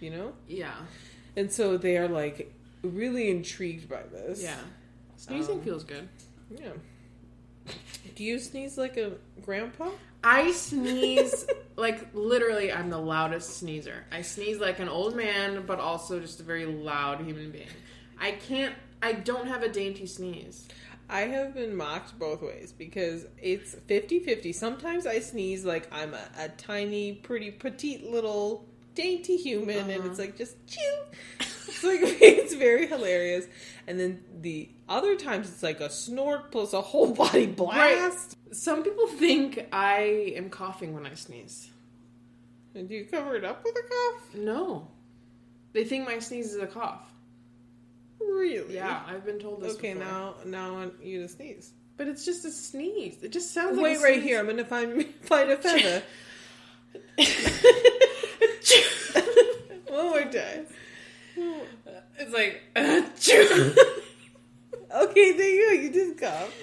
you 0.00 0.10
know. 0.10 0.32
yeah, 0.46 0.74
And 1.36 1.52
so 1.52 1.76
they 1.76 1.96
are 1.98 2.08
like 2.08 2.52
really 2.82 3.30
intrigued 3.30 3.88
by 3.88 4.02
this. 4.12 4.42
yeah. 4.42 4.58
Sneezing 5.16 5.58
Um, 5.58 5.64
feels 5.64 5.82
good. 5.82 6.08
yeah. 6.50 6.70
Do 8.14 8.24
you 8.24 8.38
sneeze 8.38 8.78
like 8.78 8.96
a 8.96 9.12
grandpa? 9.44 9.90
I 10.24 10.52
sneeze 10.66 11.46
like 11.76 12.08
literally. 12.14 12.72
I'm 12.72 12.90
the 12.90 12.98
loudest 12.98 13.58
sneezer. 13.58 14.04
I 14.12 14.22
sneeze 14.22 14.58
like 14.58 14.78
an 14.78 14.88
old 14.88 15.16
man, 15.16 15.64
but 15.66 15.78
also 15.80 16.20
just 16.20 16.40
a 16.40 16.42
very 16.42 16.66
loud 16.66 17.20
human 17.20 17.50
being. 17.50 17.68
I 18.20 18.32
can't. 18.32 18.74
I 19.02 19.12
don't 19.12 19.46
have 19.46 19.62
a 19.62 19.68
dainty 19.68 20.06
sneeze. 20.06 20.66
I 21.08 21.20
have 21.20 21.54
been 21.54 21.76
mocked 21.76 22.18
both 22.18 22.42
ways 22.42 22.72
because 22.76 23.26
it's 23.40 23.74
50 23.86 24.20
50. 24.20 24.52
Sometimes 24.52 25.06
I 25.06 25.20
sneeze 25.20 25.64
like 25.64 25.86
I'm 25.92 26.14
a, 26.14 26.28
a 26.38 26.48
tiny, 26.48 27.12
pretty, 27.12 27.50
petite 27.52 28.10
little 28.10 28.64
dainty 28.96 29.36
human, 29.36 29.90
and 29.90 30.00
Uh-huh. 30.00 30.10
it's 30.10 30.18
like 30.18 30.36
just 30.36 30.56
chew. 30.66 30.80
It's 31.68 31.84
like 31.84 32.00
it's 32.02 32.54
very 32.54 32.86
hilarious. 32.86 33.46
And 33.88 34.00
then 34.00 34.24
the 34.40 34.68
other 34.88 35.16
times 35.16 35.48
it's 35.48 35.62
like 35.62 35.80
a 35.80 35.90
snort 35.90 36.50
plus 36.50 36.72
a 36.72 36.80
whole 36.80 37.14
body 37.14 37.46
blast. 37.46 38.36
Some 38.52 38.82
people 38.82 39.06
think 39.06 39.66
I 39.72 40.32
am 40.36 40.50
coughing 40.50 40.94
when 40.94 41.06
I 41.06 41.14
sneeze. 41.14 41.70
And 42.74 42.88
do 42.88 42.94
you 42.94 43.04
cover 43.04 43.36
it 43.36 43.44
up 43.44 43.62
with 43.64 43.76
a 43.76 43.82
cough? 43.88 44.34
No. 44.34 44.88
They 45.72 45.84
think 45.84 46.06
my 46.06 46.18
sneeze 46.18 46.52
is 46.54 46.60
a 46.62 46.66
cough. 46.66 47.02
Really? 48.20 48.74
Yeah, 48.74 49.02
I've 49.06 49.24
been 49.24 49.38
told 49.38 49.62
this 49.62 49.74
Okay, 49.74 49.94
before. 49.94 50.08
now 50.08 50.34
now 50.44 50.68
I 50.68 50.72
want 50.72 51.02
you 51.02 51.22
to 51.22 51.28
sneeze. 51.28 51.72
But 51.96 52.08
it's 52.08 52.24
just 52.24 52.44
a 52.44 52.50
sneeze. 52.50 53.22
It 53.22 53.32
just 53.32 53.52
sounds 53.54 53.76
like 53.76 53.84
Wait 53.84 53.98
a 53.98 54.02
right 54.02 54.22
here. 54.22 54.38
I'm 54.38 54.46
gonna 54.46 54.64
find 54.64 55.04
find 55.22 55.50
a 55.50 55.56
feather. 55.56 56.02
One 59.88 60.06
more 60.10 60.24
time. 60.24 60.66
It's 62.18 62.32
like 62.32 62.62
Okay, 64.94 65.32
there 65.32 65.50
you 65.50 65.66
go. 65.76 65.82
You 65.82 65.90
did 65.90 66.18
cough. 66.18 66.54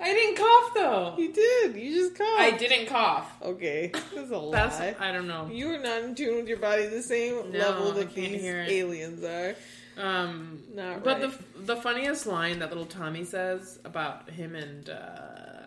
I 0.00 0.12
didn't 0.12 0.36
cough 0.36 0.74
though. 0.74 1.14
You 1.18 1.32
did. 1.32 1.76
You 1.76 1.94
just 1.94 2.16
coughed. 2.16 2.40
I 2.40 2.50
didn't 2.56 2.86
cough. 2.86 3.30
Okay, 3.42 3.90
that's 4.14 4.30
a 4.30 4.48
That's 4.50 4.78
lie. 4.80 4.96
I 4.98 5.12
don't 5.12 5.26
know. 5.28 5.48
You 5.52 5.70
are 5.74 5.78
not 5.78 6.02
in 6.02 6.14
tune 6.14 6.36
with 6.36 6.48
your 6.48 6.58
body 6.58 6.86
the 6.86 7.02
same 7.02 7.52
No, 7.52 7.58
level 7.58 7.92
that 7.92 8.14
these 8.14 8.40
hear 8.40 8.64
aliens 8.68 9.22
are. 9.24 9.54
Um, 10.02 10.62
Not 10.74 11.02
but 11.04 11.20
right. 11.20 11.32
the 11.56 11.62
the 11.74 11.76
funniest 11.76 12.26
line 12.26 12.60
that 12.60 12.68
little 12.70 12.86
Tommy 12.86 13.24
says 13.24 13.80
about 13.84 14.30
him 14.30 14.54
and 14.54 14.88
uh, 14.88 15.66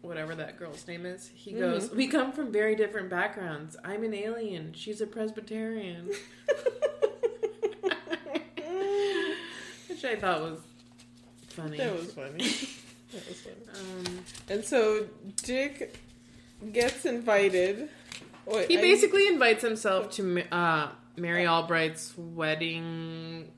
whatever 0.00 0.34
that 0.36 0.58
girl's 0.58 0.86
name 0.86 1.04
is, 1.04 1.30
he 1.34 1.50
Mm-hmm. 1.52 1.60
goes, 1.60 1.90
"We 1.90 2.06
come 2.06 2.30
from 2.32 2.52
very 2.52 2.76
different 2.76 3.10
backgrounds. 3.10 3.76
I'm 3.84 4.02
an 4.04 4.14
alien. 4.14 4.72
She's 4.74 5.00
a 5.00 5.06
Presbyterian," 5.08 6.10
which 10.04 10.12
I 10.12 10.20
thought 10.20 10.40
was 10.42 10.58
funny. 11.48 11.76
that 11.78 11.92
was 11.96 12.12
funny. 12.12 12.46
That 13.12 13.28
was 13.28 13.40
funny. 13.42 14.06
um, 14.08 14.24
And 14.48 14.64
so 14.64 15.06
Dick 15.44 15.96
gets 16.72 17.04
invited. 17.04 17.88
Wait, 18.44 18.68
he 18.68 18.76
I- 18.76 18.80
basically 18.80 19.28
invites 19.28 19.62
himself 19.62 20.10
to 20.12 20.42
uh, 20.52 20.88
Mary 21.16 21.46
Albright's 21.46 22.12
wedding. 22.18 23.52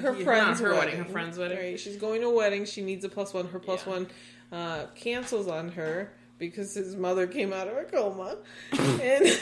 her 0.00 0.16
Yeah, 0.16 0.24
friend's 0.24 0.60
her 0.60 0.70
wedding. 0.70 0.78
wedding, 0.94 1.04
her 1.04 1.10
friend's 1.12 1.36
wedding. 1.38 1.58
Right, 1.58 1.78
she's 1.78 1.96
going 1.96 2.22
to 2.22 2.28
a 2.28 2.34
wedding. 2.34 2.64
She 2.64 2.80
needs 2.80 3.04
a 3.04 3.10
plus 3.10 3.34
one. 3.34 3.48
Her 3.48 3.58
plus 3.58 3.84
Yeah. 3.86 3.92
one 3.92 4.06
uh, 4.50 4.86
cancels 4.94 5.46
on 5.46 5.72
her 5.72 6.12
because 6.38 6.72
his 6.72 6.96
mother 6.96 7.26
came 7.26 7.52
out 7.52 7.68
of 7.68 7.76
a 7.76 7.84
coma, 7.84 8.36
and 8.78 9.38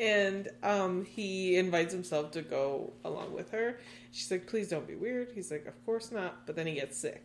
and 0.00 0.48
um, 0.62 1.04
he 1.04 1.56
invites 1.56 1.92
himself 1.92 2.30
to 2.32 2.42
go 2.42 2.92
along 3.04 3.34
with 3.34 3.50
her. 3.50 3.78
She's 4.12 4.30
like, 4.30 4.46
"Please 4.46 4.68
don't 4.68 4.86
be 4.88 4.94
weird." 4.96 5.28
He's 5.34 5.50
like, 5.50 5.66
"Of 5.66 5.84
course 5.84 6.10
not." 6.10 6.46
But 6.46 6.56
then 6.56 6.66
he 6.66 6.74
gets 6.74 6.96
sick, 6.96 7.22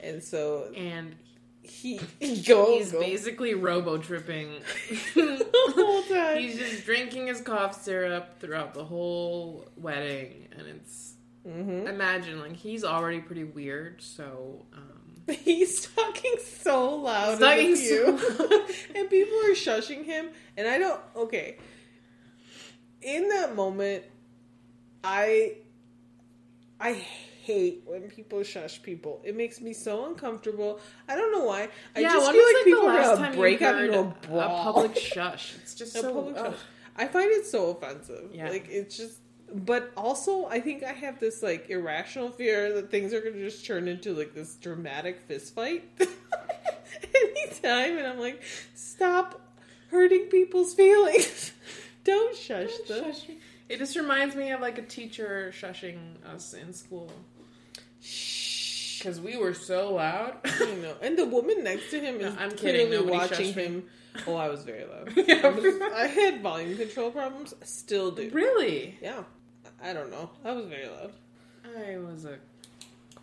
and 0.00 0.22
so 0.22 0.70
And 0.76 1.14
he, 1.62 2.00
he's 2.20 2.92
basically 2.92 3.54
robo 3.54 3.96
tripping. 3.98 4.60
the 5.14 5.46
whole 5.74 6.02
time. 6.02 6.38
He's 6.38 6.58
just 6.58 6.84
drinking 6.84 7.28
his 7.28 7.40
cough 7.40 7.80
syrup 7.82 8.40
throughout 8.40 8.74
the 8.74 8.84
whole 8.84 9.68
wedding, 9.76 10.48
and 10.58 10.66
it's 10.66 11.14
hmm 11.44 11.86
imagine 11.88 12.38
like 12.40 12.54
he's 12.56 12.84
already 12.84 13.20
pretty 13.20 13.44
weird. 13.44 14.00
So 14.02 14.66
um, 14.74 14.88
He's 15.44 15.86
talking 15.86 16.34
so 16.44 16.96
loud, 16.96 17.40
He's 17.58 17.90
in 17.90 18.06
talking 18.18 18.18
so- 18.18 18.66
and 18.96 19.08
people 19.08 19.36
are 19.46 19.54
shushing 19.54 20.04
him. 20.04 20.28
And 20.56 20.66
I 20.68 20.78
don't. 20.78 21.00
Okay, 21.16 21.58
in 23.02 23.28
that 23.28 23.54
moment, 23.54 24.04
I 25.04 25.56
I 26.80 26.92
hate 27.42 27.82
when 27.86 28.02
people 28.10 28.42
shush 28.42 28.82
people. 28.82 29.20
It 29.24 29.36
makes 29.36 29.60
me 29.60 29.72
so 29.72 30.06
uncomfortable. 30.06 30.80
I 31.08 31.16
don't 31.16 31.32
know 31.32 31.44
why. 31.44 31.68
I 31.96 32.00
yeah, 32.00 32.12
just 32.12 32.30
feel 32.30 32.42
was, 32.42 32.54
like 32.54 32.64
people 32.64 32.86
are 32.88 33.16
gonna 33.16 33.36
break 33.36 33.62
out 33.62 33.82
into 33.82 33.98
a 33.98 34.36
a 34.36 34.48
public 34.62 34.96
shush? 34.98 35.54
It's 35.62 35.74
just 35.74 35.96
A 35.96 36.00
so 36.00 36.14
public 36.14 36.36
ugh. 36.38 36.52
shush. 36.52 36.60
I 36.96 37.08
find 37.08 37.30
it 37.30 37.46
so 37.46 37.70
offensive. 37.70 38.30
Yeah. 38.32 38.48
Like 38.48 38.68
it's 38.68 38.96
just 38.96 39.18
but 39.54 39.92
also 39.96 40.46
I 40.46 40.60
think 40.60 40.82
I 40.82 40.92
have 40.92 41.18
this 41.20 41.42
like 41.42 41.68
irrational 41.68 42.30
fear 42.30 42.72
that 42.74 42.90
things 42.90 43.12
are 43.12 43.20
gonna 43.20 43.42
just 43.42 43.66
turn 43.66 43.88
into 43.88 44.14
like 44.14 44.34
this 44.34 44.54
dramatic 44.56 45.20
fist 45.20 45.54
fight 45.54 45.84
anytime 47.14 47.98
and 47.98 48.06
I'm 48.06 48.20
like, 48.20 48.42
stop 48.74 49.40
hurting 49.90 50.26
people's 50.26 50.74
feelings. 50.74 51.52
Don't 52.04 52.36
shush 52.36 52.70
them. 52.88 53.12
Shush. 53.12 53.26
It 53.68 53.78
just 53.78 53.96
reminds 53.96 54.34
me 54.34 54.50
of 54.50 54.60
like 54.60 54.78
a 54.78 54.82
teacher 54.82 55.52
shushing 55.54 55.98
us 56.26 56.52
in 56.52 56.72
school 56.72 57.10
Shh. 58.00 58.98
because 58.98 59.20
we 59.20 59.36
were 59.36 59.54
so 59.54 59.94
loud. 59.94 60.36
You 60.60 60.76
know, 60.76 60.94
and 61.00 61.16
the 61.18 61.26
woman 61.26 61.64
next 61.64 61.90
to 61.90 62.00
him 62.00 62.18
No, 62.20 62.28
is 62.28 62.36
I'm 62.38 62.50
kidding. 62.52 62.90
Nobody 62.90 63.10
watching 63.10 63.52
him. 63.52 63.84
Oh, 64.26 64.34
I 64.36 64.48
was 64.48 64.64
very 64.64 64.84
loud. 64.84 65.12
Yeah. 65.28 65.90
I 65.94 66.06
had 66.06 66.42
volume 66.42 66.76
control 66.76 67.10
problems. 67.10 67.54
Still 67.62 68.10
do. 68.10 68.30
really? 68.30 68.98
Yeah. 69.00 69.24
I 69.82 69.92
don't 69.92 70.10
know. 70.10 70.30
I 70.44 70.52
was 70.52 70.66
very 70.66 70.86
loud. 70.88 71.12
I 71.76 71.96
was 71.98 72.24
a 72.24 72.38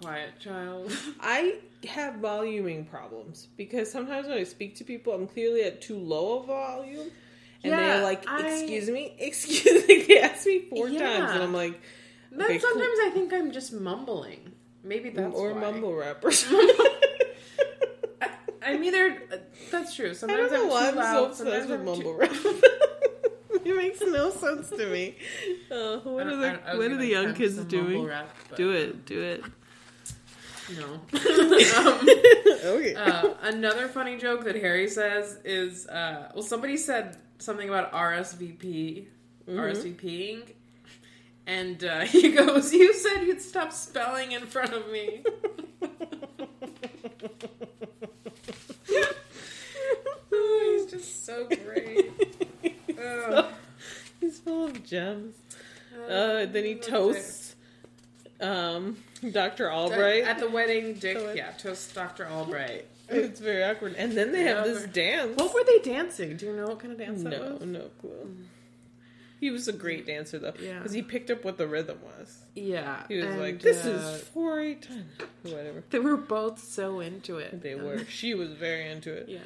quiet 0.02 0.40
child. 0.40 0.92
I 1.20 1.60
have 1.88 2.16
voluming 2.16 2.90
problems 2.90 3.48
because 3.56 3.92
sometimes 3.92 4.28
when 4.28 4.38
I 4.38 4.44
speak 4.44 4.76
to 4.78 4.84
people, 4.84 5.14
I'm 5.14 5.28
clearly 5.28 5.64
at 5.64 5.82
too 5.82 5.98
low 5.98 6.40
a 6.40 6.46
volume. 6.46 7.12
And 7.64 7.72
Yeah, 7.72 7.78
they're 7.96 8.04
like, 8.04 8.28
I- 8.28 8.48
excuse 8.48 8.90
me, 8.90 9.16
excuse 9.20 9.88
me. 9.88 10.04
They 10.08 10.20
ask 10.22 10.46
me 10.46 10.60
four 10.70 10.88
Yeah. 10.90 11.00
times, 11.20 11.32
and 11.32 11.44
I'm 11.44 11.54
like, 11.54 11.80
Then 12.32 12.42
Okay, 12.44 12.60
cool. 12.60 12.70
sometimes 12.70 12.98
I 13.06 13.10
think 13.14 13.34
I'm 13.34 13.52
just 13.52 13.74
mumbling. 13.74 14.54
Maybe 14.84 15.10
that's 15.10 15.36
or 15.36 15.54
why. 15.54 15.60
mumble 15.62 15.94
rappers. 15.94 16.46
I, 18.22 18.30
I'm 18.62 18.84
either. 18.84 19.22
uh, 19.32 19.38
That's 19.72 19.96
true. 19.96 20.12
I 20.12 20.14
Sometimes 20.14 20.52
I'm 20.52 20.58
I'm 20.58 20.64
too 20.64 20.70
so 20.70 20.96
loud. 20.96 21.36
sometimes 21.36 21.70
I'm 21.72 21.86
mumble 21.86 22.14
too- 22.14 22.18
rap. 22.20 22.32
it 23.66 23.76
makes 23.76 24.00
no 24.02 24.30
sense 24.30 24.70
to 24.70 24.88
me. 24.90 25.16
Uh, 25.72 25.98
what 26.00 26.28
are 26.28 26.36
the 26.38 26.48
I- 26.66 26.72
I 26.72 26.76
what 26.78 26.92
are 26.92 26.98
the 26.98 27.06
young 27.08 27.34
kids 27.34 27.56
doing? 27.66 28.06
rap, 28.06 28.30
but 28.50 28.58
Do 28.58 28.72
it, 28.72 29.06
do 29.06 29.22
it. 29.22 29.44
No. 30.78 30.86
um, 30.94 32.10
okay. 32.64 32.94
uh, 32.96 33.34
another 33.42 33.88
funny 33.88 34.18
joke 34.18 34.44
that 34.44 34.56
Harry 34.56 34.88
says 34.88 35.40
is, 35.44 35.88
uh, 35.88 36.32
well, 36.36 36.44
somebody 36.44 36.78
said 36.78 37.18
something 37.40 37.68
about 37.70 37.92
RSVP, 37.92 39.08
Mm-hmm. 39.48 39.60
RSVPing, 39.60 40.42
and 41.48 41.84
uh, 41.84 42.00
he 42.06 42.32
goes, 42.34 42.72
"You 42.72 42.94
said 42.94 43.24
you'd 43.24 43.42
stop 43.42 43.74
spelling 43.74 44.32
in 44.32 44.46
front 44.46 44.74
of 44.74 44.92
me." 44.92 45.24
oh, 50.32 50.78
he's 50.78 50.92
just 50.92 51.26
so 51.26 51.48
great. 51.48 52.12
Ugh. 53.04 53.46
He's 54.20 54.40
full 54.40 54.66
of 54.66 54.84
gems. 54.84 55.36
Uh, 56.08 56.46
then 56.46 56.66
he 56.66 56.76
toasts 56.76 57.49
um, 58.42 58.98
Dr. 59.32 59.72
Albright. 59.72 60.24
at 60.24 60.40
the 60.40 60.50
wedding. 60.50 60.94
Dick, 60.96 61.18
Go 61.18 61.26
ahead. 61.26 61.38
yeah, 61.38 61.52
toast 61.52 61.94
Dr. 61.94 62.28
Albright. 62.28 62.86
It's 63.10 63.40
very 63.40 63.64
awkward. 63.64 63.96
And 63.98 64.14
then 64.16 64.32
they 64.32 64.44
have 64.44 64.64
this 64.66 64.84
dance. 64.86 65.36
What 65.36 65.54
were 65.54 65.64
they 65.66 65.80
dancing? 65.80 66.38
Do 66.38 66.46
you 66.46 66.54
know 66.56 66.68
what 66.68 66.80
kind 66.80 66.92
of 66.94 67.00
dance 67.00 67.24
that 67.24 67.32
No, 67.32 67.54
was? 67.54 67.62
no 67.66 67.90
clue. 68.00 68.36
He 69.40 69.50
was 69.52 69.68
a 69.70 69.74
great 69.74 70.06
dancer 70.06 70.38
though, 70.38 70.54
Yeah. 70.60 70.80
because 70.80 70.92
he 70.92 71.02
picked 71.02 71.32
up 71.32 71.44
what 71.46 71.58
the 71.58 71.66
rhythm 71.68 71.98
was. 72.04 72.38
Yeah, 72.56 73.04
He 73.08 73.16
was 73.18 73.26
and, 73.26 73.40
like, 73.40 73.62
"This 73.62 73.86
uh, 73.86 73.90
is 73.90 74.22
four 74.28 74.60
eight 74.60 74.82
ten, 74.82 75.08
whatever." 75.44 75.82
They 75.90 76.00
were 76.00 76.18
both 76.18 76.62
so 76.62 77.00
into 77.00 77.38
it. 77.38 77.62
They 77.64 77.76
were. 77.76 78.04
She 78.10 78.34
was 78.36 78.52
very 78.52 78.92
into 78.92 79.14
it. 79.14 79.30
Yeah. 79.30 79.40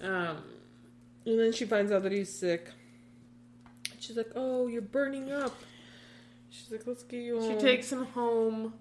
Um. 0.00 0.38
And 1.24 1.38
then 1.38 1.52
she 1.52 1.64
finds 1.66 1.92
out 1.92 2.02
that 2.02 2.10
he's 2.12 2.36
sick. 2.36 2.68
She's 4.00 4.16
like, 4.16 4.32
"Oh, 4.34 4.66
you're 4.66 4.82
burning 4.82 5.30
up." 5.32 5.54
She's 6.50 6.70
like, 6.70 6.86
"Let's 6.86 7.02
get 7.02 7.18
you 7.22 7.36
on. 7.38 7.42
She 7.42 7.48
home." 7.50 7.58
takes 7.58 7.92
him 7.92 8.04
home. 8.06 8.74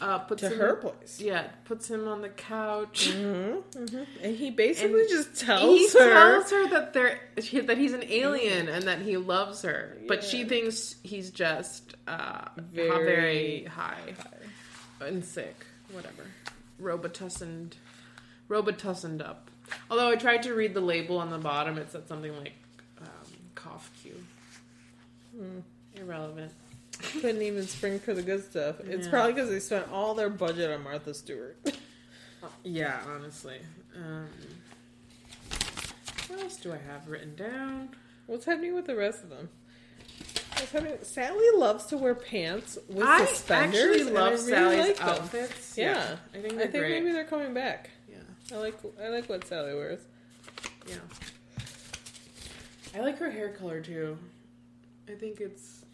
Uh, 0.00 0.18
puts 0.20 0.42
to 0.42 0.50
him 0.50 0.58
her 0.60 0.76
place. 0.76 1.20
Yeah, 1.20 1.48
puts 1.64 1.90
him 1.90 2.06
on 2.06 2.22
the 2.22 2.28
couch. 2.28 3.08
Mm-hmm, 3.10 3.84
hmm 3.96 4.02
And 4.22 4.36
he 4.36 4.50
basically 4.50 5.00
And 5.00 5.08
just 5.08 5.40
tells 5.40 5.64
he 5.76 5.88
her. 5.98 6.12
tells 6.12 6.50
her 6.52 6.68
that 6.68 6.92
they're 6.92 7.18
that 7.64 7.76
he's 7.78 7.92
an 7.94 8.04
alien 8.04 8.68
and 8.68 8.84
that 8.84 9.00
he 9.02 9.16
loves 9.16 9.62
her, 9.62 9.98
but 10.06 10.22
she 10.22 10.44
thinks 10.44 10.94
he's 11.02 11.30
just 11.32 11.96
uh, 12.06 12.44
Very 12.72 12.88
very, 12.90 13.04
very 13.04 13.64
high 13.64 14.14
and 15.00 15.24
sick. 15.24 15.66
Whatever, 15.90 16.26
robitussined, 16.80 17.72
robitussined 18.48 19.20
up. 19.26 19.50
Although 19.90 20.10
I 20.10 20.14
tried 20.16 20.44
to 20.44 20.54
read 20.54 20.74
the 20.74 20.80
label 20.80 21.18
on 21.18 21.30
the 21.30 21.38
bottom, 21.38 21.76
it 21.76 21.90
said 21.90 22.06
something 22.06 22.36
like 22.38 22.52
um, 23.00 23.06
cough 23.56 23.90
cue. 24.00 24.22
Hmm. 25.36 25.58
Irrelevant. 25.96 26.52
Couldn't 27.12 27.42
even 27.42 27.66
spring 27.66 27.98
for 27.98 28.14
the 28.14 28.22
good 28.22 28.44
stuff. 28.44 28.80
It's 28.80 29.06
Yeah. 29.06 29.10
probably 29.10 29.32
because 29.34 29.50
they 29.50 29.60
spent 29.60 29.90
all 29.90 30.14
their 30.14 30.30
budget 30.30 30.70
on 30.70 30.82
Martha 30.82 31.14
Stewart. 31.14 31.56
Yeah, 32.62 33.00
honestly. 33.08 33.58
Um, 33.96 34.28
what 36.28 36.40
else 36.40 36.56
do 36.56 36.72
I 36.72 36.76
have 36.76 37.08
written 37.08 37.34
down? 37.34 37.88
What's 38.26 38.44
happening 38.44 38.74
with 38.76 38.86
the 38.86 38.94
rest 38.94 39.24
of 39.24 39.30
them? 39.30 39.48
Sally 41.02 41.46
loves 41.56 41.86
to 41.86 41.96
wear 41.96 42.14
pants 42.14 42.78
with 42.88 43.02
I 43.06 43.24
suspenders. 43.26 43.80
actually 43.80 44.04
love 44.12 44.26
I 44.28 44.30
really 44.30 44.38
Sally's 44.50 44.88
like 44.88 45.04
outfits. 45.04 45.76
Yeah. 45.76 46.16
I 46.34 46.38
think 46.38 46.54
I 46.54 46.58
think 46.58 46.72
great. 46.74 46.90
maybe 47.02 47.12
they're 47.12 47.24
coming 47.24 47.54
back. 47.54 47.90
Yeah, 48.08 48.16
I 48.52 48.58
like 48.58 48.78
I 49.02 49.08
like 49.08 49.28
what 49.28 49.46
Sally 49.46 49.74
wears. 49.74 50.00
yeah. 50.86 50.96
I 52.94 53.00
like 53.00 53.18
her 53.18 53.30
hair 53.30 53.50
color 53.50 53.80
too. 53.80 54.16
I 55.08 55.12
think 55.14 55.40
it's 55.40 55.84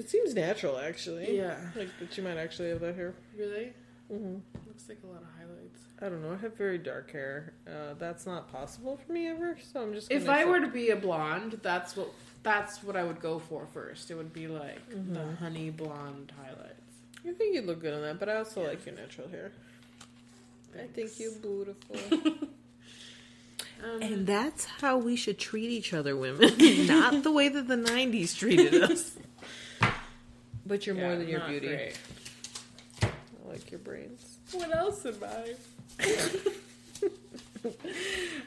It 0.00 0.08
seems 0.08 0.34
natural, 0.34 0.78
actually. 0.78 1.36
yeah. 1.36 1.58
Like 1.76 1.90
that 2.00 2.16
you 2.16 2.22
might 2.22 2.38
actually 2.38 2.70
have 2.70 2.80
that 2.80 2.94
hair. 2.94 3.14
Really 3.36 3.72
hmm 4.10 4.36
looks 4.66 4.88
like 4.88 4.98
a 5.04 5.06
lot 5.06 5.22
of 5.22 5.28
highlights. 5.38 5.80
I 6.02 6.08
don't 6.08 6.22
know. 6.22 6.32
I 6.32 6.36
have 6.38 6.56
very 6.56 6.78
dark 6.78 7.12
hair. 7.12 7.52
Uh, 7.66 7.94
that's 7.98 8.24
not 8.26 8.50
possible 8.50 8.98
for 9.06 9.12
me 9.12 9.28
ever. 9.28 9.56
So 9.72 9.82
I'm 9.82 9.92
just. 9.94 10.10
If 10.10 10.28
I 10.28 10.38
accept- 10.40 10.48
were 10.50 10.60
to 10.60 10.66
be 10.72 10.90
a 10.90 10.96
blonde, 10.96 11.60
that's 11.62 11.96
what 11.96 12.08
that's 12.42 12.82
what 12.82 12.96
I 12.96 13.04
would 13.04 13.20
go 13.20 13.38
for 13.38 13.66
first. 13.74 14.10
It 14.10 14.14
would 14.14 14.32
be 14.32 14.48
like 14.48 14.88
the 14.88 14.96
Mhm. 15.20 15.36
honey 15.38 15.70
blonde 15.70 16.32
highlights. 16.42 16.94
I 17.28 17.32
think 17.32 17.54
you'd 17.54 17.66
look 17.66 17.80
good 17.82 17.92
on 17.94 18.00
that, 18.00 18.18
but 18.18 18.28
I 18.30 18.36
also 18.36 18.66
like 18.66 18.84
your 18.86 18.94
natural 18.94 19.28
hair. 19.28 19.52
I 20.74 20.86
think 20.86 21.10
you're 21.20 21.32
beautiful. 21.32 21.96
Um, 23.82 24.02
and 24.02 24.26
that's 24.26 24.66
how 24.66 24.98
we 24.98 25.16
should 25.16 25.38
treat 25.38 25.70
each 25.70 25.94
other, 25.94 26.14
women. 26.14 26.52
not 26.86 27.22
the 27.22 27.32
way 27.32 27.48
that 27.48 27.66
the 27.66 27.76
'90s 27.76 28.36
treated 28.36 28.74
us. 28.82 29.16
But 30.70 30.86
you're 30.86 30.94
more 30.94 31.16
than 31.16 31.26
your 31.28 31.40
beauty. 31.48 31.66
great. 31.66 31.98
I 33.02 33.08
like 33.48 33.72
your 33.72 33.80
brains. 33.80 34.38
What 34.52 34.72
else 34.72 35.04
am 35.04 35.16
I? 35.22 35.54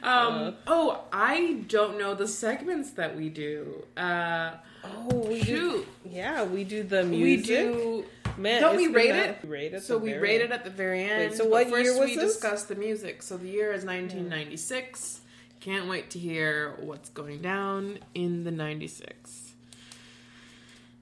Uh, 0.02 0.06
um. 0.08 0.54
oh, 0.66 1.02
I 1.12 1.60
don't 1.68 1.98
know 1.98 2.14
the 2.16 2.26
segments 2.26 2.90
that 2.92 3.14
we 3.16 3.28
do. 3.28 3.84
Uh, 3.96 4.54
Oh, 4.84 5.18
we 5.28 5.40
do. 5.40 5.86
Yeah, 6.04 6.44
we 6.44 6.64
do 6.64 6.82
the 6.82 7.04
music. 7.04 7.48
we 7.48 7.54
do. 7.54 8.04
Man, 8.36 8.60
Don't 8.60 8.76
we 8.76 8.88
rate 8.88 9.14
it? 9.14 9.38
Rate 9.44 9.72
it. 9.72 9.82
So 9.84 9.98
we 9.98 10.14
rated 10.14 10.50
it 10.50 10.52
at 10.52 10.64
the 10.64 10.70
very 10.70 11.04
end. 11.04 11.34
so 11.34 11.46
what 11.46 11.68
first 11.70 11.84
year 11.84 11.98
was 11.98 12.10
we 12.10 12.16
this? 12.16 12.32
discussed 12.34 12.68
the 12.68 12.74
music. 12.74 13.22
So 13.22 13.36
the 13.36 13.48
year 13.48 13.68
is 13.72 13.84
1996. 13.84 15.20
Can't 15.60 15.88
wait 15.88 16.10
to 16.10 16.18
hear 16.18 16.74
what's 16.80 17.08
going 17.10 17.40
down 17.40 18.00
in 18.14 18.42
the 18.44 18.50
96. 18.50 19.52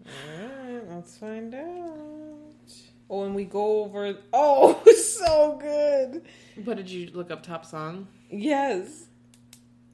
Alright, 0.06 0.50
let's 0.88 1.16
find 1.16 1.54
out. 1.54 2.38
Oh, 3.10 3.24
and 3.24 3.34
we 3.34 3.44
go 3.44 3.82
over. 3.84 4.16
Oh, 4.32 4.82
so 4.96 5.58
good. 5.60 6.22
What 6.64 6.76
did 6.76 6.88
you 6.90 7.10
look 7.12 7.30
up? 7.30 7.42
Top 7.42 7.64
song. 7.66 8.08
Yes, 8.30 9.06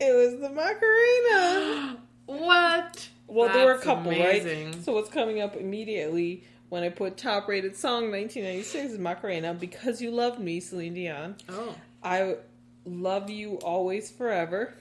it 0.01 0.15
was 0.15 0.41
the 0.41 0.51
Macarena. 0.51 1.99
What? 2.27 3.09
Well, 3.27 3.51
there 3.51 3.65
were 3.65 3.73
a 3.73 3.79
couple, 3.81 4.11
amazing. 4.13 4.73
right? 4.73 4.85
So 4.85 4.93
what's 4.93 5.09
coming 5.09 5.41
up 5.41 5.57
immediately 5.57 6.45
when 6.69 6.83
I 6.83 6.91
put 6.91 7.17
top 7.17 7.49
rated 7.49 7.75
song 7.75 8.11
1996 8.11 8.93
is 8.93 8.99
Macarena 8.99 9.55
because 9.55 10.03
you 10.03 10.11
loved 10.11 10.39
me, 10.39 10.61
Celine 10.61 10.93
Dion. 10.93 11.37
Oh, 11.49 11.75
I 12.03 12.37
love 12.85 13.31
you 13.31 13.55
always 13.61 14.11
forever, 14.11 14.75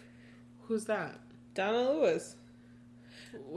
who's 0.64 0.84
that? 0.86 1.18
Donna 1.54 1.90
Lewis. 1.90 2.36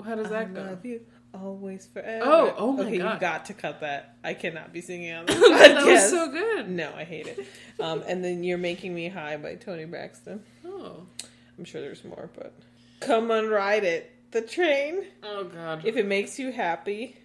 How 0.04 0.14
does 0.14 0.30
that 0.30 0.42
I 0.42 0.44
go? 0.44 0.60
love 0.62 0.86
you 0.86 1.00
always 1.34 1.86
forever. 1.86 2.24
Oh, 2.24 2.54
oh 2.56 2.72
my 2.72 2.84
okay, 2.84 2.98
God. 2.98 3.14
you 3.14 3.20
got 3.20 3.44
to 3.46 3.54
cut 3.54 3.80
that. 3.80 4.16
I 4.24 4.34
cannot 4.34 4.72
be 4.72 4.80
singing 4.80 5.12
on 5.12 5.26
this 5.26 5.36
that 5.38 5.84
was 5.86 6.00
podcast. 6.02 6.10
so 6.10 6.30
good. 6.30 6.68
No, 6.70 6.92
I 6.94 7.04
hate 7.04 7.26
it. 7.26 7.46
Um, 7.78 8.02
and 8.06 8.24
then 8.24 8.42
You're 8.44 8.58
Making 8.58 8.94
Me 8.94 9.08
High 9.08 9.36
by 9.36 9.54
Toni 9.54 9.84
Braxton. 9.84 10.42
Oh, 10.66 11.02
I'm 11.58 11.64
sure 11.64 11.80
there's 11.80 12.04
more, 12.04 12.30
but 12.36 12.52
come 13.00 13.30
on, 13.30 13.48
ride 13.48 13.84
it. 13.84 14.10
The 14.32 14.42
train. 14.42 15.04
oh 15.22 15.44
God. 15.44 15.84
If 15.84 15.96
it 15.96 16.06
makes 16.06 16.38
you 16.38 16.52
happy, 16.52 17.16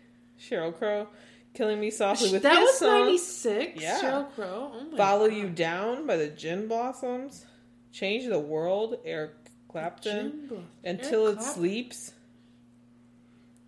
Sheryl 0.42 0.76
Crow. 0.78 1.08
Killing 1.54 1.80
Me 1.80 1.90
Softly 1.90 2.32
with 2.34 2.44
that 2.44 2.60
was 2.60 2.78
song. 2.80 3.06
96. 3.06 3.82
Yeah. 3.82 4.02
Sheryl 4.02 4.34
Crow. 4.36 4.72
Oh 4.76 4.86
my 4.92 4.98
Follow 4.98 5.30
God. 5.30 5.38
You 5.38 5.50
Down 5.50 6.06
by 6.06 6.18
the 6.18 6.28
Gin 6.28 6.68
Blossoms. 6.68 7.46
Change 7.94 8.28
the 8.28 8.40
World, 8.40 8.98
Eric 9.06 9.32
Clapton. 9.70 10.66
Until 10.84 11.28
Eric 11.28 11.38
It 11.38 11.40
Clapton. 11.40 11.42
Sleeps. 11.42 12.12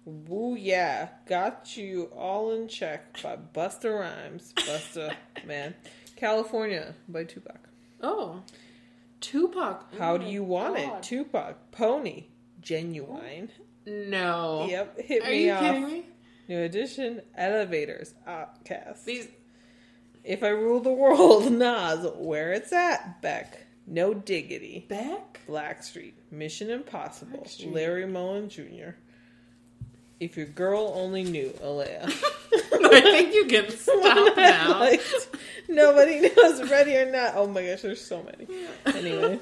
Woo 0.08 0.56
yeah. 0.56 1.10
Got 1.26 1.76
You 1.76 2.04
All 2.16 2.54
in 2.54 2.70
Check 2.70 3.22
by 3.22 3.36
Busta 3.36 4.00
Rhymes. 4.00 4.54
Busta, 4.56 5.14
man. 5.46 5.76
California 6.16 6.96
by 7.10 7.26
Tupac. 7.26 7.60
Oh, 8.02 8.42
Tupac. 9.20 9.86
Oh 9.94 9.98
How 9.98 10.18
Do 10.18 10.26
you 10.26 10.44
want 10.44 10.78
God. 10.78 10.98
it? 11.00 11.04
Tupac. 11.04 11.72
Pony. 11.72 12.26
Genuine. 12.62 13.50
No. 13.86 14.66
Yep. 14.70 15.00
Hit 15.02 15.24
Are 15.24 15.30
me 15.30 15.46
you 15.48 15.52
off. 15.52 15.60
kidding 15.60 15.86
me? 15.86 16.06
New 16.48 16.62
edition. 16.62 17.22
Elevators. 17.36 18.14
OutKast. 18.26 19.04
These. 19.04 19.28
If 20.24 20.42
I 20.44 20.50
Rule 20.50 20.80
the 20.80 20.92
World, 20.92 21.52
Nas, 21.52 22.06
Where 22.16 22.52
It's 22.54 22.72
At, 22.74 23.22
Beck, 23.22 23.66
No 23.86 24.14
Diggity, 24.14 24.86
Beck? 24.90 25.40
Blackstreet, 25.48 26.14
Mission 26.32 26.70
Impossible, 26.70 27.40
Blackstreet. 27.46 27.74
Larry 27.74 28.06
Mullen 28.06 28.50
Jr. 28.50 28.92
If 30.20 30.36
Your 30.38 30.48
Girl 30.48 30.94
Only 30.96 31.24
Knew, 31.24 31.50
Aaliyah. 31.62 32.06
I 32.74 33.02
think 33.02 33.34
you 33.34 33.46
can 33.46 33.70
stop 33.70 34.36
now. 34.38 34.80
Like, 34.80 35.02
nobody 35.68 36.22
knows, 36.22 36.70
ready 36.70 36.96
or 36.98 37.12
not. 37.12 37.34
Oh 37.36 37.48
my 37.48 37.64
gosh, 37.66 37.82
there's 37.82 38.04
so 38.04 38.24
many. 38.24 38.48
Anyway, 38.86 39.40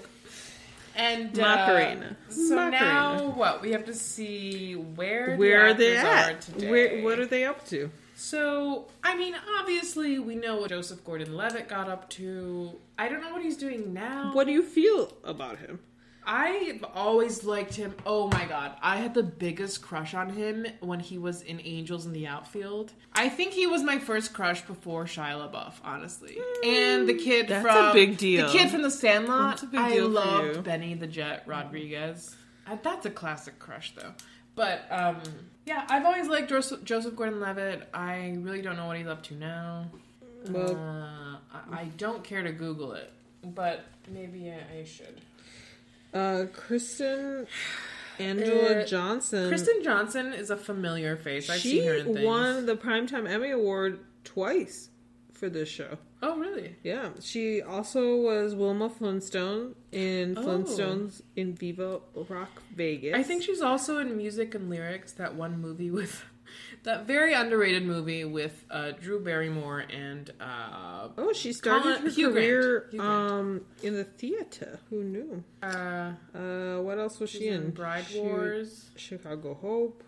And 0.95 1.37
uh, 1.37 1.41
Macarena. 1.41 2.17
So 2.29 2.55
Macarena. 2.55 2.71
now 2.79 3.29
what? 3.29 3.61
We 3.61 3.71
have 3.71 3.85
to 3.85 3.93
see 3.93 4.73
where 4.73 5.35
where 5.37 5.67
are 5.67 5.73
they 5.73 5.95
actors 5.97 6.09
at? 6.49 6.49
Are 6.49 6.51
today. 6.53 6.71
Where, 6.71 7.03
what 7.03 7.19
are 7.19 7.25
they 7.25 7.45
up 7.45 7.65
to? 7.67 7.89
So 8.15 8.87
I 9.03 9.15
mean, 9.17 9.35
obviously 9.59 10.19
we 10.19 10.35
know 10.35 10.57
what 10.57 10.69
Joseph 10.69 11.03
Gordon-Levitt 11.05 11.67
got 11.67 11.87
up 11.89 12.09
to. 12.11 12.73
I 12.97 13.07
don't 13.09 13.21
know 13.21 13.31
what 13.31 13.43
he's 13.43 13.57
doing 13.57 13.93
now. 13.93 14.31
What 14.33 14.47
do 14.47 14.53
you 14.53 14.63
feel 14.63 15.11
about 15.23 15.59
him? 15.59 15.79
I've 16.27 16.83
always 16.95 17.43
liked 17.43 17.75
him. 17.75 17.93
Oh 18.05 18.27
my 18.29 18.45
god, 18.45 18.73
I 18.81 18.97
had 18.97 19.13
the 19.13 19.23
biggest 19.23 19.81
crush 19.81 20.13
on 20.13 20.29
him 20.29 20.65
when 20.79 20.99
he 20.99 21.17
was 21.17 21.41
in 21.41 21.61
Angels 21.63 22.05
in 22.05 22.13
the 22.13 22.27
Outfield. 22.27 22.93
I 23.13 23.29
think 23.29 23.53
he 23.53 23.67
was 23.67 23.83
my 23.83 23.99
first 23.99 24.33
crush 24.33 24.61
before 24.61 25.05
Shia 25.05 25.49
LaBeouf, 25.51 25.73
honestly. 25.83 26.37
and 26.63 27.07
the 27.07 27.13
kid 27.13 27.47
That's 27.47 27.65
from 27.65 27.89
a 27.89 27.93
big 27.93 28.17
deal. 28.17 28.47
The 28.47 28.53
kid 28.57 28.71
from 28.71 28.81
The 28.81 28.91
Sandlot. 28.91 29.51
That's 29.51 29.63
a 29.63 29.67
big 29.67 29.79
I 29.79 29.99
loved. 29.99 30.63
Benny 30.63 30.93
the 30.95 31.07
Jet 31.07 31.43
Rodriguez. 31.45 32.35
Uh, 32.67 32.77
That's 32.81 33.05
a 33.05 33.11
classic 33.11 33.59
crush, 33.59 33.93
though. 33.95 34.13
But 34.55 34.87
um, 34.89 35.21
yeah, 35.65 35.85
I've 35.89 36.05
always 36.05 36.27
liked 36.27 36.49
Joseph, 36.49 37.15
Gordon-Levitt. 37.15 37.89
I 37.93 38.37
really 38.39 38.61
don't 38.61 38.77
know 38.77 38.87
what 38.87 38.97
he's 38.97 39.07
up 39.07 39.21
to 39.23 39.35
now. 39.35 39.87
Well- 40.49 40.75
uh, 40.75 41.37
I, 41.71 41.81
I 41.81 41.83
don't 41.97 42.23
care 42.23 42.43
to 42.43 42.51
Google 42.51 42.93
it, 42.93 43.11
but 43.43 43.85
maybe 44.09 44.51
I 44.51 44.83
should. 44.83 45.21
Uh, 46.13 46.45
Kristen 46.53 47.47
Angela 48.19 48.81
Uh, 48.81 48.85
Johnston. 48.85 49.49
Kristen 49.49 49.83
Johnston 49.83 50.33
is 50.33 50.49
a 50.49 50.57
familiar 50.57 51.17
face. 51.17 51.49
I've 51.49 51.59
she 51.59 51.79
seen 51.79 51.87
her 51.87 51.95
in 51.95 52.13
things. 52.13 52.25
won 52.25 52.65
the 52.65 52.75
Primetime 52.75 53.29
Emmy 53.29 53.51
Award 53.51 53.99
twice 54.23 54.89
for 55.33 55.49
this 55.49 55.67
show. 55.67 55.97
Oh, 56.23 56.37
really? 56.37 56.75
Yeah, 56.81 57.09
she 57.19 57.61
also 57.61 58.15
was 58.15 58.55
Wilma 58.55 58.89
Flintstone 58.89 59.75
in 59.91 60.37
Oh. 60.37 60.41
Flintstones 60.43 61.21
in 61.35 61.53
Viva 61.53 61.99
Rock 62.29 62.61
Vegas. 62.73 63.13
I 63.15 63.21
think 63.21 63.43
she's 63.43 63.61
also 63.61 63.99
in 63.99 64.15
music 64.17 64.55
and 64.55 64.69
lyrics. 64.69 65.11
That 65.11 65.35
one 65.35 65.59
movie 65.59 65.91
with 65.91 66.23
that 66.85 67.05
very 67.05 67.33
underrated 67.33 67.85
movie 67.85 68.25
with 68.25 68.63
uh, 68.71 68.91
Drew 68.99 69.19
Barrymore 69.23 69.79
and 69.91 70.31
uh, 70.39 71.09
Oh, 71.17 71.33
she 71.33 71.51
started 71.53 71.83
Colin- 71.83 72.01
her 72.03 72.09
Hugh 72.09 72.31
career 72.31 72.87
Grant. 72.91 73.01
um 73.05 73.61
in 73.83 73.93
the 73.95 74.03
theater. 74.05 74.79
Who 74.89 75.03
knew? 75.03 75.43
uh, 75.61 76.13
Uh, 76.33 76.77
what 76.81 76.97
else 76.97 77.19
was 77.19 77.29
she 77.29 77.47
in? 77.49 77.55
in 77.65 77.69
Bride 77.71 78.05
She- 78.07 78.19
Wars. 78.21 78.89
Chicago 78.95 79.53
Hope, 79.55 80.03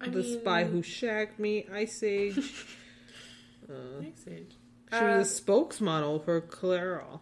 I 0.00 0.08
The 0.08 0.18
mean, 0.22 0.40
Spy 0.40 0.64
Who 0.64 0.82
Shagged 0.82 1.38
Me, 1.38 1.66
Ice 1.72 2.02
Age. 2.02 2.38
uh, 3.70 4.00
Ice 4.02 4.24
Age. 4.30 4.56
she 4.90 4.96
Uh, 4.98 5.18
was 5.18 5.38
a 5.38 5.42
spokesmodel 5.42 6.24
for 6.24 6.40
Clairol. 6.40 7.20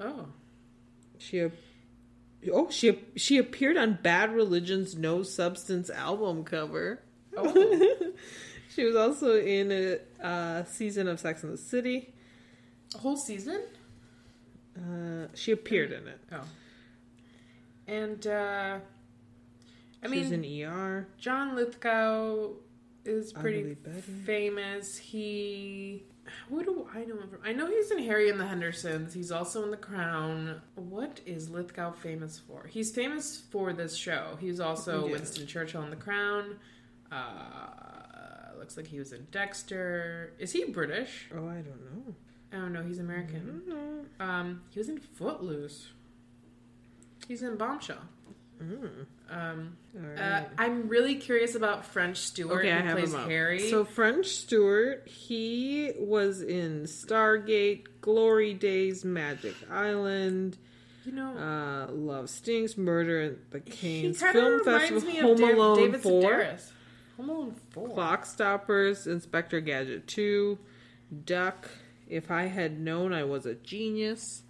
Oh, 0.00 0.26
She 1.18 1.48
oh 2.52 2.70
she 2.70 2.98
she 3.16 3.36
appeared 3.36 3.76
on 3.76 3.98
Bad 4.02 4.34
Religion's 4.34 4.96
No 4.96 5.22
Substance 5.22 5.90
album 5.90 6.42
cover. 6.44 7.02
Oh. 7.36 8.12
she 8.74 8.84
was 8.84 8.96
also 8.96 9.36
in 9.40 9.70
a 9.72 10.24
uh, 10.24 10.64
season 10.64 11.08
of 11.08 11.20
Sex 11.20 11.42
and 11.42 11.52
the 11.52 11.58
City. 11.58 12.12
a 12.94 12.98
whole 12.98 13.16
season. 13.16 13.62
Uh, 14.76 15.26
she 15.34 15.52
appeared 15.52 15.92
in 15.92 16.06
it. 16.08 16.20
Oh, 16.32 16.42
and 17.86 18.26
uh, 18.26 18.78
I 20.02 20.08
she 20.08 20.18
was 20.20 20.30
mean, 20.30 20.44
in 20.44 20.64
ER. 20.68 21.08
John 21.18 21.56
Lithgow 21.56 22.50
is 23.04 23.32
pretty 23.32 23.76
famous. 24.24 24.96
He. 24.96 26.04
What 26.48 26.64
do 26.66 26.86
I 26.94 26.98
know 27.04 27.16
him 27.16 27.28
from? 27.28 27.40
I 27.44 27.52
know 27.52 27.66
he's 27.66 27.90
in 27.90 27.98
Harry 28.04 28.30
and 28.30 28.38
the 28.38 28.46
Hendersons. 28.46 29.12
He's 29.12 29.32
also 29.32 29.64
in 29.64 29.72
The 29.72 29.76
Crown. 29.76 30.60
What 30.76 31.20
is 31.26 31.50
Lithgow 31.50 31.90
famous 31.92 32.38
for? 32.38 32.68
He's 32.68 32.92
famous 32.92 33.42
for 33.50 33.72
this 33.72 33.96
show. 33.96 34.36
He's 34.40 34.60
also 34.60 35.06
Yeah. 35.06 35.12
Winston 35.12 35.48
Churchill 35.48 35.82
in 35.82 35.90
The 35.90 35.96
Crown. 35.96 36.56
Uh, 37.10 38.58
looks 38.58 38.76
like 38.76 38.86
he 38.86 38.98
was 38.98 39.12
in 39.12 39.26
Dexter. 39.30 40.32
Is 40.38 40.52
he 40.52 40.64
British? 40.64 41.28
Oh, 41.34 41.48
I 41.48 41.54
don't 41.56 41.66
know. 42.06 42.14
I 42.52 42.56
don't 42.56 42.72
know. 42.72 42.82
He's 42.82 42.98
American. 42.98 43.62
know. 43.66 44.24
Um, 44.24 44.62
he 44.70 44.78
was 44.80 44.88
in 44.88 44.98
Footloose. 44.98 45.88
He's 47.28 47.42
in 47.42 47.56
Bombshell. 47.56 48.02
Mm. 48.62 49.06
Um, 49.30 49.76
All 49.96 50.06
right. 50.06 50.18
uh, 50.18 50.42
I'm 50.58 50.88
really 50.88 51.14
curious 51.14 51.54
about 51.54 51.86
French 51.86 52.18
Stewart 52.18 52.58
okay, 52.58 52.72
I 52.72 52.80
who 52.80 52.88
have 52.88 52.98
plays. 52.98 53.14
Harry. 53.26 53.70
So 53.70 53.84
French 53.84 54.26
Stewart, 54.26 55.08
he 55.08 55.92
was 55.98 56.42
in 56.42 56.82
Stargate, 56.82 57.84
Glory 58.02 58.52
Days, 58.52 59.04
Magic 59.04 59.54
Island, 59.70 60.58
you 61.06 61.12
know, 61.12 61.30
uh, 61.38 61.92
Love 61.92 62.28
Stinks, 62.28 62.76
Murder 62.76 63.22
at 63.22 63.50
the 63.50 63.62
he 63.72 64.02
Cannes 64.02 64.18
kind 64.20 64.36
of 64.36 64.42
Film 64.42 64.58
reminds 64.58 64.90
Festival, 65.04 65.08
me 65.08 65.18
of 65.18 65.38
Home 65.38 65.58
Alone 65.58 65.76
David 65.78 66.02
4, 66.02 66.22
Sedaris. 66.22 66.70
Four. 67.70 67.88
Clock 67.88 68.26
Stoppers, 68.26 69.06
Inspector 69.06 69.58
Gadget 69.60 70.06
2, 70.06 70.58
Duck, 71.24 71.68
If 72.08 72.30
I 72.30 72.44
Had 72.46 72.80
Known 72.80 73.12
I 73.12 73.24
Was 73.24 73.46
a 73.46 73.54
Genius, 73.54 74.42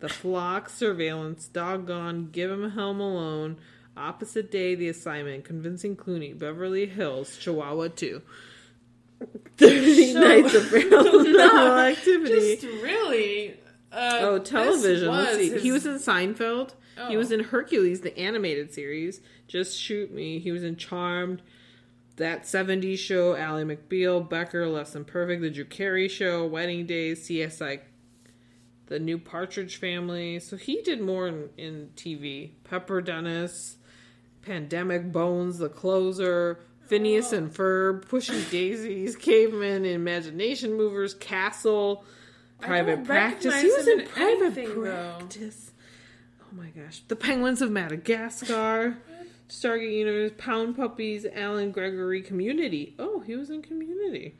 The 0.00 0.08
Flock, 0.08 0.68
Surveillance, 0.70 1.46
Doggone, 1.48 2.30
Give 2.32 2.50
Him 2.50 2.70
Home 2.70 3.00
Alone, 3.00 3.56
Opposite 3.96 4.50
Day, 4.50 4.74
The 4.74 4.88
Assignment, 4.88 5.44
Convincing 5.44 5.96
Clooney, 5.96 6.36
Beverly 6.38 6.86
Hills, 6.86 7.36
Chihuahua 7.36 7.88
2. 7.88 8.22
30 9.58 10.12
So- 10.12 10.20
Nights 10.20 10.54
of 10.54 10.62
Paranormal 10.64 11.90
Activity. 11.92 12.56
Just 12.56 12.62
really. 12.82 13.54
Uh, 13.90 14.18
Oh, 14.20 14.38
television. 14.38 15.08
Let's 15.10 15.36
see. 15.36 15.50
his- 15.50 15.62
He 15.62 15.72
was 15.72 15.86
in 15.86 15.96
Seinfeld. 15.96 16.70
He 17.08 17.14
Oh. 17.14 17.18
was 17.18 17.30
in 17.32 17.40
Hercules, 17.40 18.00
the 18.00 18.16
animated 18.18 18.72
series. 18.74 19.20
Just 19.46 19.78
Shoot 19.80 20.12
Me. 20.12 20.38
He 20.40 20.50
was 20.52 20.62
in 20.64 20.76
Charmed. 20.76 21.42
That 22.18 22.42
70s 22.42 22.98
show, 22.98 23.36
Ally 23.36 23.62
McBeal, 23.62 24.28
Becker, 24.28 24.68
Less 24.68 24.92
Than 24.92 25.04
Perfect, 25.04 25.40
The 25.40 25.50
Drew 25.50 25.64
Carey 25.64 26.08
Show, 26.08 26.46
Wedding 26.46 26.84
Days, 26.84 27.28
CSI, 27.28 27.80
The 28.86 28.98
New 28.98 29.18
Partridge 29.18 29.76
Family. 29.76 30.40
So 30.40 30.56
he 30.56 30.82
did 30.82 31.00
more 31.00 31.28
in, 31.28 31.50
in 31.56 31.90
TV. 31.94 32.50
Pepper 32.64 33.00
Dennis, 33.00 33.76
Pandemic 34.42 35.12
Bones, 35.12 35.58
The 35.58 35.68
Closer, 35.68 36.58
Phineas 36.88 37.32
and 37.32 37.54
Ferb, 37.54 38.08
Pushing 38.08 38.42
Daisies, 38.50 39.14
Caveman, 39.14 39.84
Imagination 39.84 40.74
Movers, 40.74 41.14
Castle, 41.14 42.04
Private 42.60 43.04
Practice. 43.04 43.60
He 43.60 43.68
was 43.68 43.86
in 43.86 44.00
in 44.00 44.08
Private 44.08 44.44
anything, 44.58 44.82
though. 44.82 45.14
Practice. 45.18 45.70
Oh 46.42 46.56
my 46.56 46.70
gosh. 46.70 47.02
The 47.06 47.14
Penguins 47.14 47.62
of 47.62 47.70
Madagascar, 47.70 48.96
Stargate 49.48 49.92
Universe, 49.96 50.32
Pound 50.38 50.76
Puppies, 50.76 51.24
Alan 51.34 51.70
Gregory, 51.72 52.22
Community. 52.22 52.94
Oh, 52.98 53.20
he 53.20 53.34
was 53.36 53.50
in 53.50 53.62
Community. 53.62 54.36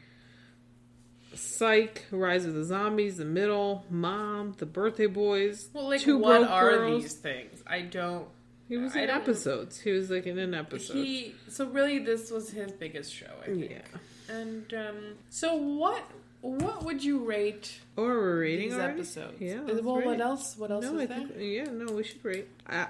Psych, 1.35 2.07
Rise 2.11 2.45
of 2.47 2.55
the 2.55 2.65
Zombies, 2.65 3.19
The 3.19 3.25
Middle, 3.25 3.85
Mom, 3.91 4.55
The 4.59 4.67
Birthday 4.67 5.07
Boys. 5.07 5.69
Well, 5.73 5.89
like, 5.89 6.01
Two 6.01 6.19
what 6.19 6.39
Broke 6.41 6.51
are 6.51 6.71
Girls. 6.71 7.03
these 7.03 7.13
things? 7.15 7.63
I 7.67 7.83
don't. 7.83 8.27
He 8.69 8.77
was 8.77 8.95
I 8.97 9.01
in 9.03 9.11
episodes. 9.11 9.81
He 9.81 9.93
was 9.93 10.11
like 10.11 10.27
in 10.27 10.39
an 10.39 10.53
episode. 10.55 10.95
He 11.05 11.35
so 11.49 11.67
really 11.69 12.01
this 12.01 12.31
was 12.31 12.51
his 12.51 12.71
biggest 12.73 13.15
show. 13.15 13.31
I 13.43 13.47
think. 13.47 13.71
yeah. 13.71 14.35
And 14.35 14.75
um, 14.75 14.97
so 15.31 15.55
what? 15.57 16.03
What 16.41 16.85
would 16.85 17.03
you 17.03 17.25
rate 17.25 17.81
Or 17.97 18.05
we're 18.05 18.41
rating 18.43 18.69
these 18.69 18.79
already? 18.79 18.93
episodes? 19.01 19.41
Yeah. 19.41 19.61
Well, 19.63 20.03
what 20.03 20.21
else? 20.21 20.57
What 20.57 20.71
else 20.71 20.85
No, 20.85 20.97
is 20.99 21.01
I 21.03 21.07
there? 21.07 21.19
think 21.27 21.33
yeah, 21.39 21.65
no, 21.65 21.93
we 21.95 22.05
should 22.05 22.25
rate. 22.25 22.47
I, 22.67 22.87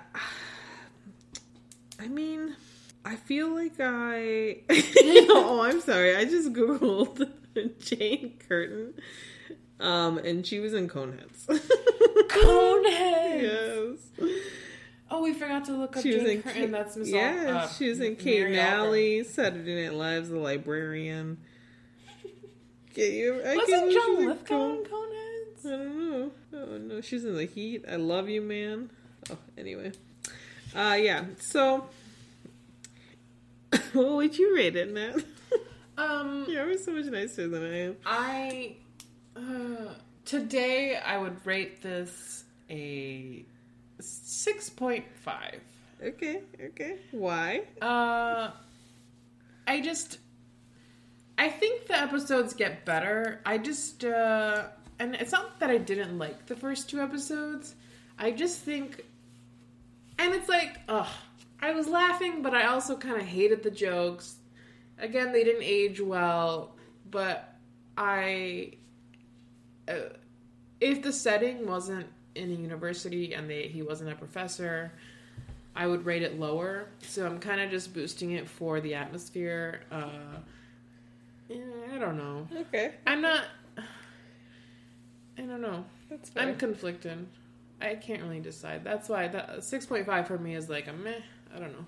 I 1.99 2.09
mean, 2.09 2.55
I 3.05 3.17
feel 3.17 3.49
like 3.55 3.75
I. 3.81 4.59
oh, 4.71 5.61
I'm 5.63 5.81
sorry. 5.81 6.17
I 6.17 6.25
just 6.25 6.53
googled 6.53 7.29
Jane 7.81 8.39
Curtin, 8.49 8.95
um, 9.81 10.19
and 10.19 10.47
she 10.47 10.61
was 10.61 10.75
in 10.75 10.89
Coneheads. 10.89 11.47
Coneheads. 12.29 13.99
yes, 14.19 14.29
Oh, 15.11 15.23
we 15.23 15.33
forgot 15.33 15.65
to 15.67 15.73
look 15.73 15.97
up 15.97 16.03
she 16.03 16.13
was 16.15 16.23
Jane 16.23 16.31
in. 16.37 16.43
Curtin. 16.43 16.61
Kate- 16.63 16.71
That's 16.71 16.97
Miss. 16.97 17.09
yeah, 17.09 17.63
uh, 17.65 17.69
she 17.69 17.89
was 17.89 18.01
in 18.01 18.15
Kate 18.17 18.55
& 18.57 18.59
Allie, 18.59 19.25
Saturday 19.25 19.85
Night 19.87 19.95
Live's 19.95 20.29
The 20.29 20.37
Librarian. 20.39 21.39
Get 22.95 23.13
you? 23.13 23.41
I 23.45 23.57
Wasn't 23.57 23.93
John 23.93 24.27
Lithgow 24.27 24.71
in 24.73 24.85
Coneheads? 24.85 25.67
I 25.67 25.71
don't 25.71 26.11
know. 26.11 26.31
Oh 26.55 26.77
no, 26.79 27.01
she's 27.01 27.25
in 27.25 27.37
the 27.37 27.47
heat. 27.47 27.85
I 27.91 27.97
love 27.97 28.29
you, 28.29 28.43
man. 28.43 28.91
Oh, 29.31 29.39
anyway. 29.57 29.93
Uh 30.75 30.97
yeah, 31.01 31.25
so 31.39 31.89
what 33.93 34.13
would 34.17 34.39
you 34.39 34.55
rate 34.55 34.77
it, 34.77 34.93
Nat? 34.93 35.17
Um, 35.99 36.47
You're 36.49 36.63
always 36.63 36.85
so 36.85 36.93
much 36.93 37.07
nicer 37.07 37.49
than 37.49 37.65
I 37.65 37.77
am. 37.81 37.97
I 38.07 38.77
uh, 39.35 39.95
today 40.25 40.97
I 40.97 41.19
would 41.19 41.45
rate 41.45 41.83
this 41.83 42.45
a 42.71 43.45
six 43.99 44.71
point 44.71 45.07
five. 45.25 45.61
Okay, 46.01 46.43
okay. 46.67 46.99
Why? 47.11 47.63
Uh, 47.83 48.53
I 49.67 49.81
just, 49.81 50.19
I 51.37 51.49
think 51.49 51.89
the 51.89 51.99
episodes 51.99 52.55
get 52.55 52.85
better. 52.85 53.41
I 53.45 53.59
just, 53.59 54.05
uh, 54.05 54.69
and 55.01 55.17
it's 55.17 55.33
not 55.33 55.59
that 55.59 55.69
I 55.69 55.79
didn't 55.79 56.17
like 56.17 56.47
the 56.47 56.55
first 56.55 56.89
two 56.89 57.01
episodes. 57.01 57.75
I 58.21 58.31
just 58.31 58.61
think, 58.61 59.05
and 60.19 60.35
it's 60.35 60.49
like, 60.49 60.79
ugh, 60.89 61.09
I 61.61 61.73
was 61.73 61.89
laughing, 61.89 62.43
but 62.43 62.55
I 62.55 62.67
also 62.67 62.97
kind 62.97 63.17
of 63.17 63.27
hated 63.27 63.63
the 63.63 63.71
jokes. 63.71 64.37
Again, 64.99 65.33
they 65.33 65.45
didn't 65.45 65.63
age 65.63 66.01
well, 66.01 66.75
but 67.11 67.55
I, 67.97 68.73
uh, 69.89 70.11
if 70.81 71.03
the 71.03 71.13
setting 71.13 71.67
wasn't 71.67 72.07
in 72.35 72.51
a 72.51 72.55
university 72.55 73.35
and 73.35 73.49
they 73.51 73.69
he 73.69 73.83
wasn't 73.83 74.11
a 74.11 74.15
professor, 74.15 74.93
I 75.75 75.87
would 75.87 76.05
rate 76.05 76.23
it 76.23 76.39
lower. 76.39 76.89
So 77.01 77.27
I'm 77.27 77.39
kind 77.39 77.61
of 77.61 77.71
just 77.71 77.95
boosting 77.95 78.33
it 78.33 78.49
for 78.49 78.81
the 78.81 78.95
atmosphere. 78.95 79.83
Uh, 79.91 80.39
yeah, 81.49 81.61
I 81.95 81.99
don't 81.99 82.17
know. 82.17 82.47
Okay, 82.53 82.95
I'm 83.07 83.21
not. 83.21 83.45
I 85.39 85.43
don't 85.43 85.61
know. 85.61 85.85
I'm 86.37 86.57
conflicted. 86.57 87.27
I 87.81 87.95
can't 87.95 88.23
really 88.23 88.41
decide. 88.41 88.85
That's 88.85 89.09
why 89.09 89.29
that 89.29 89.65
six 89.65 89.87
point 89.87 90.07
five 90.07 90.27
for 90.27 90.39
me 90.39 90.55
is 90.55 90.69
like 90.69 90.89
a 90.89 90.93
meh. 90.93 91.21
I 91.55 91.59
don't 91.59 91.73
know. 91.73 91.85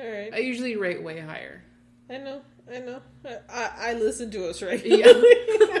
All 0.00 0.10
right. 0.10 0.32
I 0.32 0.38
usually 0.38 0.76
rate 0.76 1.02
way 1.02 1.20
higher. 1.20 1.62
I 2.08 2.18
know, 2.18 2.40
I 2.72 2.78
know. 2.78 3.00
I, 3.48 3.70
I, 3.78 3.94
listen 3.94 4.30
to 4.32 4.48
us, 4.48 4.62
right? 4.62 4.84
Yeah. 4.84 5.06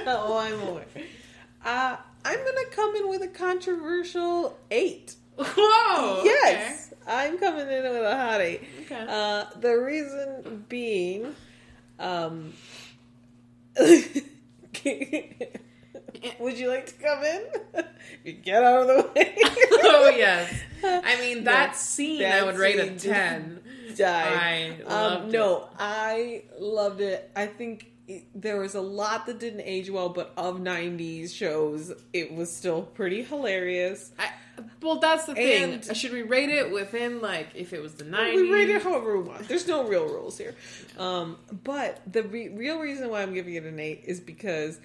oh, 0.06 0.38
I'm 0.38 0.60
aware. 0.68 0.86
Uh, 1.64 1.96
I'm 2.24 2.38
gonna 2.38 2.66
come 2.70 2.96
in 2.96 3.08
with 3.08 3.22
a 3.22 3.28
controversial 3.28 4.58
eight. 4.70 5.16
Whoa. 5.36 6.22
yes, 6.24 6.92
I'm 7.06 7.38
coming 7.38 7.68
in 7.68 7.82
with 7.82 8.02
a 8.02 8.16
hot 8.16 8.40
eight. 8.40 8.62
Okay. 8.82 9.06
Uh, 9.08 9.46
the 9.58 9.74
reason 9.74 10.66
being, 10.68 11.34
um, 11.98 12.52
would 16.40 16.58
you 16.58 16.68
like 16.68 16.86
to 16.86 16.94
come 16.94 17.22
in? 17.24 18.34
Get 18.42 18.62
out 18.62 18.82
of 18.82 18.86
the 18.88 19.10
way. 19.14 19.36
oh 19.44 20.12
yes. 20.16 20.52
I 20.82 21.18
mean 21.20 21.44
that 21.44 21.70
No, 21.70 21.76
scene 21.76 22.20
that 22.20 22.42
I 22.42 22.46
would 22.46 22.56
rate 22.56 22.78
a 22.78 22.90
ten. 22.98 23.60
Died. 23.96 24.82
I 24.86 24.92
loved 24.92 25.22
um, 25.22 25.28
it. 25.28 25.32
no, 25.32 25.68
I 25.78 26.42
loved 26.58 27.00
it. 27.00 27.30
I 27.34 27.46
think 27.46 27.90
it, 28.06 28.24
there 28.34 28.58
was 28.60 28.74
a 28.74 28.80
lot 28.80 29.26
that 29.26 29.38
didn't 29.40 29.62
age 29.62 29.90
well, 29.90 30.08
but 30.08 30.32
of 30.36 30.58
'90s 30.58 31.34
shows, 31.34 31.92
it 32.12 32.32
was 32.32 32.54
still 32.54 32.82
pretty 32.82 33.22
hilarious. 33.22 34.12
I, 34.18 34.30
well, 34.82 34.98
that's 34.98 35.24
the 35.26 35.34
thing. 35.34 35.74
And- 35.74 35.96
Should 35.96 36.12
we 36.12 36.22
rate 36.22 36.50
it 36.50 36.70
within 36.70 37.20
like 37.20 37.48
if 37.54 37.72
it 37.72 37.82
was 37.82 37.94
the 37.94 38.04
Well, 38.04 38.12
nineties? 38.22 38.40
We 38.42 38.52
rate 38.52 38.70
it 38.70 38.82
however 38.82 39.18
we 39.18 39.28
want. 39.28 39.48
There's 39.48 39.66
no 39.66 39.86
real 39.86 40.06
rules 40.06 40.38
here. 40.38 40.54
Um, 40.98 41.36
but 41.64 42.00
the 42.10 42.22
re- 42.22 42.48
real 42.48 42.78
reason 42.78 43.10
why 43.10 43.22
I'm 43.22 43.34
giving 43.34 43.54
it 43.54 43.64
an 43.64 43.78
eight 43.80 44.02
is 44.06 44.20
because 44.20 44.78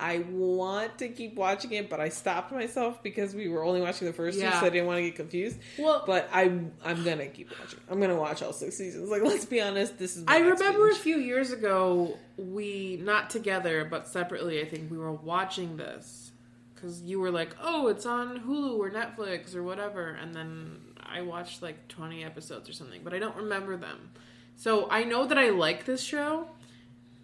I 0.00 0.24
want 0.30 0.98
to 0.98 1.08
keep 1.08 1.34
watching 1.36 1.72
it, 1.72 1.90
but 1.90 2.00
I 2.00 2.08
stopped 2.08 2.52
myself 2.52 3.02
because 3.02 3.34
we 3.34 3.48
were 3.48 3.62
only 3.62 3.80
watching 3.80 4.06
the 4.06 4.12
first 4.12 4.38
two, 4.38 4.44
so 4.60 4.66
I 4.66 4.70
didn't 4.70 4.86
want 4.86 4.98
to 4.98 5.02
get 5.02 5.16
confused. 5.16 5.58
Well, 5.78 6.04
But 6.06 6.28
I'm 6.32 6.72
I'm 6.84 7.04
gonna 7.04 7.26
keep 7.26 7.50
watching. 7.58 7.80
I'm 7.88 8.00
gonna 8.00 8.16
watch 8.16 8.42
all 8.42 8.52
six 8.52 8.76
seasons. 8.76 9.10
Like, 9.10 9.22
let's 9.22 9.44
be 9.44 9.60
honest, 9.60 9.98
this 9.98 10.16
is. 10.16 10.24
my 10.24 10.36
I 10.36 10.38
remember 10.38 10.88
a 10.88 10.94
few 10.94 11.18
years 11.18 11.52
ago, 11.52 12.16
we 12.36 12.98
not 13.02 13.30
together 13.30 13.84
but 13.84 14.08
separately. 14.08 14.60
I 14.60 14.64
think 14.64 14.90
we 14.90 14.98
were 14.98 15.12
watching 15.12 15.76
this 15.76 16.32
because 16.74 17.02
you 17.02 17.20
were 17.20 17.30
like, 17.30 17.54
"Oh, 17.62 17.88
it's 17.88 18.06
on 18.06 18.40
Hulu 18.40 18.78
or 18.78 18.90
Netflix 18.90 19.54
or 19.54 19.62
whatever," 19.62 20.16
and 20.20 20.34
then 20.34 20.80
I 20.98 21.20
watched 21.22 21.60
like 21.62 21.88
twenty 21.88 22.24
episodes 22.24 22.68
or 22.68 22.72
something, 22.72 23.02
but 23.04 23.12
I 23.12 23.18
don't 23.18 23.36
remember 23.36 23.76
them. 23.76 24.10
So 24.56 24.88
I 24.90 25.04
know 25.04 25.26
that 25.26 25.38
I 25.38 25.50
like 25.50 25.84
this 25.84 26.02
show, 26.02 26.48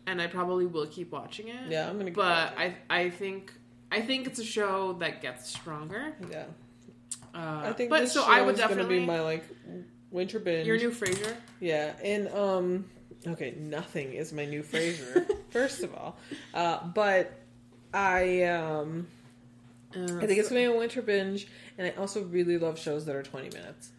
and 0.06 0.20
I 0.22 0.26
probably 0.26 0.66
will 0.66 0.86
keep 0.86 1.12
watching 1.12 1.48
it. 1.48 1.70
Yeah, 1.70 1.88
I'm 1.88 1.94
gonna. 1.98 2.06
keep 2.10 2.14
But 2.16 2.56
watching. 2.56 2.72
I 2.90 2.98
I 3.00 3.10
think 3.10 3.52
I 3.92 4.00
think 4.00 4.26
it's 4.26 4.38
a 4.38 4.44
show 4.44 4.94
that 4.94 5.22
gets 5.22 5.48
stronger. 5.48 6.14
yeah, 6.30 6.44
Uh, 7.34 7.62
I 7.66 7.72
think. 7.72 7.90
But 7.90 8.08
so 8.08 8.24
I 8.26 8.42
would 8.42 8.56
definitely 8.56 9.00
be 9.00 9.06
my 9.06 9.20
like 9.20 9.44
winter 10.10 10.38
binge. 10.38 10.66
your 10.66 10.76
new 10.78 10.90
Frasier. 10.90 11.34
Yeah, 11.60 11.92
and 12.02 12.28
um, 12.28 12.84
okay, 13.26 13.54
nothing 13.58 14.12
is 14.14 14.32
my 14.32 14.44
new 14.44 14.62
Frasier. 14.62 15.26
first 15.50 15.82
of 15.82 15.94
all, 15.94 16.16
uh, 16.54 16.86
but 16.94 17.32
I 17.94 18.42
um, 18.44 19.06
Uh, 19.94 20.18
I 20.18 20.26
think 20.26 20.38
it's 20.38 20.48
gonna 20.48 20.60
be 20.60 20.64
a 20.64 20.76
winter 20.76 21.00
binge, 21.02 21.46
and 21.78 21.86
I 21.86 21.90
also 22.00 22.22
really 22.24 22.58
love 22.58 22.78
shows 22.78 23.04
that 23.06 23.14
are 23.16 23.22
twenty 23.22 23.48
minutes. 23.50 23.90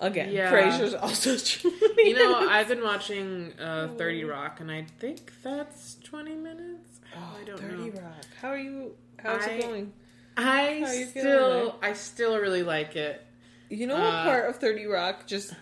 Again, 0.00 0.30
Yeah. 0.32 0.52
Frasier's 0.52 0.94
also 0.94 1.36
twenty. 1.70 2.08
you 2.08 2.14
know. 2.14 2.48
I've 2.48 2.68
been 2.68 2.82
watching 2.84 3.52
uh, 3.58 3.88
Thirty 3.96 4.24
Rock, 4.24 4.60
and 4.60 4.70
I 4.70 4.86
think 4.98 5.32
that's 5.42 5.96
twenty 6.04 6.34
minutes. 6.36 7.00
Oh, 7.16 7.36
I 7.40 7.44
don't 7.44 7.58
30 7.58 7.74
know. 7.76 8.00
Rock. 8.02 8.24
How 8.40 8.48
are 8.50 8.58
you? 8.58 8.94
How's 9.18 9.42
I- 9.46 9.50
it 9.50 9.62
going? 9.62 9.92
I 10.36 10.42
How 10.44 10.86
are 10.86 10.94
you 10.94 11.06
feeling, 11.06 11.08
still 11.32 11.78
I 11.82 11.92
still 11.94 12.38
really 12.38 12.62
like 12.62 12.94
it. 12.94 13.24
You 13.70 13.88
know 13.88 13.94
what 13.96 14.04
Uh, 14.04 14.24
part 14.24 14.48
of 14.48 14.56
30 14.56 14.86
Rock 14.86 15.26
just 15.26 15.52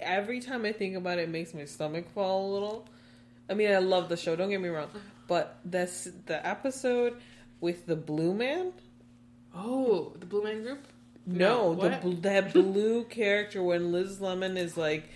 every 0.00 0.40
time 0.40 0.64
I 0.64 0.72
think 0.72 0.96
about 0.96 1.18
it, 1.18 1.22
it 1.22 1.28
makes 1.28 1.54
my 1.54 1.64
stomach 1.64 2.06
fall 2.12 2.50
a 2.50 2.52
little. 2.52 2.88
I 3.48 3.54
mean, 3.54 3.70
I 3.70 3.78
love 3.78 4.08
the 4.08 4.16
show, 4.16 4.34
don't 4.34 4.50
get 4.50 4.60
me 4.60 4.68
wrong, 4.68 4.88
but 5.28 5.58
this 5.64 6.08
the 6.26 6.44
episode 6.44 7.20
with 7.60 7.86
the 7.86 7.94
blue 7.96 8.34
man? 8.34 8.72
Oh, 9.54 10.12
the 10.18 10.26
Blue 10.26 10.42
Man 10.42 10.62
Group. 10.62 10.84
No, 11.26 11.74
No, 11.74 11.88
the 12.00 12.16
that 12.22 12.52
blue 12.52 13.04
character 13.10 13.62
when 13.62 13.92
Liz 13.92 14.20
Lemon 14.20 14.56
is 14.56 14.76
like 14.76 15.08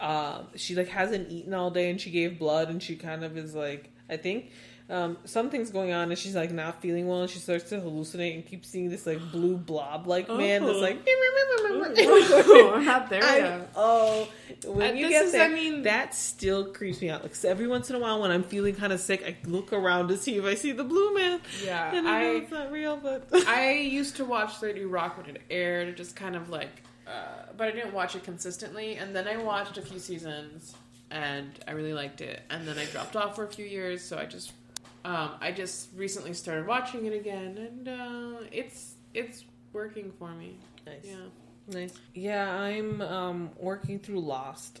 um 0.00 0.48
she 0.56 0.74
like 0.74 0.88
hasn't 0.88 1.30
eaten 1.30 1.54
all 1.54 1.70
day 1.70 1.90
and 1.90 2.00
she 2.00 2.10
gave 2.10 2.38
blood 2.38 2.68
and 2.68 2.82
she 2.82 2.96
kind 2.96 3.24
of 3.24 3.36
is 3.36 3.54
like 3.54 3.90
I 4.10 4.16
think 4.16 4.50
um, 4.88 5.16
something's 5.24 5.70
going 5.70 5.92
on 5.92 6.10
and 6.10 6.18
she's 6.18 6.36
like 6.36 6.52
not 6.52 6.80
feeling 6.80 7.08
well 7.08 7.22
and 7.22 7.30
she 7.30 7.38
starts 7.40 7.68
to 7.70 7.80
hallucinate 7.80 8.34
and 8.36 8.46
keeps 8.46 8.68
seeing 8.68 8.88
this 8.88 9.04
like 9.06 9.18
blue 9.32 9.56
blob 9.56 10.06
like 10.06 10.28
man 10.28 10.62
that's 10.64 10.78
Oh. 10.78 10.80
like 10.80 10.98
Oh, 11.08 12.72
I'm 12.76 12.84
not 12.84 13.08
there 13.10 13.24
I- 13.24 13.36
yet. 13.38 13.70
oh, 13.76 14.28
when 14.66 14.90
And 14.90 14.98
you 14.98 15.08
get 15.08 15.24
is- 15.26 15.32
there, 15.32 15.44
I 15.44 15.48
mean- 15.48 15.82
that 15.82 16.14
still 16.14 16.66
creeps 16.72 17.00
me 17.00 17.10
out. 17.10 17.22
Like 17.22 17.32
every 17.44 17.66
once 17.66 17.90
in 17.90 17.96
a 17.96 17.98
while, 17.98 18.20
when 18.20 18.30
I'm 18.30 18.42
feeling 18.42 18.74
kind 18.74 18.92
of 18.92 19.00
sick, 19.00 19.24
I 19.26 19.36
look 19.48 19.72
around 19.72 20.08
to 20.08 20.16
see 20.16 20.36
if 20.36 20.44
I 20.44 20.54
see 20.54 20.72
the 20.72 20.84
blue 20.84 21.14
man. 21.14 21.40
Yeah, 21.64 21.94
and 21.94 22.08
I 22.08 22.22
know 22.22 22.36
it's 22.36 22.50
not 22.50 22.70
real, 22.70 22.96
but 22.96 23.26
I 23.48 23.72
used 23.72 24.16
to 24.16 24.24
watch 24.24 24.54
30 24.54 24.84
Rock 24.84 25.16
when 25.16 25.34
it 25.34 25.42
aired, 25.50 25.96
just 25.96 26.14
kind 26.16 26.36
of 26.36 26.48
like, 26.48 26.82
uh, 27.06 27.10
but 27.56 27.68
I 27.68 27.70
didn't 27.72 27.92
watch 27.92 28.14
it 28.16 28.24
consistently. 28.24 28.96
And 28.96 29.14
then 29.14 29.26
I 29.28 29.36
watched 29.36 29.76
a 29.78 29.82
few 29.82 29.98
seasons, 29.98 30.74
and 31.10 31.50
I 31.66 31.72
really 31.72 31.92
liked 31.94 32.20
it. 32.20 32.42
And 32.50 32.66
then 32.66 32.78
I 32.78 32.84
dropped 32.86 33.16
off 33.16 33.36
for 33.36 33.44
a 33.44 33.48
few 33.48 33.64
years, 33.66 34.02
so 34.02 34.18
I 34.18 34.26
just, 34.26 34.52
um, 35.06 35.30
I 35.40 35.52
just 35.52 35.88
recently 35.96 36.34
started 36.34 36.66
watching 36.66 37.06
it 37.06 37.12
again, 37.14 37.56
and 37.58 37.88
uh, 37.88 38.40
it's 38.52 38.94
it's 39.14 39.44
working 39.72 40.12
for 40.18 40.30
me. 40.30 40.58
nice, 40.86 41.04
Yeah. 41.04 41.16
nice. 41.68 41.94
Yeah, 42.14 42.50
I'm 42.50 43.00
um, 43.02 43.50
working 43.58 43.98
through 43.98 44.20
Lost. 44.20 44.80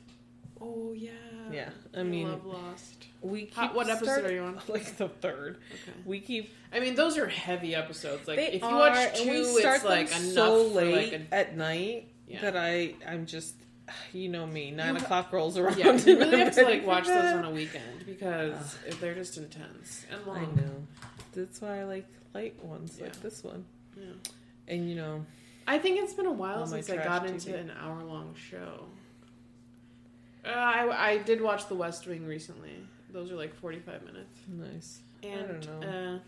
Oh 0.60 0.92
yeah. 0.94 1.10
Yeah, 1.52 1.68
I 1.94 2.02
mean, 2.02 2.28
love 2.28 2.44
Lost. 2.46 3.06
we 3.20 3.42
keep 3.42 3.54
How- 3.54 3.74
what 3.74 3.88
episode 3.88 4.04
start- 4.20 4.24
are 4.24 4.32
you 4.32 4.40
on? 4.42 4.60
Like 4.68 4.96
the 4.96 5.08
third. 5.08 5.58
Okay. 5.72 5.98
We 6.04 6.20
keep 6.20 6.50
I 6.72 6.80
mean, 6.80 6.94
those 6.96 7.16
are 7.18 7.28
heavy 7.28 7.74
episodes. 7.74 8.26
Like 8.26 8.38
if 8.38 8.62
you 8.62 8.66
are, 8.68 8.74
watch 8.90 9.18
two, 9.18 9.30
we 9.54 9.60
start 9.60 9.76
it's 9.76 9.84
like 9.84 10.10
them 10.10 10.22
enough 10.22 10.34
so 10.34 10.66
late 10.68 11.12
like 11.12 11.20
a 11.30 11.34
at 11.34 11.56
night 11.56 12.08
Yeah. 12.26 12.40
that 12.42 12.56
I 12.56 12.94
I'm 13.06 13.26
just 13.26 13.54
you 14.12 14.28
know 14.28 14.46
me 14.46 14.70
nine 14.70 14.94
You 14.94 15.00
o'clock 15.00 15.32
rolls 15.32 15.56
around. 15.58 15.78
Yeah, 15.78 15.92
you 15.92 16.18
really 16.18 16.38
have 16.38 16.54
to 16.54 16.64
like 16.64 16.86
watch 16.86 17.06
those 17.06 17.34
on 17.34 17.44
a 17.44 17.50
weekend 17.62 18.04
because 18.06 18.78
they're 19.00 19.14
just 19.14 19.36
intense 19.36 20.06
and 20.10 20.26
long. 20.26 20.38
I 20.38 20.60
know. 20.60 20.86
That's 21.32 21.60
why 21.60 21.80
I 21.80 21.84
like 21.84 22.06
light 22.34 22.62
ones 22.64 22.98
like 23.00 23.20
this 23.20 23.42
one. 23.44 23.64
Yeah. 23.96 24.12
And 24.68 24.88
you 24.88 24.96
know, 24.96 25.24
I 25.66 25.78
think 25.78 26.00
it's 26.00 26.14
been 26.14 26.26
a 26.26 26.32
while 26.32 26.66
since 26.66 26.90
I 26.90 26.96
got 26.96 27.24
TV. 27.24 27.30
into 27.30 27.56
an 27.56 27.72
hour 27.80 28.02
long 28.02 28.34
show. 28.34 28.86
Uh, 30.44 30.50
I 30.50 31.12
I 31.12 31.18
did 31.18 31.40
watch 31.40 31.66
The 31.68 31.74
West 31.74 32.06
Wing 32.06 32.26
recently. 32.26 32.72
Those 33.12 33.32
are 33.32 33.36
like 33.36 33.54
forty 33.54 33.78
five 33.80 34.02
minutes. 34.04 34.40
nice. 34.48 35.00
And 35.22 35.62
don't 35.62 35.80
know. 35.80 35.88
Uh, 35.88 36.18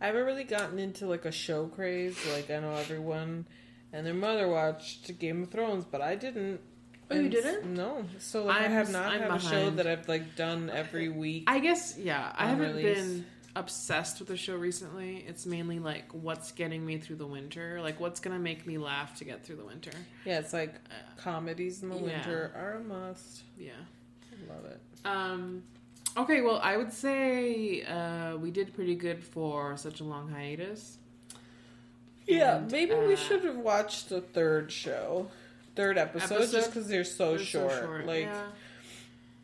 I 0.00 0.06
haven't 0.06 0.24
really 0.26 0.44
gotten 0.44 0.78
into 0.78 1.06
like 1.06 1.24
a 1.24 1.32
show 1.32 1.66
craze. 1.66 2.16
Like 2.34 2.50
I 2.50 2.60
know 2.60 2.74
everyone 2.74 3.46
and 3.92 4.06
their 4.06 4.14
mother 4.14 4.48
watched 4.48 5.18
Game 5.18 5.42
of 5.44 5.50
Thrones, 5.50 5.84
but 5.90 6.00
I 6.00 6.14
didn't. 6.16 6.60
Oh, 7.10 7.14
you 7.14 7.28
didn't? 7.28 7.66
No. 7.72 8.04
So 8.18 8.44
like 8.46 8.62
i 8.62 8.68
have 8.68 8.90
not 8.90 9.12
I'm 9.12 9.20
had 9.20 9.30
a 9.30 9.38
show 9.38 9.70
that 9.70 9.86
I've 9.86 10.08
like 10.08 10.34
done 10.34 10.70
every 10.70 11.08
week. 11.08 11.44
I 11.46 11.60
guess 11.60 11.96
yeah. 11.96 12.32
I 12.36 12.46
haven't 12.48 12.74
release. 12.76 12.98
been 12.98 13.26
obsessed 13.54 14.18
with 14.18 14.26
the 14.28 14.36
show 14.36 14.56
recently. 14.56 15.24
It's 15.28 15.46
mainly 15.46 15.78
like 15.78 16.06
what's 16.12 16.50
getting 16.50 16.84
me 16.84 16.98
through 16.98 17.16
the 17.16 17.26
winter, 17.26 17.80
like 17.80 18.00
what's 18.00 18.18
gonna 18.18 18.40
make 18.40 18.66
me 18.66 18.76
laugh 18.76 19.16
to 19.18 19.24
get 19.24 19.44
through 19.46 19.56
the 19.56 19.64
winter. 19.64 19.92
yeah, 20.24 20.40
it's 20.40 20.52
like 20.52 20.74
Uh, 20.74 20.94
comedies 21.16 21.82
in 21.82 21.90
the 21.90 21.96
Yeah. 21.96 22.02
winter 22.02 22.52
are 22.56 22.72
a 22.74 22.80
must. 22.82 23.42
yeah. 23.56 23.70
I 24.32 24.52
love 24.52 24.64
it. 24.64 24.80
Um. 25.04 25.62
Okay, 26.16 26.40
well, 26.40 26.58
I 26.62 26.76
would 26.76 26.92
say 26.92 27.82
uh, 27.82 28.36
we 28.38 28.50
did 28.50 28.74
pretty 28.74 28.94
good 28.96 29.22
for 29.22 29.76
such 29.76 30.00
a 30.00 30.04
long 30.04 30.28
hiatus. 30.30 30.98
Yeah, 32.26 32.56
And, 32.56 32.70
maybe 32.72 32.94
we 32.94 33.14
uh, 33.14 33.16
should 33.16 33.44
have 33.44 33.56
watched 33.56 34.08
the 34.08 34.20
third 34.20 34.72
show, 34.72 35.28
third 35.76 35.96
episode, 35.98 36.50
just 36.50 36.70
because 36.70 36.88
they're 36.88 37.04
so 37.04 37.36
They're 37.36 37.46
so 37.46 37.68
short. 37.68 38.06
Like 38.06 38.24
yeah. 38.24 38.42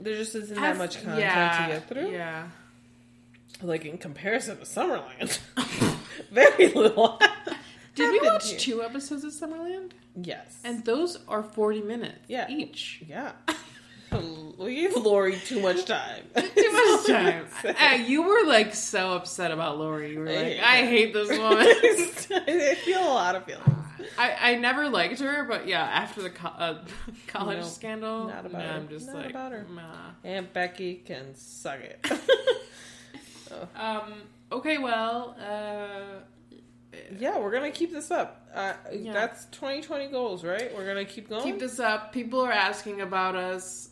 there 0.01 0.17
just 0.17 0.35
isn't 0.35 0.57
I've- 0.59 0.79
that 0.79 0.79
much 0.79 0.97
content 0.97 1.21
yeah, 1.21 1.67
to 1.67 1.73
get 1.73 1.89
through. 1.89 2.11
Yeah. 2.13 2.49
Like 3.63 3.85
in 3.85 3.99
comparison 3.99 4.59
to 4.59 4.65
Summerland, 4.65 5.39
very 6.33 6.69
little. 6.73 7.21
Did 7.95 8.11
we 8.11 8.27
watch 8.29 8.51
here. 8.51 8.59
two 8.59 8.83
episodes 8.83 9.23
of 9.23 9.33
Summerland? 9.33 9.91
Yes, 10.21 10.59
And 10.65 10.85
those 10.85 11.19
are 11.29 11.43
40 11.43 11.83
minutes 11.83 12.19
Yeah. 12.27 12.49
each. 12.51 13.03
yeah, 13.07 13.33
we 14.59 14.75
gave 14.77 14.97
Lori 14.97 15.37
too 15.37 15.61
much 15.61 15.85
time. 15.85 16.23
Too 16.37 16.73
much 16.73 17.07
time. 17.07 17.47
Uh, 17.65 17.95
you 17.95 18.23
were 18.23 18.45
like 18.47 18.75
so 18.75 19.13
upset 19.13 19.51
about 19.51 19.79
Lori. 19.79 20.13
You 20.13 20.21
were 20.21 20.29
I 20.29 20.35
like, 20.35 20.45
hate 20.45 20.61
I 20.61 20.77
her." 20.81 20.87
hate 20.87 21.13
this 21.13 21.29
woman. 21.39 21.67
I 21.67 22.75
feel 22.85 23.01
a 23.01 23.15
lot 23.15 23.35
of 23.37 23.45
feelings. 23.45 23.69
I, 24.19 24.53
I 24.53 24.55
never 24.57 24.89
liked 24.89 25.21
her, 25.21 25.45
but 25.45 25.67
yeah, 25.69 25.83
after 25.83 26.23
the 26.23 26.31
co- 26.31 26.49
uh, 26.49 26.85
college 27.29 27.59
No, 27.61 27.65
scandal, 27.67 28.27
not 28.27 28.45
about 28.47 28.53
no, 28.61 28.67
her. 28.69 28.75
I'm 28.75 28.89
just 28.89 29.07
Not 29.07 29.17
like, 29.17 29.31
about 29.31 29.53
her. 29.53 29.65
nah. 29.73 30.11
Aunt 30.25 30.53
Becky 30.53 30.97
can 30.97 31.35
suck 31.35 31.79
it. 31.81 32.05
Um. 33.77 34.15
Okay. 34.51 34.79
Well. 34.79 35.37
Uh. 35.41 36.21
yeah, 37.19 37.39
we're 37.39 37.53
gonna 37.53 37.71
keep 37.71 37.93
this 37.93 38.11
up. 38.11 38.49
Uh, 38.55 38.73
Yeah. 38.93 39.13
That's 39.13 39.45
2020 39.47 40.09
goals, 40.09 40.45
right? 40.45 40.75
We're 40.77 40.87
gonna 40.87 41.05
keep 41.05 41.29
going. 41.29 41.43
Keep 41.43 41.59
this 41.61 41.79
up. 41.79 42.13
People 42.13 42.41
are 42.41 42.53
asking 42.53 43.01
about 43.03 43.37
us. 43.37 43.89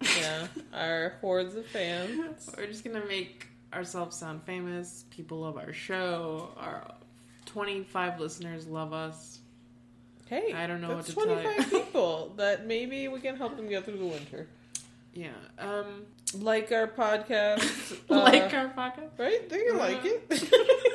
Yeah, 0.00 0.46
our 0.74 1.14
hordes 1.20 1.54
of 1.56 1.66
fans. 1.66 2.50
We're 2.56 2.66
just 2.66 2.84
gonna 2.84 3.04
make 3.06 3.46
ourselves 3.72 4.16
sound 4.16 4.42
famous. 4.44 5.04
People 5.10 5.40
love 5.40 5.56
our 5.56 5.72
show. 5.72 6.50
Our 6.56 6.94
25 7.46 8.20
listeners 8.20 8.66
love 8.66 8.92
us. 8.92 9.38
Hey, 10.26 10.52
I 10.54 10.66
don't 10.66 10.80
know 10.80 10.94
what 10.94 11.06
to 11.06 11.14
tell 11.14 11.24
25 11.26 11.72
you. 11.72 11.78
people 11.80 12.32
that 12.36 12.66
maybe 12.66 13.08
we 13.08 13.20
can 13.20 13.36
help 13.36 13.56
them 13.56 13.68
get 13.68 13.84
through 13.84 13.98
the 13.98 14.06
winter. 14.06 14.46
Yeah. 15.12 15.28
Um. 15.58 16.06
Like 16.38 16.70
our 16.70 16.86
podcast, 16.86 17.98
uh, 18.10 18.14
like 18.22 18.54
our 18.54 18.68
podcast. 18.68 19.18
right? 19.18 19.48
They 19.48 19.64
can 19.64 19.76
like 19.78 19.96
Uh-huh. 19.98 20.18
it. 20.30 20.52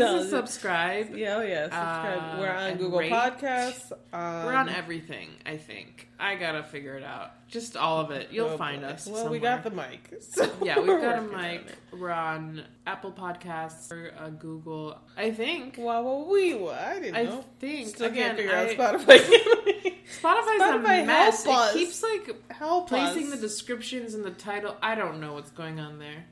Please 0.00 0.22
Technology. 0.24 0.46
subscribe. 0.48 1.14
Yeah, 1.16 1.36
oh 1.36 1.42
yeah, 1.42 1.62
subscribe. 1.64 2.18
Uh, 2.18 2.40
We're 2.40 2.50
on 2.50 2.76
Google 2.76 2.98
rate. 2.98 3.12
Podcasts. 3.12 3.92
Um, 4.12 4.46
We're 4.46 4.54
on 4.54 4.68
everything. 4.68 5.30
I 5.46 5.56
think 5.56 6.08
I 6.18 6.34
gotta 6.36 6.62
figure 6.62 6.96
it 6.96 7.04
out. 7.04 7.32
Just 7.48 7.76
all 7.76 8.00
of 8.00 8.10
it. 8.10 8.28
You'll 8.30 8.48
oh 8.50 8.56
find 8.56 8.82
boy. 8.82 8.88
us. 8.88 9.06
Well, 9.06 9.28
we 9.28 9.38
got 9.38 9.64
the 9.64 9.70
mic. 9.70 10.14
so 10.20 10.50
Yeah, 10.62 10.78
we've 10.78 10.86
got 10.86 11.16
a 11.16 11.18
on 11.18 11.32
mic. 11.32 11.66
We're 11.92 12.10
on 12.10 12.64
Apple 12.86 13.12
Podcasts 13.12 13.90
or 13.92 14.12
uh, 14.18 14.28
Google. 14.30 14.98
I 15.16 15.30
think. 15.32 15.76
Wow, 15.78 16.02
well, 16.02 16.28
we 16.28 16.54
I 16.68 17.00
didn't 17.00 17.16
I 17.16 17.22
know. 17.24 17.44
think 17.58 17.88
Still 17.88 18.06
again. 18.06 18.36
can't 18.36 18.38
figure 18.38 18.54
I, 18.54 18.62
out 18.74 19.00
Spotify. 19.00 19.18
Spotify's 20.20 20.60
Spotify, 20.60 21.02
a 21.02 21.06
mess. 21.06 21.46
It 21.46 21.72
keeps 21.74 22.02
like 22.02 22.50
Help 22.52 22.88
placing 22.88 23.26
us. 23.26 23.30
the 23.32 23.36
descriptions 23.36 24.14
in 24.14 24.22
the 24.22 24.30
title. 24.30 24.76
I 24.82 24.94
don't 24.94 25.20
know 25.20 25.34
what's 25.34 25.50
going 25.50 25.78
on 25.80 25.98
there. 25.98 26.24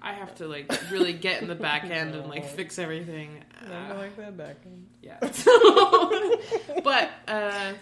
I 0.00 0.12
have 0.12 0.34
to 0.36 0.46
like 0.46 0.70
really 0.90 1.12
get 1.12 1.42
in 1.42 1.48
the 1.48 1.54
back 1.54 1.84
end 1.90 2.14
and 2.14 2.28
like 2.28 2.44
fix 2.46 2.78
everything. 2.78 3.42
Never 3.68 3.94
Uh, 3.94 3.98
like 3.98 4.16
that 4.16 4.36
back 4.36 4.56
end. 4.64 4.86
yeah. 5.02 5.18
but 6.84 7.10
uh, 7.26 7.72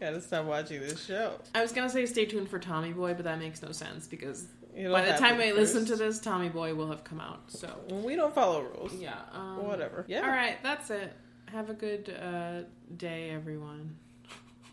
Gotta 0.00 0.20
stop 0.20 0.44
watching 0.46 0.80
this 0.80 1.04
show. 1.04 1.32
I 1.54 1.62
was 1.62 1.72
gonna 1.72 1.88
say 1.90 2.04
stay 2.06 2.26
tuned 2.26 2.48
for 2.48 2.58
Tommy 2.58 2.92
Boy, 2.92 3.14
but 3.14 3.24
that 3.24 3.38
makes 3.38 3.62
no 3.62 3.72
sense 3.72 4.06
because 4.06 4.46
It'll 4.74 4.92
by 4.92 5.06
the 5.06 5.12
time 5.14 5.40
I 5.40 5.52
listen 5.52 5.86
to 5.86 5.96
this, 5.96 6.20
Tommy 6.20 6.48
Boy 6.50 6.74
will 6.74 6.88
have 6.90 7.02
come 7.04 7.20
out. 7.20 7.50
So 7.50 7.68
we 7.90 8.14
don't 8.16 8.34
follow 8.34 8.62
rules. 8.62 8.94
yeah. 8.94 9.14
Um, 9.32 9.66
Whatever. 9.66 10.04
Yeah. 10.06 10.20
All 10.22 10.28
right, 10.28 10.56
that's 10.62 10.90
it. 10.90 11.12
Have 11.46 11.70
a 11.70 11.74
good 11.74 12.10
uh, 12.10 12.62
day, 12.96 13.30
everyone. 13.30 13.96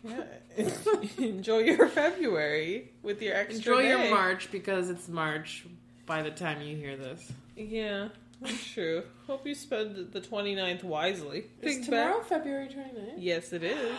Yeah. 0.02 0.24
Enjoy 1.18 1.58
your 1.60 1.88
February 1.88 2.92
with 3.02 3.22
your 3.22 3.34
extra 3.34 3.56
Enjoy 3.56 3.82
day. 3.82 3.88
your 3.88 4.10
March 4.14 4.50
because 4.52 4.90
it's 4.90 5.08
March 5.08 5.64
by 6.06 6.22
the 6.22 6.30
time 6.30 6.62
you 6.62 6.76
hear 6.76 6.96
this. 6.96 7.30
Yeah, 7.56 8.08
that's 8.40 8.64
true. 8.72 9.02
Hope 9.26 9.46
you 9.46 9.54
spend 9.54 10.12
the 10.12 10.20
29th 10.20 10.82
wisely. 10.84 11.46
Is 11.62 11.74
Think 11.74 11.84
tomorrow 11.86 12.18
back- 12.18 12.28
February 12.28 12.68
29th? 12.68 13.14
Yes, 13.18 13.52
it 13.52 13.62
is. 13.62 13.96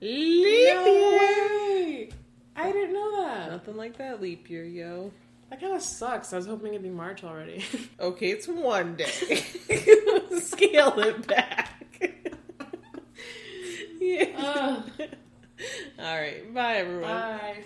Leap 0.00 0.74
No 0.74 0.84
year. 0.86 1.18
way! 1.18 2.10
I 2.56 2.72
didn't 2.72 2.92
know 2.94 3.22
that. 3.22 3.50
Nothing 3.50 3.76
like 3.76 3.98
that 3.98 4.20
leap 4.22 4.48
year, 4.50 4.64
yo. 4.64 5.12
That 5.50 5.60
kind 5.60 5.74
of 5.74 5.82
sucks. 5.82 6.32
I 6.32 6.36
was 6.36 6.46
hoping 6.46 6.68
it'd 6.74 6.82
be 6.82 6.88
March 6.90 7.22
already. 7.24 7.64
Okay, 8.00 8.30
it's 8.30 8.48
one 8.48 8.96
day. 8.96 9.04
Scale 10.40 10.98
it 11.00 11.26
back. 11.26 11.68
yeah. 14.00 14.26
Ugh. 14.38 14.90
All 15.98 16.18
right. 16.18 16.52
Bye, 16.54 16.76
everyone. 16.76 17.02
Bye. 17.10 17.56